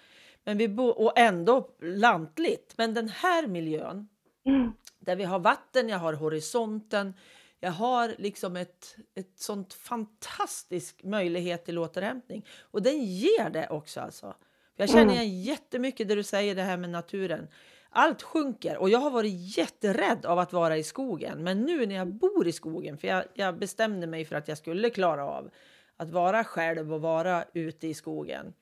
Men 0.44 0.58
vi 0.58 0.68
bo 0.68 0.86
och 0.88 1.18
ändå 1.18 1.70
lantligt. 1.80 2.74
Men 2.76 2.94
den 2.94 3.08
här 3.08 3.46
miljön, 3.46 4.08
mm. 4.46 4.72
där 4.98 5.16
vi 5.16 5.24
har 5.24 5.38
vatten, 5.38 5.88
jag 5.88 5.98
har 5.98 6.12
horisonten, 6.12 7.14
jag 7.60 7.70
har 7.70 8.14
liksom 8.18 8.56
ett, 8.56 8.96
ett 9.14 9.38
sånt 9.38 9.74
fantastisk 9.74 11.04
möjlighet 11.04 11.64
till 11.64 11.78
återhämtning. 11.78 12.46
Och 12.60 12.82
den 12.82 13.04
ger 13.04 13.50
det 13.50 13.68
också 13.68 14.00
alltså. 14.00 14.34
Jag 14.76 14.88
känner 14.88 15.02
mm. 15.02 15.14
igen 15.14 15.42
jättemycket 15.42 16.08
det 16.08 16.14
du 16.14 16.22
säger 16.22 16.54
det 16.54 16.62
här 16.62 16.76
med 16.76 16.90
naturen 16.90 17.48
Allt 17.96 18.22
sjunker 18.22 18.76
och 18.76 18.90
jag 18.90 18.98
har 18.98 19.10
varit 19.10 19.56
jätterädd 19.58 20.26
av 20.26 20.38
att 20.38 20.52
vara 20.52 20.76
i 20.76 20.82
skogen. 20.82 21.42
Men 21.42 21.60
nu 21.60 21.86
när 21.86 21.94
jag 21.94 22.14
bor 22.14 22.46
i 22.46 22.52
skogen, 22.52 22.98
för 22.98 23.08
jag, 23.08 23.24
jag 23.34 23.58
bestämde 23.58 24.06
mig 24.06 24.24
för 24.24 24.36
att 24.36 24.48
jag 24.48 24.58
skulle 24.58 24.90
klara 24.90 25.26
av 25.26 25.50
att 25.96 26.10
vara 26.10 26.44
själv 26.44 26.92
och 26.92 27.00
vara 27.00 27.44
ute 27.52 27.86
i 27.86 27.94
skogen. 27.94 28.54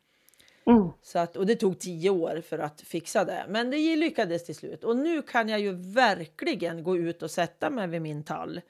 Mm. 0.66 0.88
Så 1.03 1.18
att, 1.18 1.37
och 1.37 1.46
det 1.46 1.57
tog 1.57 1.79
tio 1.79 2.11
år 2.11 2.40
för 2.40 2.59
att 2.59 2.81
fixa 2.81 3.25
det, 3.25 3.44
men 3.48 3.70
det 3.70 3.96
lyckades 3.96 4.44
till 4.44 4.55
slut. 4.55 4.85
Och 4.85 4.96
nu 4.96 5.22
kan 5.22 5.48
jag 5.48 5.61
ju 5.61 5.72
verkligen 5.72 6.85
gå 6.85 6.96
ut 6.96 7.22
och 7.22 7.31
sätta 7.31 7.70
mig 7.70 7.88
vid 7.88 8.03
min 8.03 8.25
tall 8.25 8.61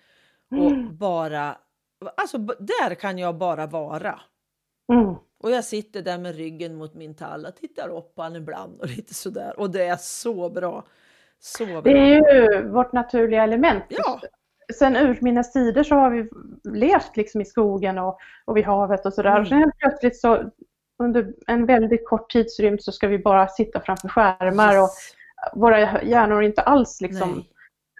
och 0.51 0.71
mm. 0.71 0.97
bara... 0.97 1.59
Alltså, 2.17 2.39
där 2.39 2.95
kan 2.95 3.19
jag 3.19 3.37
bara 3.37 3.67
vara. 3.67 4.21
Mm. 4.93 5.15
Och 5.43 5.51
jag 5.51 5.65
sitter 5.65 6.03
där 6.03 6.19
med 6.19 6.37
ryggen 6.37 6.75
mot 6.75 6.95
min 6.95 7.15
tall 7.15 7.47
och 7.47 7.57
tittar 7.57 7.89
upp 7.89 8.15
på 8.15 8.23
honom 8.23 8.43
ibland 8.43 8.81
och 8.81 8.89
lite 8.97 9.15
sådär. 9.15 9.61
Och 9.61 9.71
det 9.71 9.85
är 9.85 9.97
så 9.97 10.51
bra. 10.51 10.85
Så 11.39 11.67
bra. 11.67 11.81
Det 11.81 11.91
är 11.91 12.35
ju 12.35 12.69
vårt 12.69 12.93
naturliga 12.93 13.43
element. 13.43 13.85
Ja. 13.89 14.21
Sen 14.79 14.97
urminnes 14.97 15.53
tider 15.53 15.83
så 15.85 15.95
har 15.95 16.11
vi 16.11 16.29
levt 16.79 17.17
liksom 17.17 17.41
i 17.41 17.45
skogen 17.45 17.99
och, 17.99 18.19
och 18.45 18.57
vid 18.57 18.65
havet 18.65 19.07
och 19.07 19.15
sådär. 19.15 19.31
Mm. 19.31 19.43
Och 19.43 19.49
sen 19.49 19.59
helt 19.59 19.79
plötsligt 19.79 20.21
så 20.21 20.51
under 20.99 21.33
en 21.47 21.67
väldigt 21.67 22.09
kort 22.09 22.31
tidsrymd 22.33 22.83
så 22.83 22.93
ska 22.93 23.09
vi 23.09 23.19
bara 23.19 23.49
sitta 23.49 23.81
framför 23.81 24.09
skärmar 24.09 24.75
yes. 24.75 24.83
och 24.83 24.91
våra 25.61 26.03
hjärnor 26.03 26.43
är 26.43 26.47
inte 26.47 26.63
alls 26.63 27.01
liksom 27.01 27.45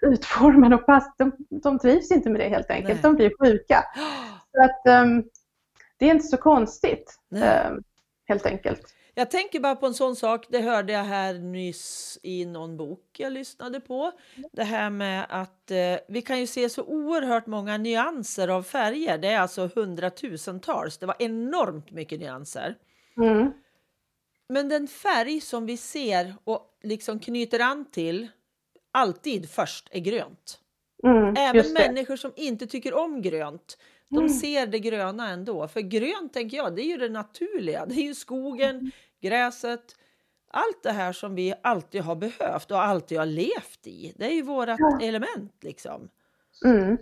utformade 0.01 0.75
och 0.75 0.85
pass. 0.85 1.13
De, 1.17 1.31
de 1.49 1.79
trivs 1.79 2.11
inte 2.11 2.29
med 2.29 2.41
det 2.41 2.49
helt 2.49 2.71
enkelt. 2.71 3.03
Nej. 3.03 3.11
De 3.11 3.15
blir 3.15 3.31
sjuka. 3.39 3.83
Så 4.51 4.63
att, 4.63 5.03
um, 5.03 5.23
det 5.97 6.05
är 6.05 6.11
inte 6.11 6.27
så 6.27 6.37
konstigt 6.37 7.19
um, 7.31 7.83
helt 8.27 8.45
enkelt. 8.45 8.81
Jag 9.15 9.31
tänker 9.31 9.59
bara 9.59 9.75
på 9.75 9.85
en 9.85 9.93
sån 9.93 10.15
sak, 10.15 10.45
det 10.49 10.59
hörde 10.61 10.93
jag 10.93 11.03
här 11.03 11.33
nyss 11.33 12.19
i 12.23 12.45
någon 12.45 12.77
bok 12.77 13.05
jag 13.17 13.33
lyssnade 13.33 13.79
på. 13.79 14.11
Det 14.51 14.63
här 14.63 14.89
med 14.89 15.25
att 15.29 15.71
eh, 15.71 15.97
vi 16.07 16.21
kan 16.21 16.39
ju 16.39 16.47
se 16.47 16.69
så 16.69 16.83
oerhört 16.83 17.47
många 17.47 17.77
nyanser 17.77 18.47
av 18.47 18.63
färger. 18.63 19.17
Det 19.17 19.27
är 19.27 19.39
alltså 19.39 19.69
hundratusentals. 19.75 20.97
Det 20.97 21.05
var 21.05 21.15
enormt 21.19 21.91
mycket 21.91 22.19
nyanser. 22.19 22.75
Mm. 23.17 23.51
Men 24.49 24.69
den 24.69 24.87
färg 24.87 25.41
som 25.41 25.65
vi 25.65 25.77
ser 25.77 26.35
och 26.43 26.77
liksom 26.83 27.19
knyter 27.19 27.59
an 27.59 27.85
till 27.91 28.27
alltid 28.91 29.49
först 29.49 29.87
är 29.91 29.99
grönt. 29.99 30.59
Mm, 31.03 31.35
Även 31.37 31.73
människor 31.73 32.15
som 32.15 32.31
inte 32.35 32.67
tycker 32.67 32.93
om 32.93 33.21
grönt, 33.21 33.77
de 34.13 34.19
mm. 34.19 34.29
ser 34.29 34.67
det 34.67 34.79
gröna 34.79 35.29
ändå. 35.29 35.67
För 35.67 35.81
grönt 35.81 36.33
tänker 36.33 36.57
jag, 36.57 36.75
det 36.75 36.81
är 36.81 36.87
ju 36.87 36.97
det 36.97 37.09
naturliga. 37.09 37.85
Det 37.85 37.95
är 37.95 38.03
ju 38.03 38.15
skogen, 38.15 38.75
mm. 38.75 38.91
gräset, 39.21 39.95
allt 40.51 40.83
det 40.83 40.91
här 40.91 41.13
som 41.13 41.35
vi 41.35 41.53
alltid 41.63 42.01
har 42.01 42.15
behövt 42.15 42.71
och 42.71 42.83
alltid 42.83 43.17
har 43.17 43.25
levt 43.25 43.87
i. 43.87 44.13
Det 44.15 44.25
är 44.25 44.33
ju 44.33 44.41
vårt 44.41 44.67
ja. 44.67 44.99
element 45.01 45.53
liksom. 45.61 46.09
Mm. 46.65 46.97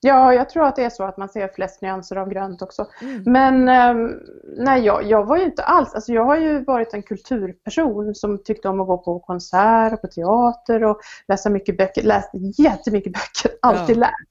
Ja, 0.00 0.34
jag 0.34 0.48
tror 0.48 0.64
att 0.66 0.76
det 0.76 0.84
är 0.84 0.90
så 0.90 1.04
att 1.04 1.16
man 1.16 1.28
ser 1.28 1.48
flest 1.48 1.82
nyanser 1.82 2.16
av 2.16 2.28
grönt 2.28 2.62
också. 2.62 2.86
Mm. 3.02 3.22
Men 3.26 3.68
eh, 3.68 4.10
nej, 4.56 4.84
jag, 4.84 5.04
jag 5.04 5.24
var 5.24 5.36
ju 5.36 5.44
inte 5.44 5.62
alls, 5.62 5.94
alltså 5.94 6.12
jag 6.12 6.24
har 6.24 6.36
ju 6.36 6.64
varit 6.64 6.94
en 6.94 7.02
kulturperson 7.02 8.14
som 8.14 8.42
tyckte 8.42 8.68
om 8.68 8.80
att 8.80 8.86
gå 8.86 8.98
på 8.98 9.20
konsert 9.20 9.92
och 9.92 10.00
på 10.00 10.06
teater 10.06 10.84
och 10.84 11.00
läsa 11.28 11.50
mycket 11.50 11.78
böcker, 11.78 12.02
läst 12.02 12.30
jättemycket 12.58 13.12
böcker, 13.12 13.58
alltid 13.62 13.96
ja. 13.96 14.00
läst. 14.00 14.27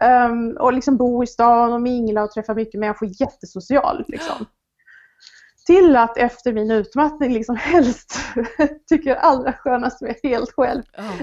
Um, 0.00 0.56
och 0.56 0.72
liksom 0.72 0.96
bo 0.96 1.24
i 1.24 1.26
stan 1.26 1.72
och 1.72 1.82
mingla 1.82 2.22
och 2.22 2.30
träffa 2.30 2.54
mycket 2.54 2.80
människor, 2.80 3.08
jättesocial 3.20 4.04
liksom. 4.08 4.46
Till 5.66 5.96
att 5.96 6.16
efter 6.16 6.52
min 6.52 6.70
utmattning 6.70 7.32
liksom 7.32 7.56
helst 7.60 8.18
tycker 8.88 9.14
allra 9.14 9.52
skönast 9.52 10.00
med 10.00 10.16
helt 10.22 10.52
själv. 10.52 10.82
Oh. 10.98 11.20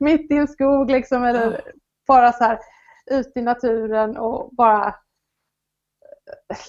Mitt 0.00 0.30
i 0.30 0.36
en 0.36 0.48
skog 0.48 0.90
liksom 0.90 1.24
eller 1.24 1.48
oh. 1.48 1.60
bara 2.06 2.32
så 2.32 2.44
här 2.44 2.58
ut 3.10 3.32
i 3.34 3.42
naturen 3.42 4.16
och 4.16 4.54
bara 4.54 4.94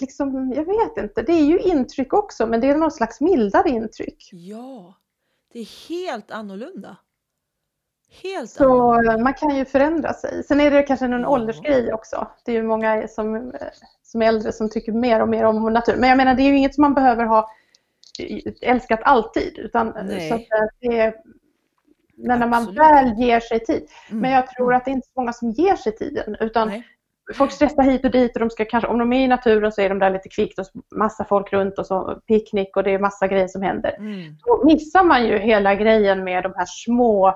liksom, 0.00 0.52
jag 0.56 0.64
vet 0.64 1.04
inte, 1.04 1.22
det 1.22 1.32
är 1.32 1.44
ju 1.44 1.58
intryck 1.58 2.12
också 2.12 2.46
men 2.46 2.60
det 2.60 2.70
är 2.70 2.76
någon 2.76 2.90
slags 2.90 3.20
mildare 3.20 3.68
intryck. 3.68 4.30
Ja, 4.32 4.94
det 5.52 5.58
är 5.58 5.88
helt 5.88 6.30
annorlunda. 6.30 6.96
Helt 8.22 8.50
så 8.50 8.92
annorlunda. 8.92 9.18
man 9.18 9.34
kan 9.34 9.56
ju 9.56 9.64
förändra 9.64 10.12
sig. 10.12 10.44
Sen 10.44 10.60
är 10.60 10.70
det 10.70 10.82
kanske 10.82 11.08
någon 11.08 11.20
ja. 11.20 11.28
åldersgrej 11.28 11.92
också. 11.92 12.26
Det 12.44 12.52
är 12.52 12.56
ju 12.56 12.62
många 12.62 13.08
som, 13.08 13.52
som 14.02 14.22
är 14.22 14.26
äldre 14.26 14.52
som 14.52 14.70
tycker 14.70 14.92
mer 14.92 15.20
och 15.20 15.28
mer 15.28 15.44
om 15.44 15.72
natur. 15.72 15.96
Men 15.96 16.08
jag 16.08 16.16
menar 16.16 16.34
det 16.34 16.42
är 16.42 16.48
ju 16.48 16.56
inget 16.56 16.74
som 16.74 16.82
man 16.82 16.94
behöver 16.94 17.24
ha 17.24 17.50
älskat 18.62 19.00
alltid. 19.02 19.58
Utan, 19.58 19.92
så 20.28 20.40
det 20.80 20.98
är, 20.98 21.14
men 22.16 22.40
när 22.40 22.46
man 22.46 22.74
väl 22.74 23.18
ger 23.18 23.40
sig 23.40 23.60
tid. 23.60 23.88
Mm. 24.10 24.20
Men 24.20 24.30
jag 24.30 24.46
tror 24.46 24.74
att 24.74 24.84
det 24.84 24.90
är 24.90 24.92
inte 24.92 25.08
så 25.14 25.20
många 25.20 25.32
som 25.32 25.50
ger 25.50 25.76
sig 25.76 25.96
tiden 25.96 26.36
utan 26.40 26.68
Nej. 26.68 26.86
folk 27.34 27.52
stressar 27.52 27.82
hit 27.82 28.04
och 28.04 28.10
dit 28.10 28.36
och 28.36 28.40
de 28.40 28.50
ska 28.50 28.64
kanske, 28.64 28.88
om 28.88 28.98
de 28.98 29.12
är 29.12 29.24
i 29.24 29.28
naturen 29.28 29.72
så 29.72 29.80
är 29.80 29.88
de 29.88 29.98
där 29.98 30.10
lite 30.10 30.28
kvickt 30.28 30.58
och 30.58 30.66
massa 30.96 31.24
folk 31.24 31.52
runt 31.52 31.78
och 31.78 31.86
så 31.86 32.20
picknick 32.26 32.76
och 32.76 32.82
det 32.82 32.90
är 32.90 32.98
massa 32.98 33.26
grejer 33.26 33.48
som 33.48 33.62
händer. 33.62 33.96
Mm. 33.98 34.36
Då 34.44 34.64
missar 34.64 35.04
man 35.04 35.26
ju 35.26 35.38
hela 35.38 35.74
grejen 35.74 36.24
med 36.24 36.42
de 36.42 36.52
här 36.56 36.66
små 36.66 37.34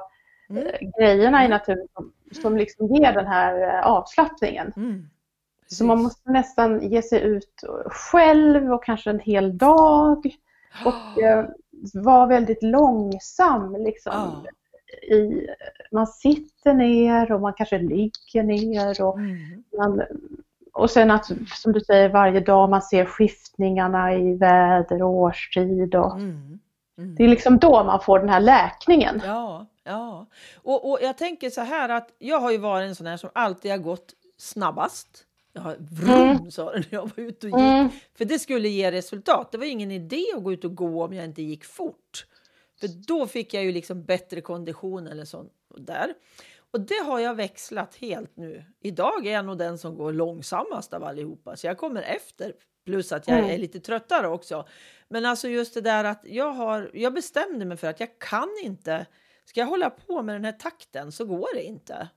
mm. 0.50 0.66
Eh, 0.66 0.90
grejerna 0.98 1.44
i 1.44 1.48
naturen 1.48 1.88
som, 1.94 2.12
som 2.42 2.56
liksom 2.56 2.86
ger 2.86 3.12
den 3.12 3.26
här 3.26 3.62
eh, 3.62 3.86
avslappningen. 3.86 4.72
Mm. 4.76 5.08
Så 5.66 5.84
man 5.84 6.02
måste 6.02 6.30
nästan 6.30 6.88
ge 6.88 7.02
sig 7.02 7.22
ut 7.22 7.64
själv 7.86 8.72
och 8.72 8.84
kanske 8.84 9.10
en 9.10 9.20
hel 9.20 9.58
dag 9.58 10.26
och 10.84 11.22
eh, 11.22 11.44
vara 11.94 12.26
väldigt 12.26 12.62
långsam. 12.62 13.76
Liksom. 13.84 14.12
Oh 14.12 14.46
i, 15.02 15.46
man 15.92 16.06
sitter 16.06 16.74
ner 16.74 17.32
och 17.32 17.40
man 17.40 17.52
kanske 17.52 17.78
ligger 17.78 18.42
ner 18.42 19.02
och, 19.02 19.18
mm. 19.18 19.64
man, 19.78 20.02
och 20.72 20.90
sen 20.90 21.10
att 21.10 21.30
som 21.54 21.72
du 21.72 21.80
säger 21.80 22.08
varje 22.08 22.40
dag 22.40 22.70
man 22.70 22.82
ser 22.82 23.04
skiftningarna 23.04 24.14
i 24.14 24.34
väder 24.34 25.02
och 25.02 25.10
årstid. 25.10 25.94
Och, 25.94 26.12
mm. 26.12 26.58
Mm. 26.98 27.14
Det 27.14 27.24
är 27.24 27.28
liksom 27.28 27.58
då 27.58 27.84
man 27.84 28.00
får 28.00 28.18
den 28.18 28.28
här 28.28 28.40
läkningen. 28.40 29.22
Ja, 29.26 29.66
ja. 29.86 30.26
Och, 30.54 30.90
och 30.90 30.98
jag 31.02 31.18
tänker 31.18 31.50
så 31.50 31.60
här 31.60 31.88
att 31.88 32.12
jag 32.18 32.40
har 32.40 32.50
ju 32.50 32.58
varit 32.58 32.88
en 32.88 32.94
sån 32.94 33.06
här 33.06 33.16
som 33.16 33.30
alltid 33.34 33.70
har 33.70 33.78
gått 33.78 34.14
snabbast. 34.36 35.26
Jag 35.52 35.62
har 35.62 35.76
vrum 35.76 36.20
mm. 36.20 36.50
sa 36.50 36.72
det 36.72 36.78
när 36.78 36.86
jag 36.90 37.10
var 37.16 37.24
ute 37.24 37.46
och 37.46 37.50
gick. 37.50 37.68
Mm. 37.68 37.88
För 38.14 38.24
det 38.24 38.38
skulle 38.38 38.68
ge 38.68 38.92
resultat. 38.92 39.52
Det 39.52 39.58
var 39.58 39.66
ingen 39.66 39.90
idé 39.90 40.24
att 40.36 40.44
gå 40.44 40.52
ut 40.52 40.64
och 40.64 40.74
gå 40.74 41.04
om 41.04 41.12
jag 41.12 41.24
inte 41.24 41.42
gick 41.42 41.64
fort. 41.64 42.26
För 42.80 42.88
då 42.88 43.26
fick 43.26 43.54
jag 43.54 43.64
ju 43.64 43.72
liksom 43.72 44.04
bättre 44.04 44.40
kondition 44.40 45.06
eller 45.06 45.24
så 45.24 45.46
där. 45.76 46.14
Och 46.70 46.80
det 46.80 47.04
har 47.04 47.18
jag 47.18 47.34
växlat 47.34 47.94
helt 47.94 48.36
nu. 48.36 48.64
Idag 48.80 49.26
är 49.26 49.32
jag 49.32 49.44
nog 49.44 49.58
den 49.58 49.78
som 49.78 49.94
går 49.94 50.12
långsammast 50.12 50.94
av 50.94 51.04
allihopa, 51.04 51.56
så 51.56 51.66
jag 51.66 51.78
kommer 51.78 52.02
efter. 52.02 52.52
Plus 52.84 53.12
att 53.12 53.28
jag 53.28 53.38
mm. 53.38 53.50
är 53.50 53.58
lite 53.58 53.80
tröttare 53.80 54.28
också. 54.28 54.66
Men 55.08 55.26
alltså 55.26 55.48
just 55.48 55.74
det 55.74 55.80
där 55.80 56.04
att 56.04 56.20
jag 56.24 56.52
har, 56.52 56.90
jag 56.94 57.14
bestämde 57.14 57.64
mig 57.64 57.76
för 57.76 57.86
att 57.86 58.00
jag 58.00 58.18
kan 58.18 58.48
inte, 58.62 59.06
ska 59.46 59.60
jag 59.60 59.66
hålla 59.66 59.90
på 59.90 60.22
med 60.22 60.34
den 60.34 60.44
här 60.44 60.52
takten 60.52 61.12
så 61.12 61.24
går 61.24 61.54
det 61.54 61.62
inte. 61.62 62.08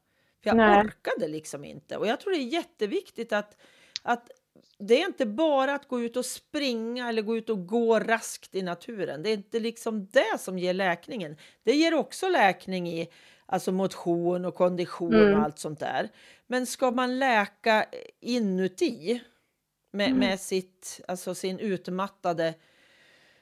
För 0.43 0.49
jag 0.49 0.57
Nej. 0.57 0.79
orkade 0.79 1.27
liksom 1.27 1.65
inte. 1.65 1.97
Och 1.97 2.07
jag 2.07 2.19
tror 2.19 2.31
det 2.31 2.39
är 2.39 2.53
jätteviktigt 2.53 3.33
att, 3.33 3.57
att 4.03 4.31
det 4.79 5.01
är 5.01 5.05
inte 5.05 5.25
bara 5.25 5.75
att 5.75 5.87
gå 5.87 6.01
ut 6.01 6.17
och 6.17 6.25
springa 6.25 7.09
eller 7.09 7.21
gå 7.21 7.37
ut 7.37 7.49
och 7.49 7.67
gå 7.67 7.99
raskt 7.99 8.55
i 8.55 8.61
naturen. 8.61 9.23
Det 9.23 9.29
är 9.29 9.33
inte 9.33 9.59
liksom 9.59 10.07
det 10.07 10.39
som 10.39 10.59
ger 10.59 10.73
läkningen. 10.73 11.37
Det 11.63 11.75
ger 11.75 11.93
också 11.93 12.29
läkning 12.29 12.89
i 12.89 13.09
alltså 13.45 13.71
motion 13.71 14.45
och 14.45 14.55
kondition 14.55 15.13
mm. 15.13 15.33
och 15.33 15.43
allt 15.43 15.59
sånt 15.59 15.79
där. 15.79 16.09
Men 16.47 16.65
ska 16.65 16.91
man 16.91 17.19
läka 17.19 17.85
inuti 18.19 19.21
med, 19.91 20.07
mm. 20.07 20.19
med 20.19 20.39
sitt, 20.39 21.01
alltså 21.07 21.35
sin 21.35 21.59
utmattade, 21.59 22.53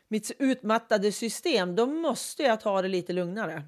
mitt 0.07 0.31
utmattade 0.39 1.11
system, 1.11 1.75
då 1.75 1.85
måste 1.85 2.43
jag 2.43 2.61
ta 2.61 2.81
det 2.81 2.87
lite 2.87 3.13
lugnare. 3.13 3.63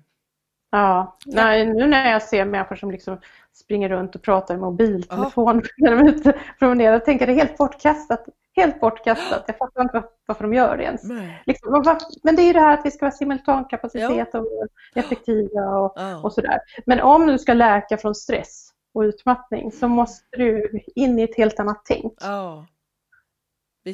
Ja, 0.71 1.17
nej, 1.25 1.65
nu 1.65 1.87
när 1.87 2.11
jag 2.11 2.23
ser 2.23 2.45
människor 2.45 2.75
som 2.75 2.91
liksom 2.91 3.19
springer 3.53 3.89
runt 3.89 4.15
och 4.15 4.21
pratar 4.21 4.55
i 4.55 4.57
mobiltelefon 4.57 5.61
ja. 5.63 5.69
när 5.77 5.95
de 5.95 6.07
är 6.07 6.09
ute 6.09 6.29
och 6.29 6.35
promenerar, 6.59 6.99
tänker 6.99 7.27
det 7.27 7.33
är 7.33 7.37
helt 7.37 7.57
bortkastat. 7.57 8.25
Helt 8.55 8.79
bortkastat. 8.79 9.43
Jag 9.47 9.57
fattar 9.57 9.81
inte 9.81 10.03
varför 10.25 10.43
de 10.43 10.53
gör 10.53 10.77
det 10.77 10.83
ens. 10.83 11.03
Liksom, 11.45 11.83
men 12.23 12.35
det 12.35 12.41
är 12.41 12.47
ju 12.47 12.53
det 12.53 12.59
här 12.59 12.73
att 12.73 12.85
vi 12.85 12.91
ska 12.91 13.05
ha 13.05 13.11
simultankapacitet 13.11 14.29
ja. 14.33 14.39
och 14.39 14.47
effektiva 14.95 15.61
och, 15.61 15.93
ja. 15.95 16.21
och 16.23 16.33
sådär. 16.33 16.59
Men 16.85 16.99
om 17.01 17.27
du 17.27 17.39
ska 17.39 17.53
läka 17.53 17.97
från 17.97 18.15
stress 18.15 18.69
och 18.93 19.01
utmattning 19.01 19.71
så 19.71 19.87
måste 19.87 20.37
du 20.37 20.81
in 20.95 21.19
i 21.19 21.23
ett 21.23 21.37
helt 21.37 21.59
annat 21.59 21.81
tänk. 21.85 22.13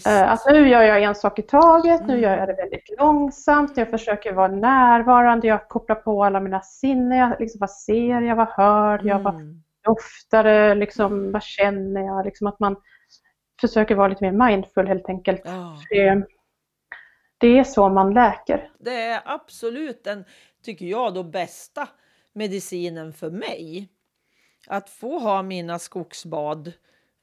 Ja. 0.05 0.11
Eh, 0.11 0.31
att 0.31 0.45
nu 0.45 0.69
gör 0.69 0.81
jag 0.81 1.03
en 1.03 1.15
sak 1.15 1.39
i 1.39 1.41
taget, 1.41 2.01
mm. 2.01 2.07
nu 2.07 2.21
gör 2.21 2.37
jag 2.37 2.47
det 2.47 2.53
väldigt 2.53 2.99
långsamt, 2.99 3.77
jag 3.77 3.89
försöker 3.89 4.33
vara 4.33 4.47
närvarande, 4.47 5.47
jag 5.47 5.67
kopplar 5.67 5.95
på 5.95 6.23
alla 6.23 6.39
mina 6.39 6.61
sinnen. 6.61 7.35
Liksom, 7.39 7.59
vad 7.59 7.71
ser 7.71 8.21
jag, 8.21 8.35
vad 8.35 8.47
hör 8.47 9.01
jag, 9.03 9.19
mm. 9.19 9.23
vad 9.23 9.61
doftar 9.83 10.43
det, 10.43 10.75
liksom, 10.75 11.31
vad 11.31 11.43
känner 11.43 12.01
jag? 12.01 12.25
Liksom 12.25 12.47
att 12.47 12.59
man 12.59 12.75
försöker 13.61 13.95
vara 13.95 14.07
lite 14.07 14.31
mer 14.31 14.47
mindful 14.49 14.87
helt 14.87 15.09
enkelt. 15.09 15.45
Oh. 15.45 15.79
Det, 15.89 16.25
det 17.37 17.59
är 17.59 17.63
så 17.63 17.89
man 17.89 18.13
läker. 18.13 18.71
Det 18.79 19.01
är 19.01 19.21
absolut 19.25 20.03
den, 20.03 20.25
tycker 20.63 20.85
jag, 20.85 21.13
då 21.13 21.23
bästa 21.23 21.87
medicinen 22.33 23.13
för 23.13 23.29
mig. 23.31 23.89
Att 24.67 24.89
få 24.89 25.19
ha 25.19 25.41
mina 25.41 25.79
skogsbad 25.79 26.73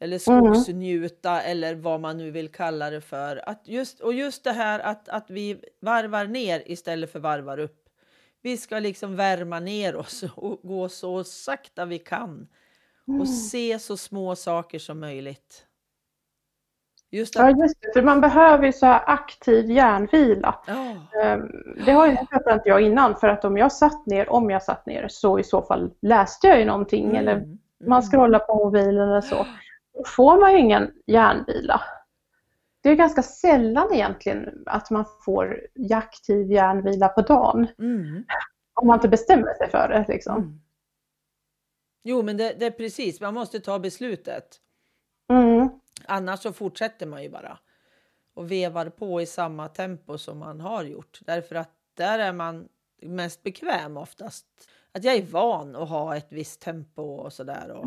eller 0.02 0.30
Mm. 0.30 0.54
skogsnjuta 0.54 1.42
eller 1.42 1.74
vad 1.74 2.00
man 2.00 2.18
nu 2.18 2.30
vill 2.30 2.48
kalla 2.52 2.90
det 2.90 3.00
för. 3.00 3.48
Att 3.48 3.68
just, 3.68 4.00
och 4.00 4.12
just 4.14 4.44
det 4.44 4.52
här 4.52 4.78
att, 4.80 5.08
att 5.08 5.30
vi 5.30 5.64
varvar 5.80 6.24
ner 6.24 6.62
istället 6.66 7.12
för 7.12 7.20
varvar 7.20 7.58
upp. 7.58 7.78
Vi 8.42 8.56
ska 8.56 8.78
liksom 8.78 9.16
värma 9.16 9.60
ner 9.60 9.96
oss 9.96 10.24
och 10.36 10.60
gå 10.62 10.88
så 10.88 11.24
sakta 11.24 11.84
vi 11.84 11.98
kan 11.98 12.48
Mm. 13.08 13.20
och 13.20 13.28
se 13.28 13.78
så 13.78 13.96
små 13.96 14.36
saker 14.36 14.78
som 14.78 15.00
möjligt. 15.00 15.66
Just 17.10 17.34
Ja, 17.34 17.50
just 17.50 17.80
det. 17.82 17.92
För 17.92 18.02
man 18.02 18.20
behöver 18.20 18.66
ju 18.66 18.72
så 18.72 18.86
här 18.86 19.02
aktiv 19.06 19.70
hjärnvila. 19.70 20.54
Ehm, 21.22 21.48
Det 21.86 21.92
har 21.92 22.06
ju 22.06 22.16
fattat 22.16 22.52
inte 22.54 22.68
jag 22.68 22.80
innan 22.80 23.16
för 23.16 23.28
att 23.28 23.44
om 23.44 23.56
jag 23.56 23.72
satt 23.72 24.06
ner, 24.06 24.32
om 24.32 24.50
jag 24.50 24.62
satt 24.62 24.86
ner 24.86 25.08
så 25.08 25.38
i 25.38 25.44
så 25.44 25.62
fall 25.62 25.90
läste 26.02 26.46
jag 26.46 26.58
ju 26.58 26.64
någonting 26.64 27.16
eller 27.16 27.32
mm, 27.36 27.58
man 27.86 28.02
scrollar 28.02 28.38
på 28.38 28.54
mobilen 28.54 29.08
eller 29.08 29.20
så. 29.20 29.46
Då 29.94 30.04
får 30.04 30.40
man 30.40 30.52
ju 30.52 30.58
ingen 30.58 30.92
hjärnvila. 31.06 31.80
Det 32.82 32.88
är 32.90 32.94
ganska 32.94 33.22
sällan 33.22 33.92
egentligen 33.92 34.62
att 34.66 34.90
man 34.90 35.04
får 35.24 35.66
aktiv 35.92 36.52
hjärnvila 36.52 37.08
på 37.08 37.20
dagen. 37.22 37.66
mm, 37.78 38.24
Om 38.74 38.86
man 38.86 38.96
inte 38.96 39.08
bestämmer 39.08 39.54
sig 39.54 39.70
för 39.70 39.88
det 39.88 40.04
liksom. 40.08 40.36
mm. 40.36 40.60
Jo, 42.04 42.22
men 42.22 42.36
det, 42.36 42.52
det 42.58 42.66
är 42.66 42.70
precis, 42.70 43.20
man 43.20 43.34
måste 43.34 43.60
ta 43.60 43.78
beslutet. 43.78 44.60
Mm. 45.30 45.68
Annars 46.06 46.40
så 46.40 46.52
fortsätter 46.52 47.06
man 47.06 47.22
ju 47.22 47.30
bara 47.30 47.58
och 48.34 48.50
vevar 48.50 48.88
på 48.88 49.20
i 49.20 49.26
samma 49.26 49.68
tempo 49.68 50.18
som 50.18 50.38
man 50.38 50.60
har 50.60 50.84
gjort. 50.84 51.20
Därför 51.26 51.54
att 51.54 51.70
där 51.94 52.18
är 52.18 52.32
man 52.32 52.68
mest 53.02 53.42
bekväm 53.42 53.96
oftast. 53.96 54.46
Att 54.92 55.04
jag 55.04 55.14
är 55.14 55.22
van 55.22 55.76
att 55.76 55.88
ha 55.88 56.16
ett 56.16 56.32
visst 56.32 56.60
tempo 56.60 57.02
och 57.02 57.32
sådär. 57.32 57.70
Och, 57.70 57.84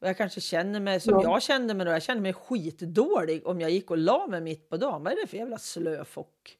och 0.00 0.08
jag 0.08 0.16
kanske 0.16 0.40
känner 0.40 0.80
mig 0.80 1.00
som 1.00 1.14
Ja. 1.14 1.22
jag 1.22 1.42
kände 1.42 1.74
mig 1.74 1.86
då. 1.86 1.92
Jag 1.92 2.02
kände 2.02 2.22
mig 2.22 2.32
skitdålig 2.32 3.46
om 3.46 3.60
jag 3.60 3.70
gick 3.70 3.90
och 3.90 3.98
la 3.98 4.26
mig 4.26 4.40
mitt 4.40 4.68
på 4.68 4.76
dagen. 4.76 5.04
Vad 5.04 5.12
är 5.12 5.16
det 5.22 5.26
för 5.26 5.36
jävla 5.36 5.58
slöfock? 5.58 6.56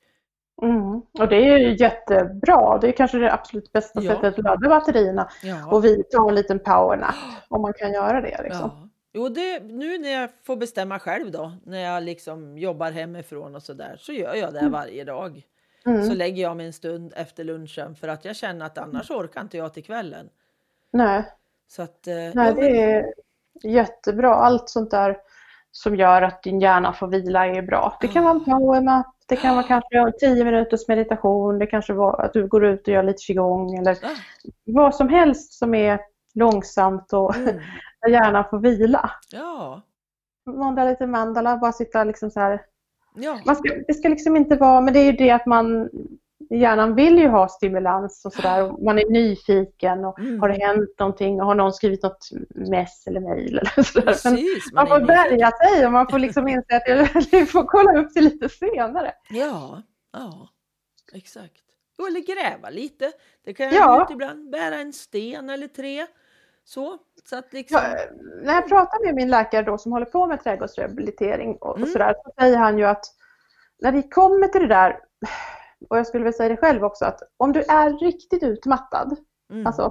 Mm. 0.63 1.01
Och 1.01 1.29
det 1.29 1.37
är 1.37 1.59
ju 1.59 1.77
jättebra. 1.77 2.79
Det 2.79 2.89
är 2.89 2.93
kanske 2.93 3.19
det 3.19 3.33
absolut 3.33 3.73
bästa 3.73 4.03
Ja. 4.03 4.15
sättet 4.15 4.39
att 4.39 4.45
ladda 4.45 4.69
batterierna. 4.69 5.31
Ja. 5.43 5.71
Och 5.73 5.85
vi 5.85 6.03
tar 6.03 6.29
en 6.29 6.35
liten 6.35 6.59
powernap 6.59 7.15
om 7.49 7.63
man 7.63 7.73
kan 7.73 7.93
göra 7.93 8.21
det. 8.21 8.43
Liksom. 8.43 8.71
Ja. 8.75 8.89
Jo, 9.13 9.29
det, 9.29 9.61
nu 9.63 9.99
när 9.99 10.09
jag 10.11 10.31
får 10.43 10.57
bestämma 10.57 10.99
själv 10.99 11.31
då, 11.31 11.53
när 11.65 11.81
jag 11.81 12.03
liksom 12.03 12.59
jobbar 12.59 12.91
hemifrån 12.91 13.55
och 13.55 13.63
så 13.63 13.73
där, 13.73 13.97
så 13.99 14.13
gör 14.13 14.35
jag 14.35 14.55
det 14.55 14.69
varje 14.69 15.05
dag. 15.05 15.43
Mm. 15.87 16.05
Så 16.07 16.15
lägger 16.15 16.43
jag 16.43 16.57
mig 16.57 16.67
en 16.67 16.73
stund 16.73 17.13
efter 17.17 17.45
lunchen 17.45 17.95
för 17.97 18.09
att 18.09 18.25
jag 18.25 18.37
känner 18.37 18.67
att 18.67 18.79
annars 18.79 19.11
orkar 19.11 19.41
inte 19.41 19.57
jag 19.57 19.75
till 19.75 19.85
kvällen. 19.85 20.29
Nej, 20.93 21.25
Så 21.69 21.83
att, 21.83 22.07
eh, 22.07 22.15
nej 22.15 22.33
ja, 22.35 22.43
men- 22.45 22.55
det 22.57 22.83
är 22.83 23.15
jättebra. 23.63 24.35
Allt 24.35 24.69
sånt 24.69 24.91
där 24.91 25.17
som 25.73 25.97
gör 25.97 26.23
att 26.23 26.43
din 26.43 26.61
hjärna 26.61 26.93
får 26.93 27.07
vila 27.07 27.47
är 27.47 27.63
bra. 27.63 27.97
Det 28.01 28.09
kan 28.09 28.25
vara 28.25 28.35
en 28.35 28.45
powernap, 28.45 29.07
det 29.29 29.37
kan 29.37 29.55
vara 29.57 29.67
kanske 29.67 30.13
10 30.21 30.45
minuters 30.45 30.89
meditation, 30.89 31.59
det 31.59 31.67
kanske 31.67 31.93
var 31.93 32.21
att 32.21 32.33
du 32.33 32.47
går 32.47 32.65
ut 32.65 32.89
och 32.89 32.95
gör 32.95 33.03
lite 33.03 33.23
qigong 33.23 33.75
eller 33.75 33.93
Ah, 33.93 34.09
vad 34.65 34.95
som 34.95 35.09
helst 35.09 35.53
som 35.53 35.75
är 35.75 36.01
långsamt 36.35 37.13
och 37.13 37.37
mm, 37.37 37.57
där 38.01 38.09
hjärnan 38.11 38.45
får 38.51 38.59
vila. 38.59 39.11
ja, 39.33 39.81
Måndag 40.47 40.85
lite 40.85 41.07
mandala, 41.07 41.57
bara 41.57 41.73
sitta 41.73 42.05
liksom 42.05 42.31
så 42.31 42.41
här. 42.41 42.63
ja, 43.15 43.55
ska, 43.55 43.75
det 43.87 43.95
ska 43.95 44.09
liksom 44.09 44.37
inte 44.37 44.57
vara, 44.57 44.81
men 44.81 44.95
det 44.95 45.01
är 45.01 45.05
ju 45.05 45.13
det 45.13 45.31
att 45.31 45.47
man 45.47 45.91
Hjärnan 46.55 46.95
vill 46.95 47.19
ju 47.19 47.29
ha 47.29 47.49
stimulans 47.49 48.25
och 48.25 48.33
sådär. 48.33 48.85
Man 48.85 48.99
är 48.99 49.11
nyfiken 49.11 50.05
och 50.05 50.19
Mm. 50.19 50.41
har 50.41 50.49
det 50.49 50.65
hänt 50.67 50.99
någonting 50.99 51.41
och 51.41 51.47
har 51.47 51.55
någon 51.55 51.73
skrivit 51.73 52.03
något 52.03 52.29
mess 52.55 53.07
eller 53.07 53.21
mejl 53.21 53.59
eller 53.59 53.83
sådär. 53.83 54.07
Precis. 54.07 54.73
man 54.73 54.87
är 54.87 54.91
får 54.91 55.07
värja 55.07 55.51
sig 55.51 55.87
och 55.87 55.93
man 55.93 56.09
får 56.11 56.19
liksom 56.19 56.49
inse 56.49 56.77
att 56.77 56.89
jag 57.33 57.49
får 57.49 57.65
kolla 57.65 57.99
upp 58.01 58.15
det 58.15 58.21
lite 58.21 58.49
senare. 58.49 59.13
Ja, 59.31 59.83
ja, 60.13 60.49
exakt. 61.13 61.63
Eller 62.09 62.21
gräva 62.35 62.71
lite. 62.71 63.13
Det 63.45 63.55
kan 63.55 63.67
jag 63.67 63.75
Ja. 63.75 63.95
göra 63.95 64.05
ut 64.05 64.11
ibland. 64.11 64.51
Bära 64.51 64.75
en 64.75 64.93
sten 64.93 65.51
eller 65.51 65.67
tre. 65.69 66.07
Så, 66.65 66.99
så 67.25 67.37
att 67.37 67.53
liksom... 67.53 67.81
Ja, 67.83 67.99
när 68.43 68.55
jag 68.55 68.69
pratar 68.69 69.05
med 69.07 69.15
min 69.15 69.29
läkare 69.31 69.63
då 69.63 69.79
som 69.79 69.93
håller 69.93 70.07
på 70.07 70.27
med 70.27 70.43
trädgårdsrehabilitering 70.45 71.57
och, 71.61 71.77
Mm. 71.77 71.83
och 71.83 71.89
sådär 71.89 72.15
så 72.25 72.33
säger 72.41 72.57
han 72.57 72.79
ju 72.79 72.85
att 72.85 73.05
när 73.79 73.93
vi 73.93 74.03
kommer 74.03 74.49
till 74.49 74.61
det 74.61 74.67
där 74.69 74.99
och 75.89 75.99
jag 75.99 76.07
skulle 76.07 76.25
väl 76.25 76.35
säga 76.35 76.49
det 76.49 76.57
själv 76.57 76.85
också 76.85 77.05
att 77.05 77.21
om 77.37 77.53
du 77.53 77.61
är 77.61 77.99
riktigt 78.07 78.43
utmattad 78.43 79.17
Mm. 79.53 79.67
Alltså, 79.67 79.91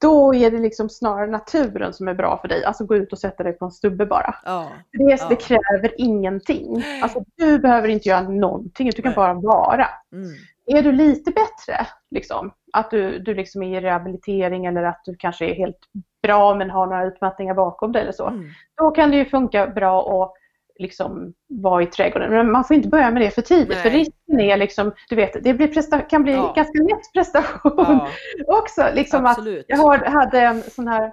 då 0.00 0.34
är 0.34 0.50
det 0.50 0.58
liksom 0.58 0.88
snarare 0.88 1.26
naturen 1.30 1.92
som 1.92 2.08
är 2.08 2.14
bra 2.14 2.38
för 2.40 2.48
dig. 2.48 2.64
Alltså 2.64 2.84
gå 2.86 2.96
ut 2.96 3.12
och 3.12 3.18
sätta 3.18 3.42
dig 3.42 3.52
på 3.52 3.64
en 3.64 3.70
stubbe 3.70 4.06
bara. 4.06 4.34
ja, 4.44 4.68
Det, 4.92 5.04
det 5.04 5.18
Ja. 5.30 5.36
kräver 5.40 6.00
ingenting. 6.00 6.84
Alltså, 7.02 7.24
du 7.36 7.58
behöver 7.58 7.88
inte 7.88 8.08
göra 8.08 8.28
någonting, 8.28 8.90
du 8.96 9.02
kan 9.02 9.10
Nej. 9.10 9.16
bara 9.16 9.34
vara. 9.34 9.86
mm, 10.12 10.28
Är 10.66 10.82
du 10.82 10.92
lite 10.92 11.30
bättre, 11.30 11.86
liksom, 12.10 12.52
att 12.72 12.90
du, 12.90 13.18
du 13.18 13.34
liksom 13.34 13.62
är 13.62 13.78
i 13.78 13.80
rehabilitering 13.80 14.66
eller 14.66 14.82
att 14.82 15.00
du 15.04 15.16
kanske 15.18 15.44
är 15.50 15.54
helt 15.54 15.78
bra 16.22 16.54
men 16.54 16.70
har 16.70 16.86
några 16.86 17.04
utmattningar 17.04 17.54
bakom 17.54 17.92
dig 17.92 18.02
eller 18.02 18.12
så. 18.12 18.26
mm. 18.28 18.44
Då 18.74 18.90
kan 18.90 19.10
det 19.10 19.16
ju 19.16 19.24
funka 19.24 19.66
bra 19.66 20.22
att 20.22 20.32
liksom 20.78 21.34
vara 21.48 21.82
i 21.82 21.86
trädgården. 21.86 22.30
Men 22.30 22.50
man 22.52 22.64
får 22.64 22.76
inte 22.76 22.88
börja 22.88 23.10
med 23.10 23.22
det 23.22 23.30
för 23.30 23.42
tidigt. 23.42 23.68
Nej. 23.68 23.82
För 23.82 23.90
risken 23.90 24.40
är 24.40 24.56
liksom, 24.56 24.92
du 25.08 25.16
vet, 25.16 25.44
det 25.44 25.54
blir 25.54 26.08
kan 26.08 26.22
bli 26.22 26.32
Ja. 26.32 26.52
ganska 26.56 26.82
lätt 26.82 27.12
prestation 27.14 27.72
Ja, 27.76 28.08
också. 28.46 28.88
Liksom 28.94 29.26
att 29.26 29.38
jag 29.66 29.98
hade 29.98 30.40
en 30.40 30.62
sån 30.62 30.88
här 30.88 31.12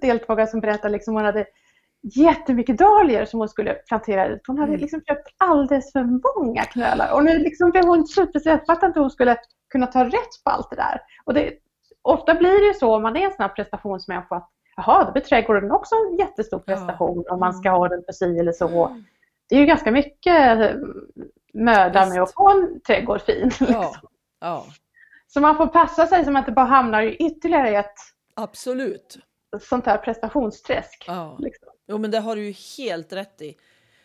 deltagare 0.00 0.46
som 0.46 0.60
berättade 0.60 0.92
liksom 0.92 1.14
hon 1.14 1.24
hade 1.24 1.46
jättemycket 2.14 2.78
dahlior 2.78 3.24
som 3.24 3.38
hon 3.40 3.48
skulle 3.48 3.74
plantera 3.74 4.26
ut. 4.26 4.40
Hon 4.46 4.58
hade 4.58 4.68
Mm. 4.72 4.80
liksom 4.80 5.00
köpt 5.08 5.28
alldeles 5.36 5.92
för 5.92 6.04
många 6.38 6.62
knölar 6.62 7.14
och 7.14 7.24
nu 7.24 7.38
liksom 7.38 7.70
blev 7.70 7.84
hon 7.84 8.06
superstressad. 8.06 8.66
Fattade 8.66 8.86
inte 8.86 8.98
hur 8.98 9.04
hon 9.04 9.10
skulle 9.10 9.36
kunna 9.72 9.86
ta 9.86 10.04
rätt 10.04 10.44
på 10.44 10.50
allt 10.50 10.70
det 10.70 10.76
där. 10.76 11.00
Och 11.24 11.34
det, 11.34 11.52
ofta 12.02 12.34
blir 12.34 12.60
det 12.60 12.66
ju 12.66 12.74
så 12.74 12.94
om 12.96 13.02
man 13.02 13.16
är 13.16 13.20
en 13.24 13.30
sån 13.32 13.42
här 13.42 13.48
prestationsmänniska 13.48 14.34
att 14.36 14.50
jaha, 14.76 15.04
då 15.04 15.12
blir 15.12 15.22
trädgården 15.22 15.70
också 15.70 15.94
en 15.94 16.16
jättestor 16.18 16.62
Ja. 16.66 16.74
prestation 16.74 17.24
om 17.30 17.40
man 17.40 17.54
ska 17.54 17.68
Mm. 17.68 17.78
ha 17.80 17.88
den 17.88 18.02
för 18.04 18.12
si 18.12 18.38
eller 18.38 18.52
så. 18.52 18.96
Det 19.48 19.54
är 19.56 19.60
ju 19.60 19.66
ganska 19.66 19.90
mycket 19.90 20.60
eh, 20.60 20.76
möda 21.54 22.06
med 22.06 22.22
att 22.22 22.34
få 22.34 22.50
en 22.50 22.80
trädgård 22.80 23.20
fin. 23.20 23.50
Ja, 23.60 23.66
Liksom. 23.66 24.08
ja, 24.40 24.66
Så 25.26 25.40
man 25.40 25.56
får 25.56 25.66
passa 25.66 26.06
sig 26.06 26.24
så 26.24 26.30
man 26.30 26.40
inte 26.42 26.52
bara 26.52 26.66
hamnar 26.66 27.02
i 27.02 27.16
ytterligare 27.16 27.68
ett 27.78 27.94
absolut. 28.36 29.18
sånt 29.60 29.86
här 29.86 29.98
prestationsträsk. 29.98 31.04
Ja. 31.06 31.36
Liksom. 31.38 31.68
Jo, 31.88 31.98
men 31.98 32.10
det 32.10 32.18
har 32.18 32.36
du 32.36 32.44
ju 32.44 32.54
helt 32.84 33.12
rätt 33.12 33.42
i. 33.42 33.56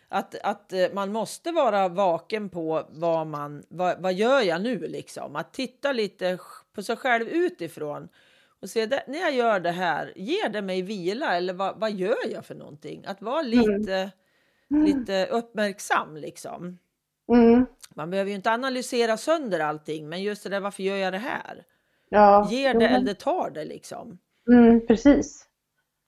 Att, 0.09 0.35
att 0.43 0.73
eh, 0.73 0.79
man 0.93 1.11
måste 1.11 1.51
vara 1.51 1.87
vaken 1.87 2.49
på 2.49 2.83
vad 2.89 3.27
man, 3.27 3.63
vad, 3.69 4.01
vad 4.01 4.13
gör 4.13 4.41
jag 4.41 4.61
nu 4.61 4.77
liksom? 4.79 5.35
Att 5.35 5.53
titta 5.53 5.91
lite 5.91 6.37
på 6.75 6.81
sig 6.83 6.95
själv 6.97 7.27
utifrån 7.27 8.09
och 8.61 8.69
se 8.69 8.85
det, 8.85 9.03
när 9.07 9.19
jag 9.19 9.31
gör 9.33 9.59
det 9.59 9.71
här, 9.71 10.13
ger 10.15 10.49
det 10.49 10.61
mig 10.61 10.81
vila 10.81 11.35
eller 11.37 11.53
vad, 11.53 11.79
vad 11.79 11.91
gör 11.91 12.31
jag 12.33 12.45
för 12.45 12.55
någonting? 12.55 13.03
Att 13.07 13.21
vara 13.21 13.41
lite, 13.41 14.11
lite 14.69 15.25
uppmärksam 15.31 16.17
liksom. 16.17 16.77
Mm. 17.33 17.65
Man 17.95 18.09
behöver 18.09 18.29
ju 18.29 18.35
inte 18.35 18.51
analysera 18.51 19.17
sönder 19.17 19.59
allting, 19.59 20.09
men 20.09 20.23
just 20.23 20.43
det 20.43 20.49
där 20.49 20.59
varför 20.59 20.83
gör 20.83 20.95
jag 20.97 21.13
det 21.13 21.17
här? 21.17 21.63
Ja, 22.09 22.47
Ger 22.51 22.73
det 22.73 22.79
men- 22.79 22.95
eller 22.95 23.13
tar 23.13 23.49
det 23.49 23.65
liksom? 23.65 24.17
Mm, 24.51 24.87
precis. 24.87 25.43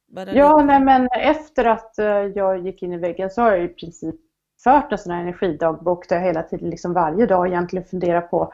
Bara 0.08 0.34
Ja, 0.34 0.58
lite- 0.58 0.66
nej, 0.66 0.80
men 0.80 1.08
efter 1.12 1.66
att 1.66 2.00
eh, 2.00 2.06
jag 2.08 2.66
gick 2.66 2.84
in 2.84 2.94
i 2.94 2.98
väggen 2.98 3.30
så 3.30 3.42
har 3.42 3.52
jag 3.52 3.64
i 3.66 3.68
princip 3.68 4.16
fört 4.64 4.92
en 4.92 4.98
sån 4.98 5.12
här 5.14 5.22
energidagbok 5.22 6.10
där 6.10 6.16
jag 6.16 6.24
hela 6.24 6.44
tiden, 6.44 6.70
liksom 6.70 6.94
varje 6.94 7.26
dag 7.26 7.48
egentligen 7.48 7.86
funderar 7.86 8.22
på 8.22 8.54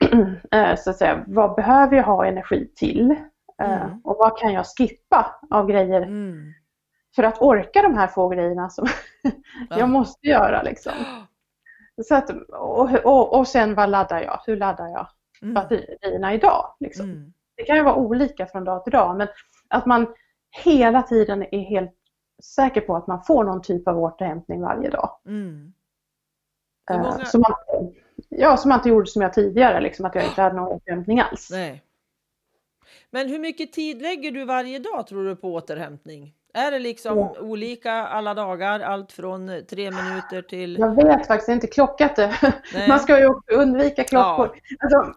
så 0.78 0.90
att 0.90 0.96
säga, 0.96 1.24
vad 1.26 1.54
behöver 1.54 1.96
jag 1.96 2.04
ha 2.04 2.26
energi 2.26 2.72
till? 2.76 3.10
Eh, 3.10 3.18
Mm. 3.82 4.00
Och 4.04 4.16
vad 4.18 4.38
kan 4.38 4.52
jag 4.52 4.66
skippa 4.66 5.40
av 5.50 5.66
grejer 5.66 6.02
Mm. 6.02 6.52
för 7.16 7.22
att 7.22 7.42
orka 7.42 7.82
de 7.82 7.94
här 7.96 8.06
få 8.06 8.28
grejerna 8.28 8.70
som 8.70 8.86
Ja. 9.70 9.78
jag 9.78 9.88
måste 9.88 10.26
göra. 10.26 10.62
Liksom. 10.62 10.92
Så 12.08 12.14
att, 12.14 12.30
och, 12.48 12.90
och, 13.04 13.38
och 13.38 13.48
sen 13.48 13.74
vad 13.74 13.90
laddar 13.90 14.20
jag? 14.22 14.40
Hur 14.46 14.56
laddar 14.56 14.86
jag 14.88 15.08
Mm. 15.42 15.54
batterierna 15.54 16.34
idag? 16.34 16.74
Liksom? 16.80 17.04
Mm. 17.10 17.32
Det 17.56 17.62
kan 17.62 17.76
ju 17.76 17.82
vara 17.82 17.94
olika 17.94 18.46
från 18.46 18.64
dag 18.64 18.84
till 18.84 18.92
dag 18.92 19.16
men 19.16 19.28
att 19.68 19.86
man 19.86 20.06
hela 20.64 21.02
tiden 21.02 21.42
är 21.54 21.58
helt 21.60 21.94
säker 22.42 22.80
på 22.80 22.96
att 22.96 23.06
man 23.06 23.22
får 23.22 23.44
någon 23.44 23.62
typ 23.62 23.88
av 23.88 23.98
återhämtning 23.98 24.60
varje 24.60 24.90
dag. 24.90 25.10
Mm. 25.26 25.72
Hur 26.90 26.96
Eh, 26.96 27.02
många- 27.02 27.24
Så 27.24 27.38
man, 27.38 27.52
ja, 28.28 28.56
som 28.56 28.72
inte 28.72 28.88
gjorde 28.88 29.06
som 29.06 29.22
jag 29.22 29.32
tidigare, 29.32 29.80
liksom, 29.80 30.04
att 30.04 30.14
jag 30.14 30.24
inte 30.24 30.42
hade 30.42 30.56
någon 30.56 30.68
återhämtning 30.68 31.20
alls. 31.20 31.48
Nej. 31.50 31.82
Men 33.10 33.28
hur 33.28 33.38
mycket 33.38 33.72
tid 33.72 34.02
lägger 34.02 34.32
du 34.32 34.44
varje 34.44 34.78
dag 34.78 35.06
tror 35.06 35.24
du 35.24 35.36
på 35.36 35.54
återhämtning? 35.54 36.34
Är 36.54 36.70
det 36.70 36.78
liksom 36.78 37.18
ja. 37.18 37.36
olika 37.40 37.92
alla 37.92 38.34
dagar, 38.34 38.80
allt 38.80 39.12
från 39.12 39.50
tre 39.70 39.90
minuter 39.90 40.42
till... 40.42 40.78
Jag 40.78 40.94
vet 40.94 41.26
faktiskt 41.26 41.48
inte 41.48 41.66
klockat 41.66 42.16
det. 42.16 42.34
Nej. 42.74 42.88
Man 42.88 43.00
ska 43.00 43.20
ju 43.20 43.34
undvika 43.52 44.04
klockor. 44.04 44.50
Ja. 44.52 44.76
Alltså, 44.80 45.14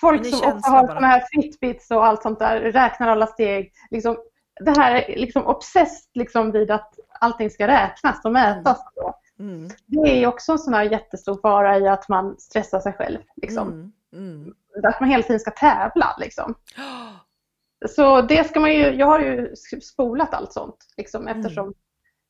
folk 0.00 0.26
som 0.26 0.52
också 0.52 0.70
har 0.70 0.86
sådana 0.86 1.06
här 1.06 1.24
fitbits 1.32 1.90
och 1.90 2.06
allt 2.06 2.22
sånt 2.22 2.38
där, 2.38 2.60
räknar 2.60 3.08
alla 3.08 3.26
steg. 3.26 3.72
Liksom, 3.90 4.16
det 4.60 4.78
här 4.78 4.94
är 4.94 5.16
liksom 5.16 5.46
obsessed 5.46 6.10
liksom 6.14 6.52
vid 6.52 6.70
att 6.70 6.94
allting 7.20 7.50
ska 7.50 7.66
räknas 7.66 8.24
och 8.24 8.32
mätas. 8.32 8.78
Mm. 8.96 9.12
Mm. 9.38 9.68
Det 9.86 10.22
är 10.22 10.26
också 10.26 10.52
en 10.52 10.58
sån 10.58 10.74
här 10.74 10.84
jättestor 10.84 11.38
fara 11.42 11.78
i 11.78 11.88
att 11.88 12.08
man 12.08 12.38
stressar 12.38 12.80
sig 12.80 12.92
själv. 12.92 13.18
Liksom. 13.36 13.68
Mm. 13.68 13.92
mm. 14.12 14.54
Att 14.84 15.00
man 15.00 15.10
hela 15.10 15.22
tiden 15.22 15.40
ska 15.40 15.50
tävla. 15.50 16.16
Liksom. 16.18 16.54
Så 17.88 18.20
det 18.22 18.48
ska 18.48 18.60
man 18.60 18.74
ju, 18.74 18.94
jag 18.94 19.06
har 19.06 19.20
ju 19.20 19.54
spolat 19.82 20.34
allt 20.34 20.52
sånt 20.52 20.76
liksom, 20.96 21.22
mm. 21.22 21.40
eftersom 21.40 21.74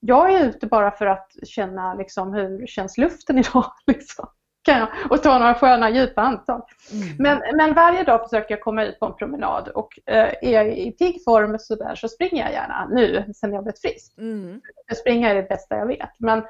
jag 0.00 0.32
är 0.32 0.44
ute 0.44 0.66
bara 0.66 0.90
för 0.90 1.06
att 1.06 1.32
känna 1.44 1.94
liksom, 1.94 2.34
hur 2.34 2.66
känns 2.66 2.98
luften 2.98 3.38
idag. 3.38 3.72
Liksom. 3.86 4.28
Kan 4.62 4.78
jag, 4.78 4.88
och 5.10 5.22
ta 5.22 5.38
några 5.38 5.54
sköna 5.54 5.90
djupa 5.90 6.22
andetag. 6.22 6.62
Mm. 6.92 7.16
Men, 7.18 7.56
men 7.56 7.74
varje 7.74 8.04
dag 8.04 8.22
försöker 8.22 8.54
jag 8.54 8.62
komma 8.62 8.84
ut 8.84 8.98
på 8.98 9.06
en 9.06 9.14
promenad 9.14 9.68
och 9.68 9.98
eh, 10.06 10.34
är 10.42 10.52
jag 10.52 10.78
i 10.78 10.90
pigg 10.90 11.24
form 11.24 11.58
så, 11.58 11.74
där, 11.74 11.94
så 11.94 12.08
springer 12.08 12.44
jag 12.44 12.52
gärna 12.52 12.88
nu 12.90 13.32
sen 13.36 13.52
jag 13.52 13.64
blivit 13.64 13.80
frisk. 13.80 14.18
Mm. 14.18 14.60
Springa 15.00 15.30
är 15.30 15.34
det 15.34 15.48
bästa 15.48 15.76
jag 15.76 15.86
vet. 15.86 16.10
Men 16.18 16.42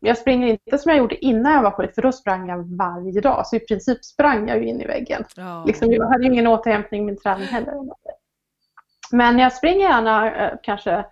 jag 0.00 0.18
springer 0.18 0.46
inte 0.46 0.78
som 0.78 0.90
jag 0.90 0.98
gjorde 0.98 1.24
innan 1.24 1.52
jag 1.52 1.62
var 1.62 1.70
sjuk 1.70 1.94
för 1.94 2.02
då 2.02 2.12
sprang 2.12 2.48
jag 2.48 2.76
varje 2.76 3.20
dag. 3.20 3.46
Så 3.46 3.56
i 3.56 3.60
princip 3.60 4.04
sprang 4.04 4.48
jag 4.48 4.58
ju 4.58 4.66
in 4.66 4.80
i 4.80 4.86
väggen. 4.86 5.24
Oh. 5.36 5.66
Liksom, 5.66 5.92
jag 5.92 6.06
hade 6.06 6.24
ju 6.24 6.32
ingen 6.32 6.46
återhämtning 6.46 7.02
i 7.02 7.04
min 7.04 7.16
träning 7.16 7.46
heller. 7.46 7.74
Men 9.12 9.38
jag 9.38 9.52
springer 9.52 9.88
gärna 9.88 10.34
eh, 10.34 10.58
kanske 10.62 11.04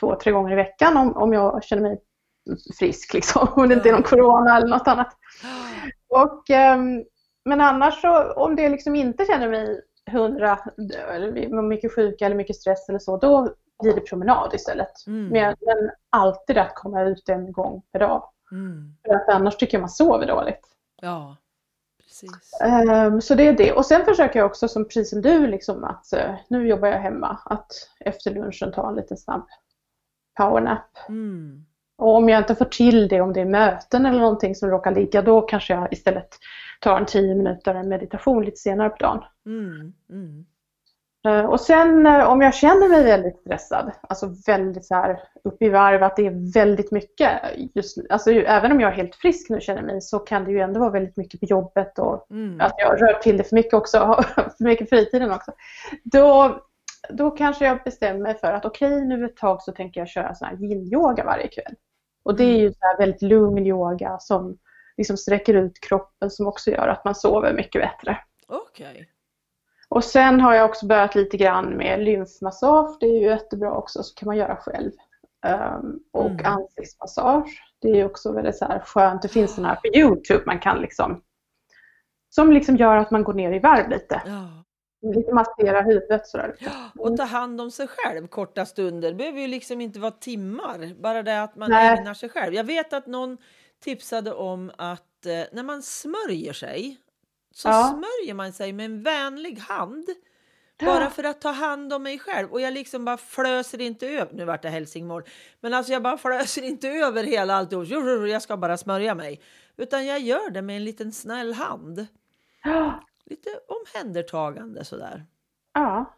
två, 0.00 0.14
tre 0.14 0.32
gånger 0.32 0.52
i 0.52 0.56
veckan 0.56 0.96
om, 0.96 1.16
om 1.16 1.32
jag 1.32 1.64
känner 1.64 1.82
mig 1.82 2.00
frisk, 2.78 3.14
liksom, 3.14 3.48
om 3.56 3.68
det 3.68 3.74
inte 3.74 3.88
är 3.88 3.92
någon 3.92 4.02
corona 4.02 4.56
eller 4.56 4.68
något 4.68 4.88
annat. 4.88 5.16
Och, 6.08 6.50
um, 6.50 7.04
men 7.44 7.60
annars 7.60 8.00
så, 8.00 8.32
om 8.32 8.56
det 8.56 8.68
liksom 8.68 8.94
inte 8.96 9.24
känner 9.24 9.48
mig 9.48 9.80
hundra, 10.10 10.58
eller 11.14 11.62
mycket 11.62 11.94
sjuka 11.94 12.26
eller 12.26 12.36
mycket 12.36 12.56
stress 12.56 12.88
eller 12.88 12.98
så, 12.98 13.16
då 13.16 13.54
blir 13.82 13.94
det 13.94 14.00
promenad 14.00 14.54
istället. 14.54 15.06
Mm. 15.06 15.28
Men, 15.28 15.56
men, 15.60 15.90
alltid 16.10 16.58
att 16.58 16.74
komma 16.74 17.02
ut 17.02 17.28
en 17.28 17.52
gång 17.52 17.82
per 17.92 17.98
dag. 17.98 18.28
Mm. 18.52 18.94
För 19.06 19.14
att 19.14 19.28
annars 19.28 19.56
tycker 19.56 19.76
jag 19.78 19.80
man 19.80 19.90
sover 19.90 20.26
dåligt. 20.26 20.66
Ja, 21.00 21.36
precis. 22.02 22.60
Um, 23.06 23.20
så 23.20 23.34
det 23.34 23.48
är 23.48 23.52
det. 23.52 23.72
Och 23.72 23.86
sen 23.86 24.04
försöker 24.04 24.38
jag 24.38 24.46
också, 24.46 24.68
som 24.68 24.84
precis 24.84 25.10
som 25.10 25.22
du, 25.22 25.46
liksom, 25.46 25.84
att 25.84 26.06
uh, 26.16 26.34
nu 26.48 26.68
jobbar 26.68 26.88
jag 26.88 26.98
hemma, 26.98 27.38
att 27.44 27.72
efter 28.00 28.30
lunchen 28.30 28.72
ta 28.72 28.88
en 28.88 28.94
liten 28.94 29.16
snabb 29.16 29.46
powernap. 30.36 30.98
Mm. 31.08 31.64
Och 31.98 32.14
om 32.14 32.28
jag 32.28 32.40
inte 32.40 32.54
får 32.54 32.64
till 32.64 33.08
det, 33.08 33.20
om 33.20 33.32
det 33.32 33.40
är 33.40 33.44
möten 33.44 34.06
eller 34.06 34.20
någonting 34.20 34.54
som 34.54 34.70
råkar 34.70 34.94
ligga, 34.94 35.22
då 35.22 35.40
kanske 35.40 35.74
jag 35.74 35.92
istället 35.92 36.28
tar 36.80 36.98
en 36.98 37.06
tio 37.06 37.34
minuter 37.34 37.74
en 37.74 37.88
meditation 37.88 38.44
lite 38.44 38.56
senare 38.56 38.88
på 38.88 38.96
dagen. 38.96 39.24
Mm, 39.46 39.92
mm. 40.10 40.46
Och 41.28 41.60
sen 41.60 42.06
eh, 42.06 42.28
om 42.30 42.40
jag 42.40 42.54
känner 42.54 42.88
mig 42.88 43.04
väldigt 43.04 43.38
stressad, 43.38 43.92
alltså 44.08 44.34
väldigt 44.46 44.84
så 44.84 44.94
här 44.94 45.20
upp 45.44 45.62
i 45.62 45.68
varv, 45.68 46.02
att 46.02 46.16
det 46.16 46.26
är 46.26 46.52
väldigt 46.54 46.92
mycket 46.92 47.30
just 47.74 47.98
alltså 48.10 48.30
även 48.30 48.72
om 48.72 48.80
jag 48.80 48.92
är 48.92 48.96
helt 48.96 49.14
frisk 49.14 49.50
nu 49.50 49.60
känner 49.60 49.82
mig 49.82 50.00
så 50.00 50.18
kan 50.18 50.44
det 50.44 50.50
ju 50.50 50.60
ändå 50.60 50.80
vara 50.80 50.90
väldigt 50.90 51.16
mycket 51.16 51.40
på 51.40 51.46
jobbet 51.46 51.98
och 51.98 52.26
mm. 52.30 52.60
att 52.60 52.74
jag 52.78 53.02
rör 53.02 53.14
till 53.14 53.36
det 53.36 53.44
för 53.44 53.56
mycket 53.56 53.74
också, 53.74 53.98
för 54.34 54.64
mycket 54.64 54.88
fritiden 54.88 55.30
också. 55.30 55.52
Då, 56.04 56.58
då 57.10 57.30
kanske 57.30 57.64
jag 57.64 57.78
bestämmer 57.84 58.20
mig 58.20 58.38
för 58.38 58.52
att 58.52 58.64
okej 58.64 58.94
okay, 58.94 59.06
nu 59.06 59.24
ett 59.24 59.36
tag 59.36 59.62
så 59.62 59.72
tänker 59.72 60.00
jag 60.00 60.08
köra 60.08 60.34
sån 60.34 60.48
här 60.48 60.56
yin-yoga 60.56 61.24
varje 61.24 61.48
kväll. 61.48 61.74
Och 62.22 62.36
det 62.36 62.44
är 62.44 62.50
mm. 62.50 62.60
ju 62.60 62.72
så 62.72 62.96
väldigt 62.98 63.22
lugn 63.22 63.66
yoga 63.66 64.18
som 64.20 64.58
liksom 64.96 65.16
sträcker 65.16 65.54
ut 65.54 65.80
kroppen 65.80 66.30
som 66.30 66.46
också 66.46 66.70
gör 66.70 66.88
att 66.88 67.04
man 67.04 67.14
sover 67.14 67.52
mycket 67.52 67.82
bättre. 67.82 68.18
Okej. 68.46 68.90
Okay. 68.90 69.04
Och 69.88 70.04
sen 70.04 70.40
har 70.40 70.54
jag 70.54 70.70
också 70.70 70.86
börjat 70.86 71.14
lite 71.14 71.36
grann 71.36 71.76
med 71.76 72.04
lymfmassage. 72.04 72.96
Det 73.00 73.06
är 73.06 73.20
ju 73.20 73.26
jättebra 73.26 73.72
också, 73.72 74.02
så 74.02 74.14
kan 74.14 74.26
man 74.26 74.36
göra 74.36 74.56
själv. 74.56 74.90
Um, 75.46 76.00
och 76.12 76.30
mm. 76.30 76.46
ansiktsmassage. 76.46 77.62
Det 77.80 78.00
är 78.00 78.04
också 78.04 78.32
väldigt 78.32 78.56
så 78.56 78.64
här 78.64 78.78
skönt. 78.78 79.22
Det 79.22 79.28
finns 79.28 79.54
sådana 79.54 79.68
här 79.68 79.80
på 79.80 79.98
Youtube 79.98 80.42
man 80.46 80.58
kan 80.58 80.80
liksom 80.80 81.22
som 82.30 82.52
liksom 82.52 82.76
gör 82.76 82.96
att 82.96 83.10
man 83.10 83.24
går 83.24 83.34
ner 83.34 83.52
i 83.52 83.58
varv 83.58 83.88
lite. 83.88 84.22
Ja. 84.26 84.64
Lite 85.14 85.34
massera 85.34 85.82
huvudet 85.82 86.26
sådär. 86.26 86.54
Och 86.98 87.16
ta 87.16 87.24
hand 87.24 87.60
om 87.60 87.70
sig 87.70 87.88
själv 87.88 88.26
korta 88.26 88.66
stunder. 88.66 89.08
Det 89.08 89.14
behöver 89.14 89.40
ju 89.40 89.46
liksom 89.46 89.80
inte 89.80 90.00
vara 90.00 90.10
timmar. 90.10 91.02
Bara 91.02 91.22
det 91.22 91.42
att 91.42 91.56
man 91.56 91.70
Nej. 91.70 91.98
ägnar 91.98 92.14
sig 92.14 92.28
själv. 92.28 92.54
Jag 92.54 92.64
vet 92.64 92.92
att 92.92 93.06
någon 93.06 93.38
tipsade 93.84 94.32
om 94.32 94.70
att 94.78 95.26
eh, 95.26 95.44
när 95.52 95.62
man 95.62 95.82
smörjer 95.82 96.52
sig 96.52 96.96
så 97.54 97.68
ja. 97.68 97.88
smörjer 97.88 98.34
man 98.34 98.52
sig 98.52 98.72
med 98.72 98.84
en 98.84 99.02
vänlig 99.02 99.58
hand. 99.58 100.08
Bara 100.84 101.10
för 101.10 101.24
att 101.24 101.40
ta 101.40 101.50
hand 101.50 101.92
om 101.92 102.02
mig 102.02 102.18
själv. 102.18 102.52
Och 102.52 102.60
jag 102.60 102.74
liksom 102.74 103.04
bara 103.04 103.16
flöser 103.16 103.80
inte 103.80 104.06
över. 104.08 104.32
Nu 104.32 104.44
vart 104.44 104.62
det 104.62 104.68
hälsingemål. 104.68 105.22
Men 105.60 105.74
alltså 105.74 105.92
jag 105.92 106.02
bara 106.02 106.18
flöser 106.18 106.62
inte 106.62 106.88
över 106.88 107.24
hela 107.24 107.54
alltihop. 107.54 107.88
Jag 108.28 108.42
ska 108.42 108.56
bara 108.56 108.76
smörja 108.76 109.14
mig. 109.14 109.40
Utan 109.76 110.06
jag 110.06 110.20
gör 110.20 110.50
det 110.50 110.62
med 110.62 110.76
en 110.76 110.84
liten 110.84 111.12
snäll 111.12 111.52
hand. 111.54 112.06
Ja. 112.64 113.02
Lite 113.24 113.50
omhändertagande 113.68 114.84
sådär. 114.84 115.26
Ja. 115.74 116.14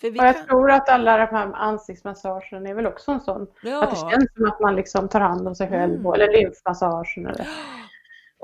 För 0.00 0.10
och 0.10 0.16
jag 0.16 0.36
kan... 0.36 0.46
tror 0.46 0.70
att 0.70 0.88
alla 0.88 1.16
de 1.16 1.36
här 1.36 1.52
ansiktsmassagen 1.54 2.66
är 2.66 2.74
väl 2.74 2.86
också 2.86 3.10
en 3.10 3.20
sån. 3.20 3.46
Ja. 3.62 3.84
Att 3.84 3.90
det 3.90 4.10
känns 4.10 4.34
som 4.34 4.44
att 4.44 4.60
man 4.60 4.76
liksom 4.76 5.08
tar 5.08 5.20
hand 5.20 5.48
om 5.48 5.54
sig 5.54 5.68
själv. 5.68 5.94
Mm. 5.94 6.12
Eller 6.12 6.32
lymfmassagen. 6.32 7.26
Eller 7.26 7.46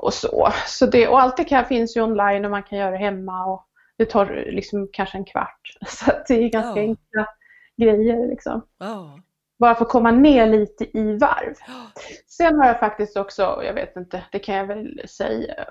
och 0.01 0.13
så. 0.13 0.49
så 0.67 0.85
det, 0.85 1.07
och 1.07 1.21
allt 1.21 1.37
det 1.37 1.43
kan, 1.43 1.65
finns 1.65 1.97
ju 1.97 2.01
online 2.01 2.45
och 2.45 2.51
man 2.51 2.63
kan 2.63 2.77
göra 2.77 2.91
det 2.91 2.97
hemma 2.97 3.45
och 3.45 3.65
det 3.97 4.05
tar 4.05 4.25
liksom 4.51 4.89
kanske 4.93 5.17
en 5.17 5.25
kvart. 5.25 5.61
Så 5.87 6.11
det 6.27 6.33
är 6.33 6.49
ganska 6.49 6.81
ja. 6.81 6.87
enkla 6.87 7.27
grejer 7.77 8.27
liksom. 8.27 8.61
Ja. 8.79 9.19
Bara 9.59 9.75
för 9.75 9.85
att 9.85 9.91
komma 9.91 10.11
ner 10.11 10.47
lite 10.47 10.97
i 10.97 11.17
varv. 11.17 11.53
Sen 12.27 12.59
har 12.59 12.67
jag 12.67 12.79
faktiskt 12.79 13.17
också, 13.17 13.61
jag 13.63 13.73
vet 13.73 13.95
inte, 13.95 14.23
det 14.31 14.39
kan 14.39 14.55
jag 14.55 14.65
väl 14.65 15.01
säga, 15.09 15.65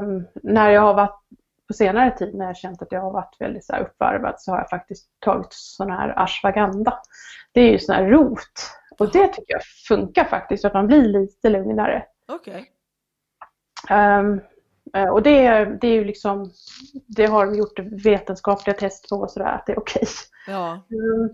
um, 0.00 0.26
när 0.42 0.70
jag 0.70 0.80
har 0.80 0.94
varit 0.94 1.20
på 1.68 1.72
senare 1.72 2.10
tid 2.18 2.34
när 2.34 2.46
jag 2.46 2.56
känt 2.56 2.82
att 2.82 2.92
jag 2.92 3.00
har 3.00 3.12
varit 3.12 3.36
väldigt 3.38 3.64
så 3.64 3.76
uppvarvad 3.76 4.34
så 4.38 4.50
har 4.50 4.58
jag 4.58 4.70
faktiskt 4.70 5.08
tagit 5.18 5.48
sån 5.50 5.90
här 5.90 6.22
ashwagandha. 6.22 6.98
Det 7.52 7.60
är 7.60 7.72
ju 7.72 7.78
sån 7.78 7.94
här 7.94 8.04
rot 8.04 8.70
och 8.98 9.12
det 9.12 9.28
tycker 9.28 9.54
jag 9.54 9.62
funkar 9.88 10.24
faktiskt 10.24 10.60
så 10.60 10.66
att 10.66 10.74
man 10.74 10.86
blir 10.86 11.02
lite 11.02 11.48
lugnare. 11.48 12.04
Okay. 12.28 12.64
Um, 13.90 14.40
och 15.12 15.22
det, 15.22 15.64
det 15.80 15.88
är 15.88 15.92
ju 15.92 16.04
liksom, 16.04 16.50
det 17.06 17.26
har 17.26 17.46
de 17.46 17.54
gjort 17.54 17.78
vetenskapliga 17.78 18.76
test 18.76 19.08
på 19.08 19.16
och 19.16 19.30
sådär, 19.30 19.46
att 19.46 19.66
det 19.66 19.72
är 19.72 19.78
okej. 19.78 20.02
Okay. 20.02 20.54
Ja. 20.54 20.86
Um, 20.90 21.30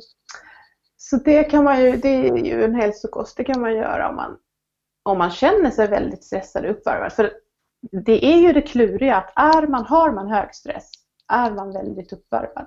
så 0.97 1.17
det 1.17 1.45
kan 1.45 1.65
man 1.65 1.85
ju, 1.85 1.97
det 1.97 2.29
är 2.29 2.37
ju 2.37 2.65
en 2.65 2.75
hälsokost, 2.75 3.37
det 3.37 3.45
kan 3.45 3.61
man 3.61 3.77
göra 3.77 4.09
om 4.09 4.17
man, 4.17 4.37
om 5.03 5.19
man 5.19 5.31
känner 5.31 5.71
sig 5.71 5.89
väldigt 5.89 6.25
stressad 6.25 6.65
och 6.65 6.71
uppvarvad. 6.71 7.13
För 7.13 7.33
det 8.05 8.25
är 8.25 8.39
ju 8.39 8.53
det 8.53 8.63
kluriga 8.63 9.17
att 9.17 9.33
är 9.37 9.67
man, 9.67 9.85
har 9.85 10.13
man 10.13 10.29
hög 10.29 10.55
stress, 10.55 10.91
är 11.29 11.51
man 11.51 11.73
väldigt 11.73 12.13
uppvarvad, 12.13 12.67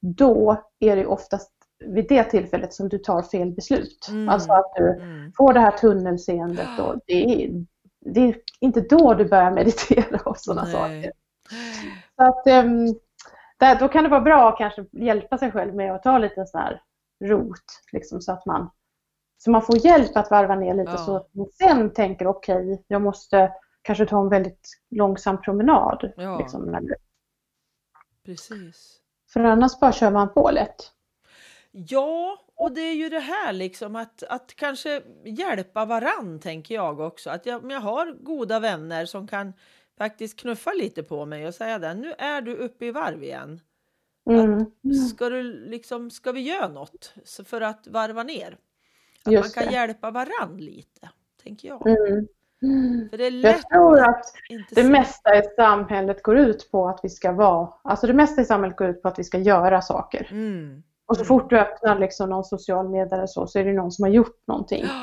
då 0.00 0.56
är 0.80 0.96
det 0.96 1.06
oftast 1.06 1.50
vid 1.84 2.08
det 2.08 2.24
tillfället 2.24 2.74
som 2.74 2.88
du 2.88 2.98
tar 2.98 3.22
fel 3.22 3.50
beslut. 3.50 4.08
Mm. 4.08 4.28
Alltså 4.28 4.52
att 4.52 4.72
du 4.76 4.90
mm. 4.90 5.32
får 5.36 5.52
det 5.52 5.60
här 5.60 5.70
tunnelseendet 5.70 6.78
och 6.78 6.94
det 7.06 7.44
är, 7.44 7.64
det 8.04 8.20
är 8.20 8.36
inte 8.60 8.80
då 8.80 9.14
du 9.14 9.28
börjar 9.28 9.50
meditera 9.50 10.20
och 10.24 10.38
sådana 10.38 10.66
saker. 10.66 11.12
Så 12.16 12.24
att, 12.24 12.64
um, 12.64 12.94
där, 13.58 13.78
då 13.78 13.88
kan 13.88 14.04
det 14.04 14.10
vara 14.10 14.20
bra 14.20 14.48
att 14.48 14.58
kanske 14.58 14.84
hjälpa 14.92 15.38
sig 15.38 15.52
själv 15.52 15.74
med 15.74 15.94
att 15.94 16.02
ta 16.02 16.18
lite 16.18 16.46
sån 16.46 16.60
här 16.60 16.82
rot, 17.24 17.82
liksom, 17.92 18.20
så 18.20 18.32
att 18.32 18.46
man 18.46 18.70
så 19.38 19.50
man 19.50 19.62
får 19.62 19.86
hjälp 19.86 20.16
att 20.16 20.30
varva 20.30 20.54
ner 20.54 20.74
lite 20.74 20.90
ja. 20.90 20.98
så 20.98 21.16
att 21.16 21.34
man 21.34 21.46
sen 21.46 21.92
tänker 21.92 22.26
okej, 22.26 22.72
okay, 22.72 22.84
jag 22.86 23.02
måste 23.02 23.52
kanske 23.82 24.06
ta 24.06 24.20
en 24.20 24.28
väldigt 24.28 24.68
långsam 24.90 25.40
promenad. 25.40 26.12
Ja. 26.16 26.38
Liksom, 26.38 26.88
Precis. 28.24 29.00
För 29.32 29.40
annars 29.40 29.80
bara 29.80 29.92
kör 29.92 30.10
man 30.10 30.34
på 30.34 30.50
lätt. 30.50 30.76
Ja, 31.76 32.38
och 32.54 32.72
det 32.72 32.80
är 32.80 32.94
ju 32.94 33.08
det 33.08 33.20
här 33.20 33.52
liksom 33.52 33.96
att, 33.96 34.22
att 34.22 34.54
kanske 34.56 35.02
hjälpa 35.24 35.84
varann 35.84 36.40
tänker 36.40 36.74
jag 36.74 37.00
också. 37.00 37.30
Att 37.30 37.46
jag, 37.46 37.72
jag 37.72 37.80
har 37.80 38.12
goda 38.12 38.60
vänner 38.60 39.06
som 39.06 39.26
kan 39.26 39.52
faktiskt 39.98 40.40
knuffa 40.40 40.72
lite 40.72 41.02
på 41.02 41.26
mig 41.26 41.46
och 41.46 41.54
säga 41.54 41.78
det. 41.78 41.94
Nu 41.94 42.14
är 42.18 42.40
du 42.40 42.54
uppe 42.56 42.86
i 42.86 42.90
varv 42.90 43.22
igen. 43.22 43.60
Mm. 44.30 44.60
Att, 44.60 45.08
ska, 45.10 45.28
du 45.28 45.42
liksom, 45.42 46.10
ska 46.10 46.32
vi 46.32 46.40
göra 46.40 46.68
något 46.68 47.14
för 47.44 47.60
att 47.60 47.86
varva 47.86 48.22
ner? 48.22 48.58
Att 49.24 49.32
Just 49.32 49.56
man 49.56 49.64
kan 49.64 49.72
det. 49.72 49.78
hjälpa 49.78 50.10
varann 50.10 50.56
lite, 50.56 51.08
tänker 51.42 51.68
jag. 51.68 51.86
Mm. 51.86 53.08
För 53.10 53.18
det 53.18 53.26
är 53.26 53.30
lätt 53.30 53.56
jag 53.56 53.68
tror 53.68 54.00
att 54.00 54.24
det 54.70 54.84
mesta 54.84 55.38
i 55.38 55.42
samhället 55.56 56.22
går 56.22 56.38
ut 56.38 56.70
på 56.70 56.88
att 56.88 57.00
vi 57.02 57.08
ska 57.08 57.32
vara, 57.32 57.72
alltså 57.82 58.06
det 58.06 58.14
mesta 58.14 58.42
i 58.42 58.44
samhället 58.44 58.76
går 58.76 58.88
ut 58.88 59.02
på 59.02 59.08
att 59.08 59.18
vi 59.18 59.24
ska 59.24 59.38
göra 59.38 59.82
saker. 59.82 60.28
Mm. 60.30 60.82
Och 61.06 61.16
så 61.16 61.20
Mm. 61.22 61.26
fort 61.28 61.50
du 61.50 61.58
öppnar 61.58 61.98
liksom 61.98 62.30
någon 62.30 62.44
social 62.44 62.88
medie 62.88 63.14
eller 63.14 63.26
så, 63.26 63.46
så 63.46 63.58
är 63.58 63.64
det 63.64 63.72
någon 63.72 63.92
som 63.92 64.02
har 64.02 64.10
gjort 64.10 64.42
någonting. 64.46 64.84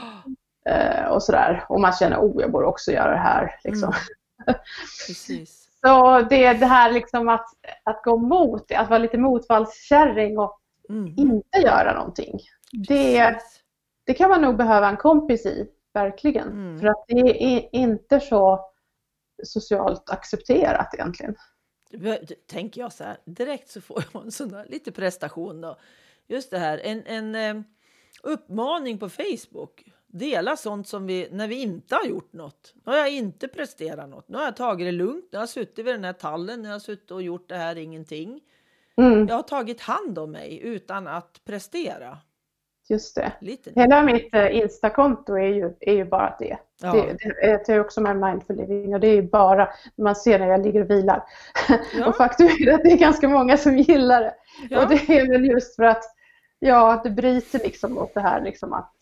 Eh, 0.66 1.06
och 1.06 1.24
sådär. 1.24 1.66
Och 1.70 1.82
man 1.82 1.94
känner, 1.94 2.18
oh 2.20 2.42
jag 2.42 2.52
borde 2.52 2.66
också 2.66 2.92
göra 2.92 3.12
det 3.12 3.18
här. 3.18 3.56
Liksom. 3.64 3.94
Mm. 4.48 4.60
Precis. 5.08 5.70
Så 5.86 6.22
det 6.22 6.46
är 6.46 6.54
det 6.54 6.66
här 6.66 6.92
liksom 6.92 7.30
att, 7.30 7.46
att 7.84 8.04
gå 8.04 8.18
mot 8.18 8.68
det, 8.68 8.76
att 8.76 8.90
vara 8.90 9.00
lite 9.00 9.18
motvallskärring 9.18 10.40
och 10.40 10.58
Mm. 10.90 11.14
inte 11.18 11.58
göra 11.60 11.94
någonting. 11.94 12.40
Det, 12.88 13.38
det 14.06 14.14
kan 14.14 14.30
man 14.30 14.42
nog 14.42 14.58
behöva 14.58 14.90
en 14.90 14.98
kompis 14.98 15.46
i, 15.46 15.68
verkligen. 15.94 16.48
Mm. 16.48 16.80
För 16.80 16.88
att 16.88 17.04
det 17.08 17.44
är 17.58 17.70
inte 17.76 18.20
så 18.20 18.66
socialt 19.44 20.10
accepterat 20.10 20.94
egentligen. 20.94 21.36
Tänker 22.48 22.82
jag 22.82 22.94
så 22.94 23.04
här, 23.04 23.18
direkt 23.26 23.70
så 23.70 23.82
får 23.82 24.04
jag 24.14 24.24
en 24.26 24.32
sån 24.32 24.50
där, 24.50 24.66
lite 24.70 24.92
prestation 24.92 25.62
då. 25.62 25.78
Just 26.28 26.52
det 26.52 26.58
här, 26.60 26.78
en, 26.78 27.04
en 27.06 27.36
eh, 27.36 27.64
uppmaning 28.24 28.98
på 28.98 29.10
Facebook. 29.10 29.84
Dela 30.08 30.58
sånt 30.58 30.88
som 30.88 31.08
vi, 31.08 31.28
när 31.32 31.48
vi 31.48 31.62
inte 31.62 31.96
har 31.96 32.06
gjort 32.06 32.34
något. 32.34 32.74
Nu 32.86 32.92
har 32.92 32.98
jag 33.00 33.12
inte 33.12 33.48
presterat 33.48 34.10
något. 34.10 34.28
Nu 34.30 34.38
har 34.38 34.46
jag 34.46 34.56
tagit 34.56 34.88
det 34.88 34.92
lugnt. 34.92 35.26
Nu 35.32 35.38
har 35.38 35.42
jag 35.42 35.50
suttit 35.50 35.86
vid 35.86 35.94
den 35.94 36.04
här 36.04 36.14
tallen. 36.14 36.62
Nu 36.62 36.68
har 36.68 36.76
jag 36.76 36.82
suttit 36.82 37.12
och 37.12 37.22
gjort 37.22 37.50
det 37.50 37.58
här 37.58 37.76
ingenting. 37.76 38.42
Mm, 38.98 39.28
Jag 39.28 39.36
har 39.36 39.44
tagit 39.44 39.82
hand 39.82 40.20
om 40.20 40.32
mig 40.32 40.60
utan 40.64 41.08
att 41.08 41.42
prestera. 41.46 42.18
Just 42.90 43.16
det. 43.16 43.32
Lite. 43.42 43.72
Hela 43.76 44.04
mitt 44.04 44.34
eh, 44.36 44.56
Insta-konto 44.58 45.34
är 45.38 45.48
ju, 45.48 45.74
är 45.80 45.94
ju 45.94 46.06
bara 46.06 46.36
det. 46.40 46.58
Ja. 46.82 46.92
Det, 46.92 47.18
det, 47.42 47.64
det 47.66 47.74
är 47.74 47.80
också 47.80 48.02
med 48.02 48.18
mindful 48.18 48.56
living 48.56 48.94
och 48.94 49.00
det 49.00 49.08
är 49.08 49.16
ju 49.16 49.22
bara, 49.30 49.70
man 49.98 50.16
ser 50.16 50.40
när 50.40 50.48
jag 50.48 50.66
ligger 50.66 50.82
och 50.82 50.90
vilar. 50.90 51.24
Ja. 52.00 52.08
och 52.08 52.18
faktum 52.18 52.48
är 52.48 52.74
att 52.74 52.84
det 52.84 52.92
är 52.92 52.98
ganska 52.98 53.28
många 53.30 53.58
som 53.58 53.78
gillar 53.78 54.22
det. 54.22 54.34
Ja. 54.70 54.84
Och 54.84 54.90
det 54.90 55.18
är 55.20 55.28
väl 55.32 55.46
just 55.46 55.76
för 55.76 55.84
att 55.84 56.04
ja, 56.60 57.02
det 57.04 57.10
bryter 57.10 57.60
liksom 57.60 57.94
mot 57.94 58.14
det 58.14 58.22
här 58.22 58.42
liksom 58.42 58.74
att, 58.74 58.94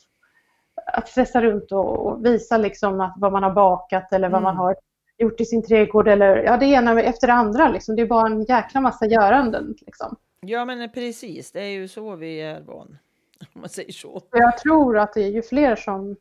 att 0.94 1.08
stressa 1.08 1.42
runt 1.42 1.72
och, 1.72 2.08
och 2.08 2.26
visa 2.26 2.58
liksom 2.58 3.02
att 3.02 3.14
vad 3.18 3.32
man 3.32 3.44
har 3.44 3.52
bakat 3.52 4.14
eller 4.14 4.30
vad 4.30 4.42
Mm. 4.42 4.56
man 4.56 4.58
har 4.66 4.76
gjort 5.18 5.42
i 5.42 5.46
sin 5.46 5.64
trädgård 5.64 6.08
eller 6.08 6.38
ja, 6.38 6.58
det 6.58 6.66
ena 6.66 7.02
efter 7.02 7.28
det 7.28 7.34
andra. 7.34 7.70
Liksom. 7.70 7.96
Det 7.96 8.02
är 8.02 8.08
bara 8.08 8.28
en 8.28 8.44
jäkla 8.44 8.82
massa 8.82 9.06
göranden. 9.06 9.76
Liksom. 9.86 10.16
Ja, 10.42 10.66
men 10.66 10.92
precis. 10.92 11.52
Det 11.52 11.62
är 11.62 11.70
ju 11.70 11.88
så 11.88 12.16
vi 12.16 12.42
är 12.42 12.62
van. 12.62 12.98
Om 13.54 13.62
man 13.62 13.70
säger 13.70 13.92
så. 13.92 14.24
Jag 14.32 14.58
tror 14.58 14.98
att 14.98 15.14
det 15.14 15.22
är 15.22 15.32
ju 15.32 15.42
fler 15.42 15.76
som 15.76 16.16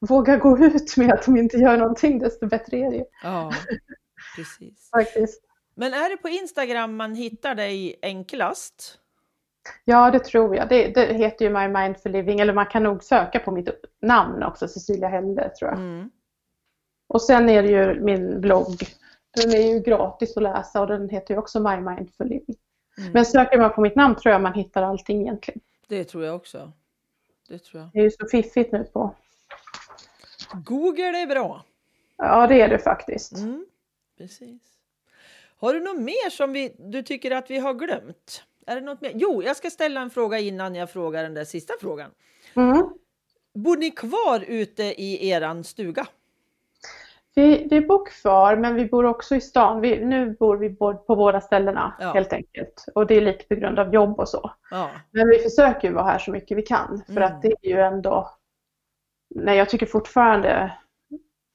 vågar 0.00 0.36
gå 0.38 0.58
ut 0.58 0.96
med 0.96 1.12
att 1.12 1.24
de 1.24 1.36
inte 1.36 1.56
gör 1.56 1.76
någonting, 1.76 2.18
desto 2.18 2.46
bättre 2.46 2.76
är 2.76 2.90
det 2.90 2.96
ju 2.96 3.04
Ja, 3.22 3.52
precis. 4.36 4.90
faktiskt. 4.90 5.42
Men 5.74 5.94
är 5.94 6.10
det 6.10 6.16
på 6.16 6.28
Instagram 6.28 6.96
man 6.96 7.14
hittar 7.14 7.54
dig 7.54 7.98
enklast? 8.02 8.98
Ja, 9.84 10.10
det 10.10 10.18
tror 10.18 10.56
jag. 10.56 10.68
Det, 10.68 10.88
det 10.88 11.14
heter 11.14 11.44
ju 11.44 11.50
My 11.50 11.68
Mindful 11.68 12.12
Living, 12.12 12.40
eller 12.40 12.52
man 12.52 12.66
kan 12.66 12.82
nog 12.82 13.04
söka 13.04 13.38
på 13.38 13.50
mitt 13.50 13.68
namn 14.02 14.42
också, 14.42 14.68
Cecilia 14.68 15.08
Helle 15.08 15.48
tror 15.48 15.70
jag. 15.70 15.78
Mm. 15.78 16.10
Och 17.08 17.22
sen 17.22 17.48
är 17.48 17.62
det 17.62 17.68
ju 17.68 18.00
min 18.00 18.40
blogg. 18.40 18.76
Den 19.36 19.50
är 19.50 19.72
ju 19.72 19.80
gratis 19.80 20.36
att 20.36 20.42
läsa 20.42 20.80
och 20.80 20.86
den 20.86 21.08
heter 21.08 21.34
ju 21.34 21.38
också 21.40 21.60
My 21.60 21.76
Mindful 21.76 22.28
Living. 22.28 22.56
Mm. 22.98 23.12
Men 23.12 23.26
söker 23.26 23.58
man 23.58 23.72
på 23.72 23.80
mitt 23.80 23.96
namn 23.96 24.16
tror 24.16 24.32
jag 24.32 24.42
man 24.42 24.52
hittar 24.54 24.82
allting 24.82 25.20
egentligen. 25.20 25.60
Det 25.88 26.04
tror 26.04 26.24
jag 26.24 26.36
också. 26.36 26.72
Det 27.48 27.58
tror 27.58 27.82
jag. 27.82 27.90
Det 27.92 27.98
är 27.98 28.02
ju 28.02 28.10
så 28.10 28.28
fiffigt 28.30 28.72
nu 28.72 28.84
på. 28.84 29.14
Google 30.52 31.22
är 31.22 31.26
bra. 31.26 31.64
Ja, 32.16 32.46
det 32.46 32.60
är 32.60 32.68
det 32.68 32.78
faktiskt. 32.78 33.32
Mm. 33.32 33.66
Precis. 34.18 34.62
Har 35.58 35.74
du 35.74 35.80
något 35.80 36.00
mer 36.02 36.30
som 36.30 36.52
vi, 36.52 36.76
du 36.78 37.02
tycker 37.02 37.30
att 37.30 37.50
vi 37.50 37.58
har 37.58 37.74
glömt? 37.74 38.42
Är 38.66 38.74
det 38.74 38.80
något 38.80 39.00
mer? 39.00 39.12
Jo, 39.14 39.42
jag 39.42 39.56
ska 39.56 39.70
ställa 39.70 40.00
en 40.00 40.10
fråga 40.10 40.38
innan 40.38 40.74
jag 40.74 40.90
frågar 40.90 41.22
den 41.22 41.34
där 41.34 41.44
sista 41.44 41.74
frågan. 41.80 42.10
Mm. 42.54 42.88
Bor 43.54 43.76
ni 43.76 43.90
kvar 43.90 44.44
ute 44.48 44.82
i 44.82 45.28
eran 45.30 45.64
stuga? 45.64 46.06
Vi, 47.38 47.66
vi 47.70 47.80
bor 47.80 48.06
kvar 48.06 48.56
men 48.56 48.74
vi 48.74 48.84
bor 48.86 49.04
också 49.06 49.34
i 49.34 49.40
stan. 49.40 49.80
Vi, 49.80 50.04
nu 50.04 50.36
bor 50.40 50.56
vi 50.56 50.74
på 50.76 51.04
båda 51.08 51.40
ställena 51.40 51.96
Ja. 52.00 52.12
helt 52.12 52.32
enkelt. 52.32 52.84
Och 52.94 53.06
det 53.06 53.14
är 53.14 53.20
lite 53.20 53.44
på 53.44 53.54
grund 53.54 53.78
av 53.78 53.94
jobb 53.94 54.20
och 54.20 54.28
så. 54.28 54.50
Ja. 54.70 54.90
Men 55.10 55.28
vi 55.28 55.38
försöker 55.38 55.90
vara 55.92 56.04
här 56.04 56.18
så 56.18 56.30
mycket 56.30 56.56
vi 56.58 56.62
kan. 56.62 57.02
För 57.06 57.12
Mm. 57.16 57.22
att 57.24 57.42
det 57.42 57.48
är 57.62 57.68
ju 57.68 57.80
ändå... 57.80 58.30
Nej, 59.34 59.58
jag 59.58 59.68
tycker 59.68 59.86
fortfarande... 59.86 60.72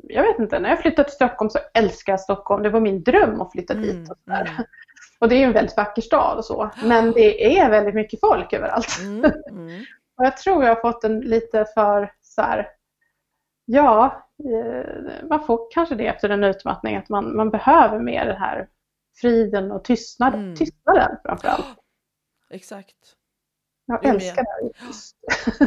Jag 0.03 0.23
vet 0.23 0.39
inte, 0.39 0.59
när 0.59 0.69
jag 0.69 0.79
flyttade 0.81 1.03
till 1.09 1.15
Stockholm 1.15 1.49
så 1.49 1.59
älskar 1.73 2.13
jag 2.13 2.19
Stockholm. 2.19 2.63
Det 2.63 2.69
var 2.69 2.79
min 2.79 3.03
dröm 3.03 3.41
att 3.41 3.51
flytta 3.51 3.73
Mm, 3.73 3.85
dit. 3.85 4.09
Och, 4.11 4.17
mm. 4.33 4.47
och 5.19 5.29
det 5.29 5.35
är 5.35 5.39
ju 5.39 5.45
en 5.45 5.53
väldigt 5.53 5.77
vacker 5.77 6.01
stad 6.01 6.37
och 6.37 6.45
så. 6.45 6.69
Men 6.83 7.11
det 7.11 7.57
är 7.59 7.69
väldigt 7.69 7.95
mycket 7.95 8.19
folk 8.19 8.53
överallt. 8.53 8.99
Mm, 9.01 9.31
mm. 9.49 9.81
Och 10.17 10.25
jag 10.25 10.37
tror 10.37 10.63
jag 10.63 10.75
har 10.75 10.81
fått 10.81 11.03
en 11.03 11.19
lite 11.19 11.65
för 11.73 12.11
så 12.21 12.41
här, 12.41 12.69
ja, 13.65 14.25
man 15.29 15.45
får 15.45 15.71
kanske 15.71 15.95
det 15.95 16.07
efter 16.07 16.29
en 16.29 16.43
utmattning 16.43 16.95
att 16.95 17.09
man, 17.09 17.35
man 17.35 17.49
behöver 17.49 17.99
mer 17.99 18.25
den 18.25 18.37
här 18.37 18.67
friden 19.21 19.71
och 19.71 19.83
tystnad, 19.83 20.33
Mm. 20.33 20.55
tystnaden 20.55 21.17
framförallt. 21.25 21.65
Exakt. 22.49 22.95
Jag 23.85 24.05
älskar 24.05 24.43
det. 24.43 24.71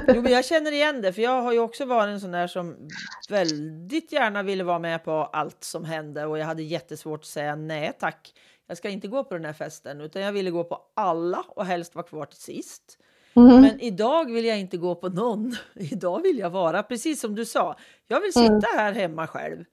Jo, 0.14 0.22
men 0.22 0.32
jag 0.32 0.44
känner 0.44 0.72
igen 0.72 1.02
det, 1.02 1.12
för 1.12 1.22
jag 1.22 1.42
har 1.42 1.52
ju 1.52 1.58
också 1.58 1.84
varit 1.84 2.12
en 2.12 2.20
sån 2.20 2.30
där 2.30 2.46
som 2.46 2.88
väldigt 3.28 4.12
gärna 4.12 4.42
ville 4.42 4.64
vara 4.64 4.78
med 4.78 5.04
på 5.04 5.12
allt 5.12 5.64
som 5.64 5.84
hände 5.84 6.26
och 6.26 6.38
jag 6.38 6.46
hade 6.46 6.62
jättesvårt 6.62 7.20
att 7.20 7.26
säga 7.26 7.56
nej 7.56 7.92
tack. 7.98 8.32
Jag 8.66 8.78
ska 8.78 8.88
inte 8.88 9.08
gå 9.08 9.24
på 9.24 9.34
den 9.34 9.44
här 9.44 9.52
festen, 9.52 10.00
utan 10.00 10.22
jag 10.22 10.32
ville 10.32 10.50
gå 10.50 10.64
på 10.64 10.82
alla 10.94 11.44
och 11.48 11.66
helst 11.66 11.94
vara 11.94 12.06
kvar 12.06 12.26
till 12.26 12.40
sist. 12.40 12.98
Mhm. 13.36 13.60
Men 13.62 13.80
idag 13.80 14.32
vill 14.32 14.44
jag 14.44 14.58
inte 14.58 14.76
gå 14.76 14.94
på 14.94 15.08
någon. 15.08 15.56
Idag 15.74 16.22
vill 16.22 16.38
jag 16.38 16.50
vara, 16.50 16.82
precis 16.82 17.20
som 17.20 17.34
du 17.34 17.44
sa, 17.44 17.76
jag 18.08 18.20
vill 18.20 18.32
sitta 18.32 18.46
Mm. 18.52 18.60
här 18.76 18.92
hemma 18.92 19.26
själv. 19.26 19.64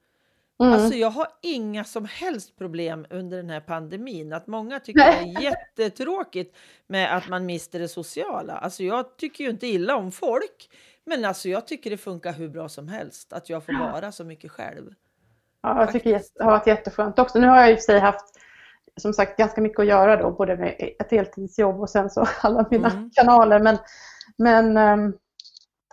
Mm. 0.64 0.74
Alltså 0.74 0.98
jag 0.98 1.10
har 1.10 1.28
inga 1.42 1.84
som 1.84 2.06
helst 2.06 2.58
problem 2.58 3.06
under 3.10 3.38
den 3.38 3.50
här 3.50 3.60
pandemin. 3.60 4.34
Att 4.34 4.48
många 4.48 4.80
tycker 4.80 5.00
det 5.00 5.40
är 5.40 5.42
jättetråkigt 5.78 6.56
med 6.88 7.18
att 7.18 7.28
man 7.30 7.46
mister 7.46 7.80
det 7.80 7.88
sociala. 7.88 8.54
Alltså 8.54 8.84
jag 8.84 9.18
tycker 9.18 9.44
ju 9.44 9.50
inte 9.50 9.68
illa 9.68 9.96
om 9.96 10.12
folk. 10.12 10.70
Men 11.06 11.26
alltså 11.26 11.50
jag 11.50 11.68
tycker 11.68 11.90
det 11.90 11.98
funkar 11.98 12.34
hur 12.34 12.50
bra 12.50 12.70
som 12.70 12.88
helst. 12.88 13.34
Att 13.34 13.50
jag 13.50 13.66
får 13.66 13.74
vara 13.92 14.12
så 14.12 14.24
mycket 14.24 14.52
själv. 14.52 14.94
Ja, 15.62 15.80
jag 15.80 15.92
tycker 15.92 16.10
det 16.36 16.44
har 16.44 16.52
varit 16.52 16.68
jätteskönt 16.68 17.20
också. 17.20 17.40
Nu 17.40 17.48
har 17.48 17.58
jag 17.58 17.72
i 17.72 17.74
och 17.74 17.78
för 17.78 17.84
sig 17.84 18.00
haft 18.00 18.26
som 19.02 19.14
sagt 19.14 19.38
ganska 19.38 19.62
mycket 19.62 19.80
att 19.80 19.86
göra 19.86 20.16
då, 20.18 20.32
både 20.32 20.58
med 20.58 20.76
ett 21.00 21.12
heltidsjobb 21.12 21.80
och 21.82 21.90
sen 21.90 22.10
så 22.10 22.28
alla 22.42 22.66
mina 22.72 22.90
Mm. 22.90 23.10
kanaler. 23.14 23.60
Men, 23.60 23.78
men 24.38 24.78
ehm, 24.78 25.14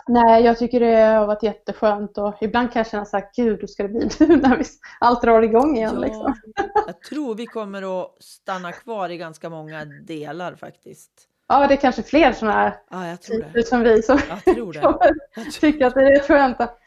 nej, 0.08 0.44
jag 0.44 0.58
tycker 0.58 0.80
det 0.80 0.96
har 0.96 1.26
varit 1.26 1.42
jätteskönt 1.42 2.18
och 2.18 2.34
ibland 2.40 2.72
kan 2.72 2.80
jag 2.80 2.86
känna 2.86 3.04
så 3.04 3.16
här, 3.16 3.28
gud 3.36 3.60
hur 3.60 3.66
ska 3.66 3.82
det 3.82 3.88
bli 3.88 4.08
nu 4.20 4.36
när 4.36 4.56
vi, 4.56 4.64
allt 5.00 5.22
drar 5.22 5.42
igång 5.42 5.76
igen 5.76 6.00
liksom. 6.00 6.34
jag 6.86 7.00
tror 7.02 7.34
vi 7.34 7.46
kommer 7.46 8.02
att 8.02 8.22
stanna 8.22 8.72
kvar 8.72 9.08
i 9.08 9.16
ganska 9.16 9.48
många 9.50 9.84
delar 9.84 10.54
faktiskt. 10.54 11.10
Ja, 11.48 11.66
det 11.66 11.74
är 11.74 11.76
kanske 11.76 12.02
fler 12.02 12.32
sådana 12.32 12.58
här 12.58 12.74
Ja, 12.90 13.16
typer 13.16 13.62
som 13.62 13.80
vi 13.80 14.02
som 14.02 14.18
Jag 14.28 14.56
tror 14.56 14.72
det. 14.72 14.80
Jag 14.82 15.00
tror 15.34 15.44
tycka 15.60 15.86
att 15.86 15.94
det 15.94 16.00
är 16.00 16.20
skönt 16.20 16.60
att 16.60 16.78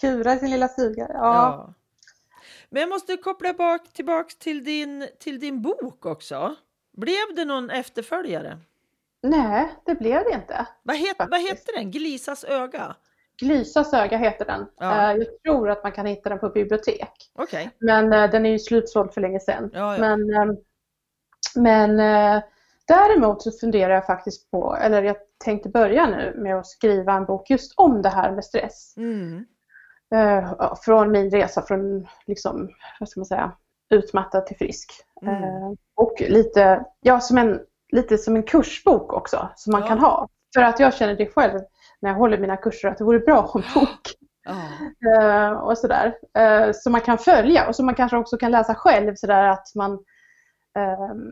kura 0.00 0.34
i 0.34 0.38
sin 0.38 0.50
lilla 0.50 0.68
stuga. 0.68 1.06
Ja. 1.12 1.18
Ja. 1.18 1.74
Men 2.74 2.80
jag 2.80 2.88
måste 2.90 3.16
koppla 3.16 3.52
bak, 3.52 3.92
tillbaks 3.92 4.36
till 4.36 4.64
din, 4.64 5.08
till 5.18 5.40
din 5.40 5.62
bok 5.62 6.06
också. 6.06 6.54
Blev 6.96 7.34
det 7.36 7.44
någon 7.44 7.70
efterföljare? 7.70 8.58
Nej, 9.22 9.72
det 9.86 9.94
blev 9.94 10.24
det 10.24 10.30
inte. 10.34 10.66
Vad, 10.82 10.96
het, 10.96 11.16
vad 11.18 11.40
hette 11.40 11.72
den? 11.76 11.90
Glisas 11.90 12.44
öga? 12.44 12.96
Glysas 13.40 13.94
öga 13.94 14.16
heter 14.16 14.44
den. 14.44 14.66
Ja. 14.78 15.10
Eh, 15.12 15.16
Jag 15.16 15.42
tror 15.42 15.70
att 15.70 15.82
man 15.82 15.92
kan 15.92 16.06
hitta 16.06 16.28
den 16.28 16.38
på 16.38 16.48
bibliotek. 16.48 17.30
Okej. 17.34 17.70
Men 17.78 18.12
eh, 18.12 18.30
den 18.30 18.46
är 18.46 18.50
ju 18.50 18.58
slutsåld 18.58 19.12
för 19.12 19.20
länge 19.20 19.40
sedan. 19.40 19.70
Ja, 19.72 19.94
ja. 19.96 20.00
Men, 20.00 20.34
ehm, 20.34 20.56
men 21.56 22.00
eh, 22.00 22.42
däremot 22.86 23.42
så 23.42 23.50
funderar 23.52 23.94
jag 23.94 24.06
faktiskt 24.06 24.50
på, 24.50 24.76
eller 24.80 25.02
jag 25.02 25.16
tänkte 25.44 25.68
börja 25.68 26.06
nu 26.06 26.34
med 26.36 26.58
att 26.58 26.66
skriva 26.66 27.12
en 27.12 27.24
bok 27.24 27.50
just 27.50 27.72
om 27.76 28.02
det 28.02 28.08
här 28.08 28.32
med 28.32 28.44
stress. 28.44 28.96
Mm. 28.96 29.44
Eh, 30.14 30.74
Från 30.82 31.10
min 31.10 31.30
resa 31.30 31.62
från, 31.62 32.06
liksom, 32.26 32.68
vad 33.00 33.08
ska 33.08 33.20
man 33.20 33.26
säga, 33.26 33.52
utmattad 33.90 34.46
till 34.46 34.56
frisk. 34.56 34.90
Mm. 35.22 35.34
Eh, 35.44 35.72
Och 35.96 36.14
lite, 36.20 36.84
ja, 37.00 37.20
som 37.20 37.38
en, 37.38 37.60
lite 37.92 38.18
som 38.18 38.36
en 38.36 38.42
kursbok 38.42 39.12
också, 39.12 39.48
som 39.56 39.72
man 39.72 39.80
Ja. 39.80 39.86
kan 39.88 39.98
ha. 39.98 40.28
För 40.54 40.62
att 40.62 40.80
jag 40.80 40.94
känner 40.94 41.14
det 41.16 41.26
själv 41.26 41.60
när 42.00 42.10
jag 42.10 42.16
håller 42.16 42.38
mina 42.38 42.56
kurser, 42.56 42.88
att 42.88 42.98
det 42.98 43.04
vore 43.04 43.18
bra 43.18 43.38
att 43.44 43.50
ha 43.50 43.60
en 43.60 43.66
bok. 43.80 44.14
Eh, 45.16 45.50
och 45.52 45.78
sådär. 45.78 46.14
Eh, 46.38 46.70
som 46.74 46.92
man 46.92 47.00
kan 47.00 47.18
följa 47.18 47.68
och 47.68 47.76
som 47.76 47.86
man 47.86 47.94
kanske 47.94 48.16
också 48.16 48.36
kan 48.36 48.50
läsa 48.50 48.74
själv 48.74 49.14
sådär 49.14 49.48
att 49.48 49.66
man 49.74 49.92
ehm, 50.78 51.30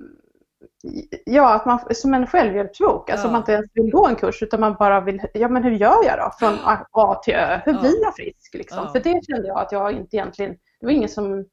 Ja, 1.25 1.55
att 1.55 1.67
man, 1.67 1.95
som 1.95 2.15
en 2.15 2.27
självhjälpsbok. 2.27 3.11
Alltså 3.11 3.27
Ja. 3.27 3.31
man 3.33 3.41
inte 3.41 3.53
ens 3.53 3.71
vill 3.75 3.91
gå 3.91 4.07
en 4.07 4.17
kurs 4.17 4.43
utan 4.43 4.61
man 4.61 4.75
bara 4.79 5.01
vill, 5.01 5.23
ja 5.35 5.49
men 5.49 5.63
hur 5.63 5.71
gör 5.71 6.05
jag 6.05 6.19
då? 6.19 6.31
Från 6.39 6.55
A 6.93 7.15
till 7.25 7.35
Ö. 7.35 7.61
Hur 7.65 7.73
Ja. 7.73 7.81
blir 7.81 8.03
jag 8.03 8.15
frisk? 8.17 8.55
Liksom? 8.55 8.79
Ja. 8.87 8.93
För 8.93 9.01
det 9.01 9.21
kände 9.27 9.49
jag 9.49 9.59
att 9.59 9.73
jag 9.73 9.93
inte 9.93 10.17
egentligen, 10.17 10.53
det 10.81 10.87
var 10.87 10.93
ingen 10.93 11.09
som 11.09 11.45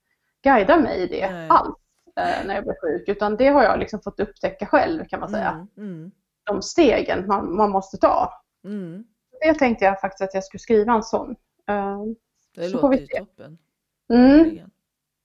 guidade 0.43 0.81
mig 0.81 0.97
i 0.99 1.07
det 1.07 1.31
Nej. 1.31 1.47
alls 1.49 1.75
eh, 2.15 2.45
när 2.47 2.55
jag 2.55 2.63
blev 2.63 2.75
sjuk. 2.81 3.09
Utan 3.09 3.35
det 3.37 3.47
har 3.47 3.63
jag 3.63 3.79
liksom 3.79 4.01
fått 4.01 4.19
upptäcka 4.19 4.65
själv 4.65 5.05
kan 5.05 5.19
man 5.19 5.29
säga. 5.29 5.67
Mm. 5.77 5.93
Mm. 5.93 6.11
de 6.43 6.61
stegen 6.61 7.27
man, 7.27 7.55
man 7.55 7.69
måste 7.71 7.97
ta. 7.97 8.33
Mm. 8.65 9.03
Det 9.41 9.53
tänkte 9.53 9.85
jag 9.85 10.01
faktiskt 10.01 10.21
att 10.21 10.33
jag 10.33 10.43
skulle 10.43 10.59
skriva 10.59 10.93
en 10.93 11.03
sån. 11.03 11.35
Eh, 11.69 11.99
Det 12.55 12.69
Så 12.69 12.81
låter 12.81 12.97
ju 12.99 13.07
toppen. 13.07 13.57
Mm, 14.13 14.37
Verkligen. 14.37 14.71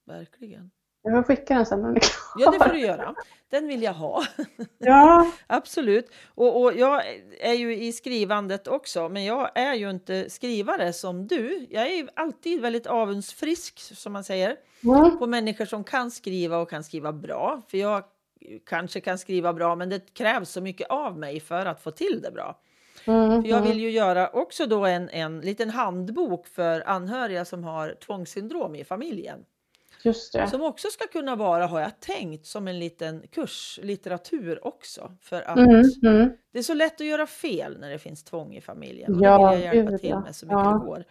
Verkligen. 0.05 0.71
Jag 1.13 1.25
får 1.25 1.35
skicka 1.35 1.53
den 1.55 1.65
sen 1.65 1.81
när 1.81 1.87
den 1.87 1.95
är 1.95 1.99
klar. 1.99 2.11
Ja, 2.37 2.51
det 2.51 2.59
får 2.59 2.73
du 2.73 2.79
göra. 2.79 3.15
Den 3.49 3.67
vill 3.67 3.83
jag 3.83 3.93
ha. 3.93 4.23
Ja, 4.77 5.31
Absolut. 5.47 6.11
Och, 6.35 6.61
och 6.61 6.73
jag 6.75 7.01
är 7.39 7.53
ju 7.53 7.75
i 7.75 7.91
skrivandet 7.93 8.67
också, 8.67 9.09
men 9.09 9.25
jag 9.25 9.49
är 9.55 9.73
ju 9.73 9.89
inte 9.89 10.29
skrivare 10.29 10.93
som 10.93 11.27
du. 11.27 11.67
Jag 11.69 11.83
är 11.83 11.95
ju 11.95 12.07
alltid 12.15 12.61
väldigt 12.61 12.87
avundsfrisk, 12.87 13.79
som 13.79 14.13
man 14.13 14.23
säger, 14.23 14.55
mm, 14.83 15.17
på 15.19 15.27
människor 15.27 15.65
som 15.65 15.83
kan 15.83 16.11
skriva 16.11 16.57
och 16.57 16.69
kan 16.69 16.83
skriva 16.83 17.13
bra. 17.13 17.61
För 17.67 17.77
jag 17.77 18.03
kanske 18.65 19.01
kan 19.01 19.17
skriva 19.17 19.53
bra, 19.53 19.75
men 19.75 19.89
det 19.89 20.13
krävs 20.13 20.49
så 20.49 20.61
mycket 20.61 20.89
av 20.89 21.17
mig 21.19 21.39
för 21.39 21.65
att 21.65 21.81
få 21.83 21.91
till 21.91 22.21
det 22.23 22.31
bra. 22.31 22.59
mm, 23.05 23.41
För 23.41 23.49
jag 23.49 23.61
vill 23.61 23.79
ju 23.79 23.89
göra 23.89 24.29
också 24.29 24.65
då 24.65 24.85
en, 24.85 25.09
en 25.09 25.41
liten 25.41 25.69
handbok 25.69 26.47
för 26.47 26.87
anhöriga 26.87 27.45
som 27.45 27.63
har 27.63 27.95
tvångssyndrom 28.05 28.75
i 28.75 28.83
familjen. 28.83 29.45
Just 30.05 30.33
det. 30.33 30.47
Som 30.47 30.61
också 30.61 30.87
ska 30.87 31.07
kunna 31.07 31.35
vara, 31.35 31.67
har 31.67 31.79
jag 31.81 31.99
tänkt, 31.99 32.45
som 32.45 32.67
en 32.67 32.79
liten 32.79 33.27
kurs, 33.31 33.79
litteratur 33.83 34.67
också. 34.67 35.11
För 35.21 35.41
att 35.41 35.57
Mm, 35.57 35.83
mm. 36.03 36.29
det 36.51 36.59
är 36.59 36.63
så 36.63 36.73
lätt 36.73 37.01
att 37.01 37.07
göra 37.07 37.27
fel 37.27 37.77
när 37.79 37.89
det 37.89 37.99
finns 37.99 38.23
tvång 38.23 38.55
i 38.55 38.61
familjen. 38.61 39.15
Och 39.15 39.21
Ja, 39.25 39.49
det 39.51 39.55
vill 39.57 39.65
jag 39.65 39.75
hjälpa 39.75 39.97
till 39.97 40.15
med 40.15 40.35
så 40.35 40.45
mycket 40.45 40.59
Ja. 40.59 40.71
det 40.71 40.85
går. 40.85 41.03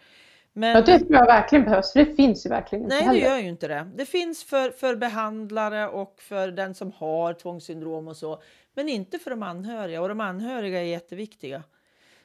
Men, 0.53 0.75
Ja, 0.75 0.81
det 0.81 0.99
tror 0.99 1.13
jag 1.15 1.25
verkligen 1.25 1.65
behövs, 1.65 1.93
för 1.93 1.99
det 1.99 2.15
finns 2.15 2.45
ju 2.45 2.49
verkligen 2.49 2.83
inte 2.83 2.95
nej, 2.95 3.03
det 3.05 3.09
heller. 3.11 3.27
gör 3.35 3.37
ju 3.37 3.47
inte 3.47 3.67
det. 3.67 3.91
Det 3.95 4.05
finns 4.05 4.43
för, 4.43 4.69
för 4.69 4.95
behandlare 4.95 5.87
och 5.89 6.21
för 6.21 6.47
den 6.51 6.75
som 6.75 6.91
har 6.91 7.33
tvångssyndrom 7.33 8.07
och 8.07 8.17
så. 8.17 8.41
Men 8.73 8.89
inte 8.89 9.19
för 9.19 9.29
de 9.29 9.43
anhöriga. 9.43 10.01
Och 10.01 10.09
de 10.09 10.19
anhöriga 10.21 10.79
är 10.79 10.85
jätteviktiga. 10.85 11.63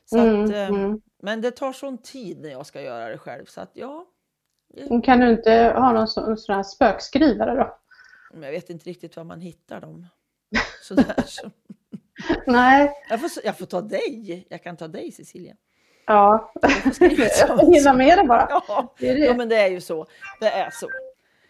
Så 0.05 0.18
Mm, 0.18 0.45
att, 0.45 0.51
eh, 0.51 0.68
mm. 0.68 1.01
Men 1.23 1.41
det 1.41 1.51
tar 1.51 1.73
sån 1.73 1.99
tid 1.99 2.41
när 2.41 2.51
jag 2.51 2.66
ska 2.66 2.83
göra 2.83 3.09
det 3.09 3.18
själv. 3.18 3.45
Så 3.45 3.61
att 3.61 3.71
ja, 3.75 4.07
Kan 5.05 5.21
du 5.21 5.31
inte 5.31 5.73
ha 5.77 5.93
någon 5.93 6.09
sån, 6.09 6.37
sån 6.37 6.55
här 6.55 6.62
spökskrivare 6.62 7.55
då? 7.55 7.77
jag 8.43 8.51
vet 8.51 8.71
inte 8.71 8.91
riktigt 8.91 9.16
var 9.16 9.25
man 9.25 9.41
hittar 9.41 9.81
dem. 9.81 10.07
Sådär. 10.83 11.14
Så. 11.27 11.51
Nej, 12.47 12.93
Jag, 13.09 13.21
får, 13.21 13.31
jag 13.45 13.59
får 13.59 13.66
ta 13.66 13.81
dig. 13.81 14.47
Jag 14.51 14.62
kan 14.62 14.77
ta 14.77 14.89
dig 14.89 15.12
Cecilia. 15.12 15.55
ja. 16.07 16.53
Jag 17.01 17.73
hinna 17.75 17.93
med 17.95 18.18
det 18.18 18.25
bara. 18.25 18.47
Ja, 18.51 18.95
Det 18.99 19.12
det. 19.12 19.18
ja, 19.18 19.35
men 19.35 19.49
det 19.49 19.57
är 19.57 19.68
ju 19.68 19.81
så. 19.81 20.07
Det 20.41 20.51
är 20.51 20.71
så. 20.71 20.89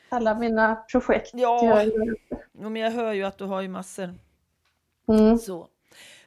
Alla 0.08 0.34
mina 0.34 0.74
projekt. 0.92 1.30
Ja. 1.34 1.82
Ja, 2.52 2.68
men 2.68 2.76
jag 2.76 2.90
hör 2.90 3.12
ju 3.12 3.24
att 3.24 3.38
du 3.38 3.44
har 3.44 3.60
ju 3.60 3.68
massor. 3.68 4.14
Mm. 5.08 5.38
Så. 5.38 5.68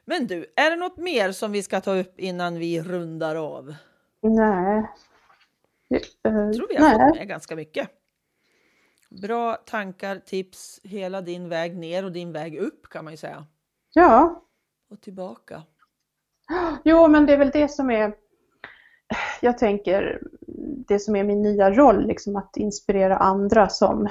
Men 0.05 0.27
du, 0.27 0.45
är 0.55 0.69
det 0.69 0.75
något 0.75 0.97
mer 0.97 1.31
som 1.31 1.51
vi 1.51 1.63
ska 1.63 1.81
ta 1.81 1.95
upp 1.95 2.19
innan 2.19 2.59
vi 2.59 2.81
rundar 2.81 3.35
av? 3.35 3.75
Nej. 4.21 4.89
Eh, 5.95 6.51
tror 6.51 6.67
vi 6.69 6.75
har 6.75 6.91
fått 6.91 7.17
med 7.17 7.27
ganska 7.27 7.55
mycket. 7.55 7.89
Bra 9.09 9.55
tankar, 9.55 10.19
tips, 10.19 10.79
hela 10.83 11.21
din 11.21 11.49
väg 11.49 11.77
ner 11.77 12.05
och 12.05 12.11
din 12.11 12.31
väg 12.31 12.57
upp 12.57 12.89
kan 12.89 13.03
man 13.03 13.13
ju 13.13 13.17
säga. 13.17 13.45
Ja, 13.93 14.43
Och 14.89 15.01
tillbaka. 15.01 15.63
jo 16.83 17.07
men 17.07 17.25
det 17.25 17.33
är 17.33 17.37
väl 17.37 17.49
det 17.53 17.67
som 17.67 17.91
är, 17.91 18.13
jag 19.41 19.57
tänker, 19.57 20.21
det 20.87 20.99
som 20.99 21.15
är 21.15 21.23
min 21.23 21.41
nya 21.41 21.71
roll, 21.71 22.07
liksom 22.07 22.35
att 22.35 22.57
inspirera 22.57 23.17
andra 23.17 23.69
som, 23.69 24.09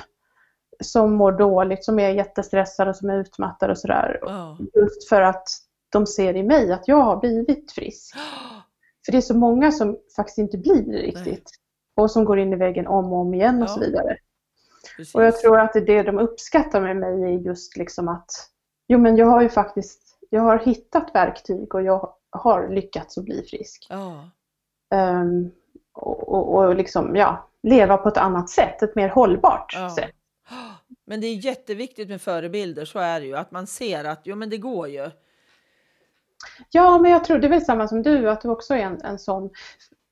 som 0.80 1.14
mår 1.14 1.32
dåligt, 1.32 1.84
som 1.84 1.98
är 1.98 2.08
jättestressade 2.08 2.90
och 2.90 2.96
som 2.96 3.10
är 3.10 3.18
utmattade 3.18 3.72
och 3.72 3.78
sådär. 3.78 4.18
Ja. 4.22 4.58
Just 4.74 5.08
för 5.08 5.22
att 5.22 5.48
de 5.88 6.06
ser 6.06 6.36
i 6.36 6.42
mig 6.42 6.72
att 6.72 6.88
jag 6.88 7.02
har 7.02 7.16
blivit 7.16 7.72
frisk. 7.72 8.16
För 9.04 9.12
det 9.12 9.18
är 9.18 9.22
så 9.22 9.36
många 9.36 9.72
som 9.72 9.98
faktiskt 10.16 10.38
inte 10.38 10.58
blir 10.58 10.92
riktigt. 10.92 11.50
Och 11.94 12.10
som 12.10 12.24
går 12.24 12.38
in 12.38 12.52
i 12.52 12.56
väggen 12.56 12.86
om 12.86 13.12
och 13.12 13.18
om 13.18 13.34
igen 13.34 13.62
och 13.62 13.68
Ja. 13.68 13.72
så 13.74 13.80
vidare. 13.80 14.16
Precis. 14.96 15.14
Och 15.14 15.24
jag 15.24 15.38
tror 15.38 15.60
att 15.60 15.72
det, 15.72 15.80
det 15.80 16.02
de 16.02 16.18
uppskattar 16.18 16.80
med 16.80 16.96
mig 16.96 17.22
är 17.22 17.28
just 17.38 17.76
liksom 17.76 18.08
att 18.08 18.30
jo 18.88 18.98
men 18.98 19.16
jag 19.16 19.26
har 19.26 19.42
ju 19.42 19.48
faktiskt, 19.48 20.18
jag 20.30 20.42
har 20.42 20.58
hittat 20.58 21.14
verktyg 21.14 21.74
och 21.74 21.82
jag 21.82 22.14
har 22.30 22.68
lyckats 22.68 23.18
att 23.18 23.24
bli 23.24 23.42
frisk. 23.50 23.86
Ja, 23.90 24.28
Ehm, 24.94 25.50
och, 25.92 26.28
och, 26.28 26.54
och 26.64 26.74
liksom, 26.76 27.16
ja, 27.16 27.48
leva 27.62 27.96
på 27.96 28.08
ett 28.08 28.16
annat 28.16 28.50
sätt, 28.50 28.82
ett 28.82 28.94
mer 28.96 29.08
hållbart 29.08 29.72
Ja. 29.76 29.90
sätt. 29.96 30.10
men 31.06 31.20
det 31.20 31.26
är 31.26 31.34
jätteviktigt 31.44 32.08
med 32.08 32.20
förebilder, 32.20 32.84
så 32.84 32.98
är 32.98 33.20
det 33.20 33.26
ju. 33.26 33.36
Att 33.36 33.50
man 33.50 33.66
ser 33.66 34.04
att 34.04 34.20
jo, 34.24 34.36
men 34.36 34.50
det 34.50 34.58
går 34.58 34.88
ju. 34.88 35.10
Ja, 36.70 36.98
men 36.98 37.10
jag 37.10 37.24
tror 37.24 37.38
det 37.38 37.46
är 37.46 37.50
väl 37.50 37.64
samma 37.64 37.88
som 37.88 38.02
du, 38.02 38.30
att 38.30 38.40
du 38.40 38.48
också 38.48 38.74
är 38.74 38.78
en, 38.78 39.00
en 39.04 39.18
sån 39.18 39.50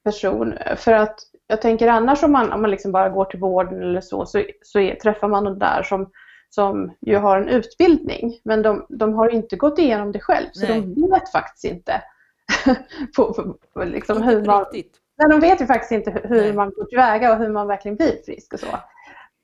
person. 0.05 0.55
För 0.77 0.93
att 0.93 1.21
jag 1.51 1.63
tänker 1.63 1.89
annars 1.89 2.23
om 2.23 2.33
man, 2.33 2.53
om 2.53 2.61
man 2.61 2.71
liksom 2.71 2.93
bara 2.93 3.09
går 3.09 3.25
till 3.25 3.41
vården 3.41 3.83
eller 3.83 4.01
så, 4.01 4.27
så, 4.27 4.45
så 4.63 4.81
är, 4.81 4.95
träffar 4.95 5.29
man 5.29 5.45
de 5.45 5.59
där 5.59 5.83
som, 5.83 6.11
som 6.49 6.95
ju 7.01 7.17
har 7.17 7.41
en 7.41 7.49
utbildning, 7.49 8.41
men 8.45 8.63
de, 8.63 8.87
de 8.89 9.15
har 9.15 9.29
inte 9.29 9.57
gått 9.57 9.79
igenom 9.79 10.13
det 10.13 10.21
själv, 10.21 10.47
så 10.53 10.67
Nej. 10.67 10.81
de 10.81 11.11
vet 11.11 11.33
faktiskt 11.33 11.65
inte 11.65 12.03
på, 13.17 13.35
på, 13.35 13.57
på 13.75 13.85
liksom 13.85 14.17
Inte 14.17 14.29
hur 14.29 14.45
man, 14.45 14.65
riktigt. 14.65 14.99
nej, 15.19 15.31
de 15.31 15.41
vet 15.41 15.61
ju 15.61 15.67
faktiskt 15.67 15.93
inte 15.93 16.11
hur, 16.25 16.41
Nej. 16.41 16.53
man 16.53 16.71
går 16.71 16.85
tillväga 16.85 17.33
och 17.33 17.39
hur 17.39 17.49
man 17.51 17.67
verkligen 17.67 17.97
blir 17.97 18.23
frisk 18.27 18.55
och 18.55 18.61
så. 18.61 18.67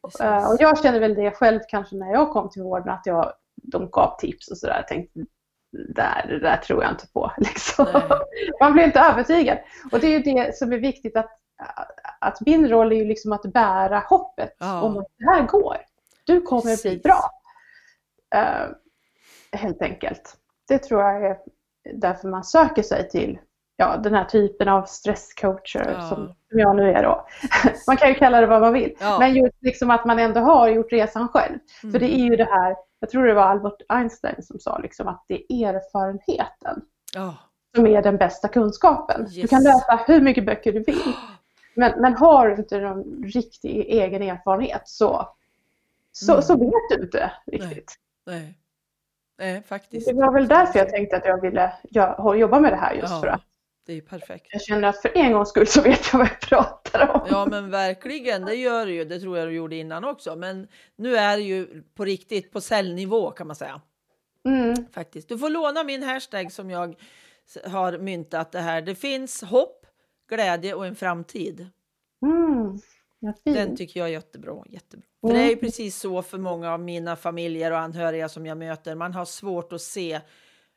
Precis. 0.04 0.20
Eh, 0.20 0.50
och 0.50 0.57
jag 0.59 0.82
känner 0.82 1.00
väl 1.00 1.14
det 1.14 1.30
själv 1.30 1.61
kanske 1.68 1.96
när 1.96 2.12
jag 2.12 2.30
kom 2.30 2.50
till 2.50 2.62
vården, 2.62 2.88
att 2.88 3.07
jag, 3.07 3.32
de 3.62 3.90
gav 3.90 4.18
tips 4.18 4.50
och 4.50 4.59
sådär. 4.59 4.76
Jag 4.76 4.88
tänkte, 4.88 5.20
där, 5.88 6.26
det 6.28 6.38
där 6.38 6.57
tror 6.57 6.82
jag 6.82 6.92
inte 6.92 7.07
på. 7.12 7.32
Liksom. 7.38 7.86
Man 8.61 8.72
blir 8.72 8.84
inte 8.84 9.00
övertygad. 9.00 9.59
Och 9.92 10.00
det 10.00 10.07
är 10.07 10.18
ju 10.18 10.34
det 10.34 10.57
som 10.57 10.72
är 10.72 10.78
viktigt, 10.78 11.16
att, 11.16 11.30
att 12.20 12.40
min 12.40 12.68
roll 12.68 12.92
är 12.92 12.96
ju 12.96 13.04
liksom 13.04 13.32
att 13.32 13.42
bära 13.42 13.98
hoppet 13.98 14.57
Ja. 14.59 14.80
om 14.82 14.98
att 14.98 15.07
det 15.18 15.24
här 15.30 15.42
går. 15.46 15.76
Du 16.26 16.40
kommer 16.40 16.72
att 16.72 16.82
bli 16.82 16.96
bra. 17.04 17.30
Eh, 18.34 18.68
helt 19.52 19.82
enkelt. 19.82 20.36
Det 20.68 20.78
tror 20.78 21.02
jag 21.02 21.24
är 21.24 21.36
därför 21.94 22.28
man 22.28 22.44
söker 22.44 22.82
sig 22.82 23.09
till 23.09 23.38
ja, 23.76 23.96
den 23.96 24.14
här 24.14 24.24
typen 24.24 24.68
av 24.68 24.82
stresscoacher 24.84 25.90
Ja. 25.94 26.09
som, 26.09 26.26
som 26.50 26.59
jag 26.59 26.76
nu 26.76 26.90
är 26.92 27.02
då. 27.02 27.26
Man 27.86 27.96
kan 27.96 28.09
ju 28.09 28.14
kalla 28.14 28.40
det 28.40 28.46
vad 28.46 28.61
man 28.61 28.72
vill. 28.72 28.96
Ja. 29.00 29.18
Men 29.18 29.34
just 29.34 29.57
liksom 29.62 29.90
att 29.90 30.04
man 30.04 30.18
ändå 30.18 30.40
har 30.40 30.68
gjort 30.68 30.92
resan 30.92 31.28
själv. 31.28 31.59
För 31.80 31.88
Mm. 31.88 32.00
det 32.00 32.14
är 32.16 32.24
ju 32.30 32.36
det 32.36 32.44
här, 32.44 32.76
jag 33.00 33.11
tror 33.11 33.26
det 33.26 33.34
var 33.34 33.42
Albert 33.42 33.82
Einstein 33.88 34.42
som 34.42 34.59
sa 34.61 34.78
liksom 34.78 35.09
att 35.09 35.24
det 35.28 35.52
är 35.52 35.74
erfarenheten 35.74 36.82
Ja. 37.14 37.34
som 37.76 37.86
är 37.86 38.02
den 38.02 38.16
bästa 38.16 38.48
kunskapen. 38.48 39.24
Du 39.24 39.40
Yes. 39.40 39.50
kan 39.50 39.62
läsa 39.62 40.00
hur 40.07 40.20
mycket 40.20 40.46
böcker 40.46 40.72
du 40.72 40.82
vill. 40.82 41.12
Men, 41.77 42.01
men 42.01 42.14
har 42.14 42.49
du 42.49 42.55
inte 42.57 42.79
någon 42.81 43.24
riktig 43.24 43.81
egen 43.89 44.22
erfarenhet 44.22 44.83
så, 44.85 45.29
så, 46.12 46.33
Mm. 46.33 46.43
så 46.43 46.57
vet 46.57 46.99
du 46.99 47.05
inte 47.05 47.33
riktigt. 47.47 47.95
Nej. 48.27 48.59
Nej, 49.39 49.62
faktiskt. 49.62 50.07
Det 50.09 50.14
var 50.14 50.33
väl 50.33 50.49
därför 50.49 50.79
jag 50.79 50.89
tänkte 50.91 51.16
att 51.16 51.24
jag 51.24 51.41
ville 51.41 51.72
jobba 52.39 52.61
med 52.61 52.72
det 52.72 52.77
här 52.77 52.95
just 52.95 53.12
Ja. 53.12 53.20
för 53.20 53.27
att 53.29 53.43
Det 53.87 53.93
är 53.93 54.01
perfekt. 54.01 54.47
jag 54.51 54.62
känner 54.62 54.89
att 54.89 55.03
för 55.03 55.16
en 55.16 55.33
gångs 55.33 55.49
skull 55.49 55.66
så 55.66 55.83
vet 55.83 56.12
jag 56.12 56.18
vad 56.18 56.29
jag 56.29 56.41
pratar 56.41 57.09
om. 57.14 57.20
Ja, 57.31 57.47
men 57.51 57.70
verkligen. 57.70 58.45
Det 58.45 58.55
gör 58.55 58.87
du 58.87 58.95
ju. 58.95 59.05
Det 59.05 59.20
tror 59.20 59.39
jag 59.39 59.49
du 59.49 59.53
gjorde 59.53 59.77
innan 59.77 60.05
också. 60.05 60.37
Men 60.37 60.68
nu 60.97 61.16
är 61.16 61.37
det 61.37 61.43
ju 61.43 61.83
på 61.95 62.05
riktigt 62.05 62.53
på 62.53 62.61
cellnivå 62.61 63.31
kan 63.31 63.47
man 63.47 63.57
säga. 63.57 63.81
Mm. 64.45 64.74
Faktiskt. 64.93 65.29
Du 65.29 65.39
får 65.39 65.51
låna 65.51 65.85
min 65.85 66.03
hashtag 66.03 66.53
som 66.53 66.70
jag 66.70 66.95
har 67.64 67.99
myntat 67.99 68.53
det 68.53 68.61
här. 68.61 68.83
Det 68.83 68.95
finns 68.95 69.43
hopp, 69.43 69.76
glädje 70.29 70.74
och 70.74 70.87
en 70.87 70.97
framtid. 70.97 71.68
Mm. 72.27 72.79
Den 73.45 73.77
tycker 73.77 74.01
jag 74.01 74.09
är 74.09 74.12
jättebra. 74.12 74.64
jättebra. 74.68 75.07
För 75.20 75.35
det 75.35 75.41
är 75.43 75.51
ju 75.51 75.57
precis 75.57 76.01
så 76.01 76.22
för 76.22 76.39
många 76.39 76.72
av 76.72 76.81
mina 76.81 77.16
familjer 77.16 77.72
och 77.72 77.79
anhöriga 77.79 78.29
som 78.29 78.47
jag 78.47 78.59
möter. 78.59 78.95
Man 78.95 79.12
har 79.12 79.24
svårt 79.24 79.72
att 79.72 79.83
se. 79.83 80.20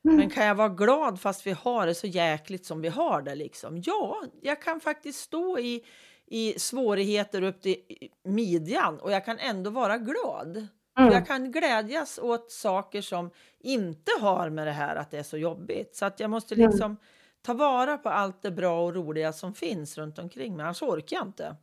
Men 0.02 0.30
kan 0.30 0.45
jag 0.45 0.56
vara 0.56 0.70
glad 0.70 1.22
fast 1.22 1.47
vi 1.47 1.52
har 1.52 1.88
det 1.88 1.95
så 1.95 2.08
jäkligt 2.08 2.66
som 2.66 2.82
vi 2.82 2.88
har 2.88 3.22
det 3.22 3.36
liksom? 3.36 3.82
Ja, 3.86 4.24
jag 4.41 4.62
kan 4.62 4.80
faktiskt 4.80 5.20
stå 5.20 5.60
i, 5.60 5.84
i 6.26 6.60
svårigheter 6.60 7.41
upp 7.41 7.62
till 7.62 7.76
midjan 8.24 9.00
och 9.00 9.12
jag 9.12 9.26
kan 9.26 9.39
ändå 9.39 9.70
vara 9.70 9.97
glad. 9.97 10.68
Mm. 11.00 11.14
Jag 11.14 11.28
kan 11.28 11.52
glädjas 11.52 12.20
åt 12.20 12.52
saker 12.52 13.02
som 13.02 13.32
inte 13.60 14.12
har 14.22 14.50
med 14.50 14.68
det 14.68 14.72
här 14.72 14.95
att 14.95 15.12
det 15.12 15.18
är 15.18 15.24
så 15.24 15.38
jobbigt. 15.38 15.95
Så 15.95 16.06
att 16.06 16.20
jag 16.20 16.30
måste 16.30 16.56
Mm. 16.56 16.70
liksom 16.70 16.97
ta 17.41 17.53
vara 17.53 17.97
på 17.97 18.09
allt 18.09 18.41
det 18.41 18.51
bra 18.51 18.85
och 18.85 18.95
roliga 18.95 19.33
som 19.33 19.53
finns 19.53 19.97
runt 19.97 20.19
omkring 20.19 20.55
mig. 20.55 20.63
Annars 20.63 20.81
orkar 20.81 21.17
jag 21.17 21.27
inte. 21.27 21.55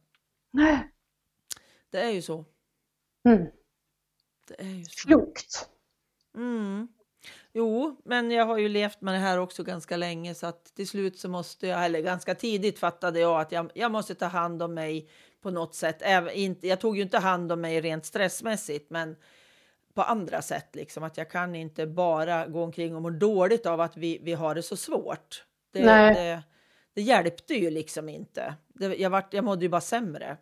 Nej. 0.52 0.92
Det 1.90 2.00
är 2.00 2.10
ju 2.10 2.22
så. 2.22 2.44
Mm. 3.28 3.46
Det 4.48 4.60
är 4.60 4.74
ju 4.74 4.84
så. 4.84 5.08
Klokt. 5.08 5.68
Mm. 6.36 6.88
Jo, 7.52 8.00
men 8.04 8.30
jag 8.30 8.46
har 8.46 8.58
ju 8.58 8.68
levt 8.68 9.00
med 9.00 9.14
det 9.14 9.18
här 9.18 9.38
också 9.38 9.62
ganska 9.62 9.96
länge 9.96 10.34
så 10.34 10.46
att 10.46 10.64
till 10.64 10.88
slut 10.88 11.18
så 11.18 11.28
måste 11.28 11.66
jag, 11.66 11.84
eller 11.84 12.00
ganska 12.00 12.34
tidigt 12.34 12.78
fattade 12.78 13.20
jag 13.20 13.40
att 13.40 13.52
jag, 13.52 13.70
jag 13.74 13.92
måste 13.92 14.14
ta 14.14 14.26
hand 14.26 14.62
om 14.62 14.74
mig 14.74 15.08
på 15.42 15.50
något 15.50 15.74
sätt. 15.74 15.96
Även, 16.00 16.34
inte, 16.34 16.68
jag 16.68 16.80
tog 16.80 16.96
ju 16.96 17.02
inte 17.02 17.18
hand 17.18 17.52
om 17.52 17.60
mig 17.60 17.80
rent 17.80 18.06
stressmässigt, 18.06 18.90
men 18.90 19.16
på 19.94 20.02
andra 20.02 20.42
sätt. 20.42 20.74
Liksom. 20.74 21.02
Att 21.02 21.16
jag 21.16 21.30
kan 21.30 21.54
inte 21.54 21.86
bara 21.86 22.46
gå 22.46 22.62
omkring 22.62 22.96
och 22.96 23.02
må 23.02 23.10
dåligt 23.10 23.66
av 23.66 23.80
att 23.80 23.96
vi, 23.96 24.18
vi 24.22 24.32
har 24.32 24.54
det 24.54 24.62
så 24.62 24.76
svårt. 24.76 25.44
Det, 25.78 25.86
Nej. 25.86 26.14
det, 26.14 26.42
det 26.94 27.02
hjälpte 27.02 27.54
ju 27.54 27.70
liksom 27.70 28.08
inte. 28.08 28.54
Det, 28.68 28.96
jag, 28.96 29.10
vart, 29.10 29.34
jag 29.34 29.44
mådde 29.44 29.64
ju 29.64 29.68
bara 29.68 29.80
sämre. 29.80 30.36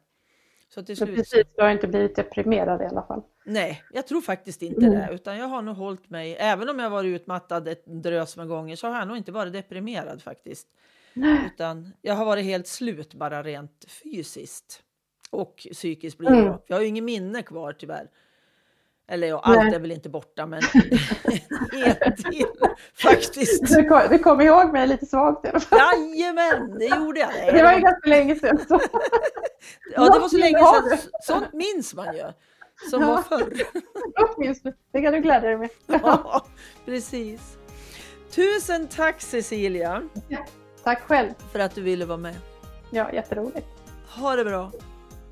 Så 0.69 0.83
till 0.83 0.97
slut... 0.97 1.17
precis, 1.17 1.45
du 1.57 1.63
har 1.63 1.71
inte 1.71 1.89
blivit 1.89 2.17
deprimerad 2.17 2.83
i 2.83 2.85
alla 2.85 3.03
fall. 3.03 3.23
Nej, 3.45 3.83
jag 3.93 4.07
tror 4.07 4.21
faktiskt 4.21 4.63
inte 4.63 4.87
Mm. 4.87 4.99
det. 4.99 5.09
Utan 5.15 5.39
jag 5.39 5.47
har 5.47 5.63
nog 5.63 5.77
hållit 5.77 6.11
mig, 6.11 6.37
även 6.41 6.69
om 6.69 6.79
jag 6.79 6.91
varit 6.91 7.21
utmattad 7.21 7.69
ett 7.69 7.87
drös 7.87 8.37
med 8.37 8.49
gånger, 8.49 8.77
så 8.77 8.89
har 8.89 8.99
jag 8.99 9.09
nog 9.09 9.17
inte 9.17 9.33
varit 9.33 9.53
deprimerad 9.53 10.23
faktiskt. 10.23 10.69
Utan 11.47 11.93
jag 12.03 12.15
har 12.15 12.25
varit 12.25 12.45
helt 12.45 12.67
slut 12.67 13.15
bara 13.15 13.43
rent 13.43 13.85
fysiskt. 13.89 14.83
Och 15.31 15.67
psykiskt 15.73 16.19
blir 16.19 16.29
Mm. 16.31 16.55
Jag 16.67 16.77
har 16.77 16.83
ju 16.83 16.89
inget 16.89 17.05
minne 17.05 17.43
kvar 17.43 17.73
tyvärr. 17.73 18.11
Eller 19.09 19.27
ja, 19.27 19.41
allt 19.45 19.57
Nej. 19.59 19.75
är 19.75 19.79
väl 19.79 19.93
inte 19.93 20.09
borta, 20.09 20.47
men 20.47 20.63
en 22.01 22.17
till 22.17 22.47
faktiskt. 23.03 23.75
Du, 23.77 23.89
kom, 23.89 24.01
du 24.11 24.19
kommer 24.19 24.45
ihåg 24.45 24.73
mig 24.73 24.87
lite 24.87 25.07
svagt 25.07 25.45
i 25.45 25.49
alla 25.49 25.61
fall. 25.61 25.79
Jajamän, 25.79 26.79
det 26.79 26.85
gjorde 26.87 27.21
jag. 27.21 27.29
Nej, 27.29 27.53
Det 27.53 27.63
var 27.63 27.73
ju 27.73 27.81
ganska 27.81 28.09
länge 28.11 28.37
sedan. 28.37 28.59
Så. 28.69 28.75
ja, 29.95 30.05
det 30.05 30.19
var 30.19 30.29
så 30.29 30.37
länge 30.39 30.59
sedan. 30.59 30.99
Sånt 31.23 31.53
minns 31.53 31.95
man 31.95 32.17
ju. 32.17 32.25
Som 32.91 33.03
Ja. 33.03 33.09
var 33.09 33.23
förr. 33.23 33.63
Något 34.21 34.39
minns 34.39 34.63
du. 34.63 34.73
Det 34.93 35.03
kan 35.03 35.13
du 35.13 35.21
glädja 35.21 35.49
dig 35.49 35.59
med. 35.59 35.69
Ja, 35.87 36.47
precis. 36.85 37.57
Tusen 38.31 38.87
tack 38.89 39.21
Cecilia 39.21 40.03
Tack 40.85 41.01
själv. 41.03 41.31
för 41.53 41.59
att 41.59 41.75
du 41.75 41.83
ville 41.83 42.05
vara 42.05 42.19
med. 42.19 42.35
Ja, 42.91 43.13
jätteroligt. 43.13 43.67
Ha 44.17 44.37
det 44.37 44.45
bra. 44.45 44.71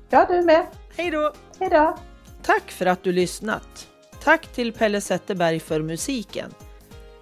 Ja, 0.09 0.25
du 0.29 0.41
med. 0.41 0.65
Hej 0.97 1.11
då! 1.11 1.33
Hej 1.59 1.69
då. 1.69 1.97
Tack 2.43 2.71
för 2.71 2.85
att 2.85 3.03
du 3.03 3.11
lyssnat. 3.11 3.87
Tack 4.23 4.47
till 4.47 4.73
Pelle 4.73 5.01
Zetterberg 5.01 5.59
för 5.59 5.81
musiken. 5.81 6.53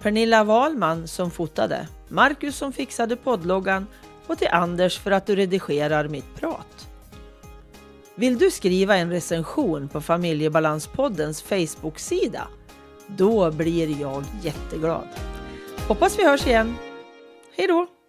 Pernilla 0.00 0.44
Wahlman 0.44 1.08
som 1.08 1.30
fotade. 1.30 1.88
Marcus 2.08 2.56
som 2.56 2.72
fixade 2.72 3.16
poddloggan 3.16 3.86
och 4.26 4.38
till 4.38 4.48
Anders 4.48 4.98
för 4.98 5.10
att 5.10 5.26
du 5.26 5.36
redigerar 5.36 6.08
mitt 6.08 6.34
prat. 6.34 6.88
Vill 8.14 8.38
du 8.38 8.50
skriva 8.50 8.96
en 8.96 9.10
recension 9.10 9.88
på 9.88 10.00
Familjebalanspoddens 10.00 11.42
Facebook-sida? 11.42 12.48
Då 13.06 13.50
blir 13.50 14.00
jag 14.00 14.24
jätteglad. 14.42 15.08
Hoppas 15.88 16.18
vi 16.18 16.26
hörs 16.26 16.46
igen. 16.46 16.74
Hej 17.56 17.66
då! 17.66 18.01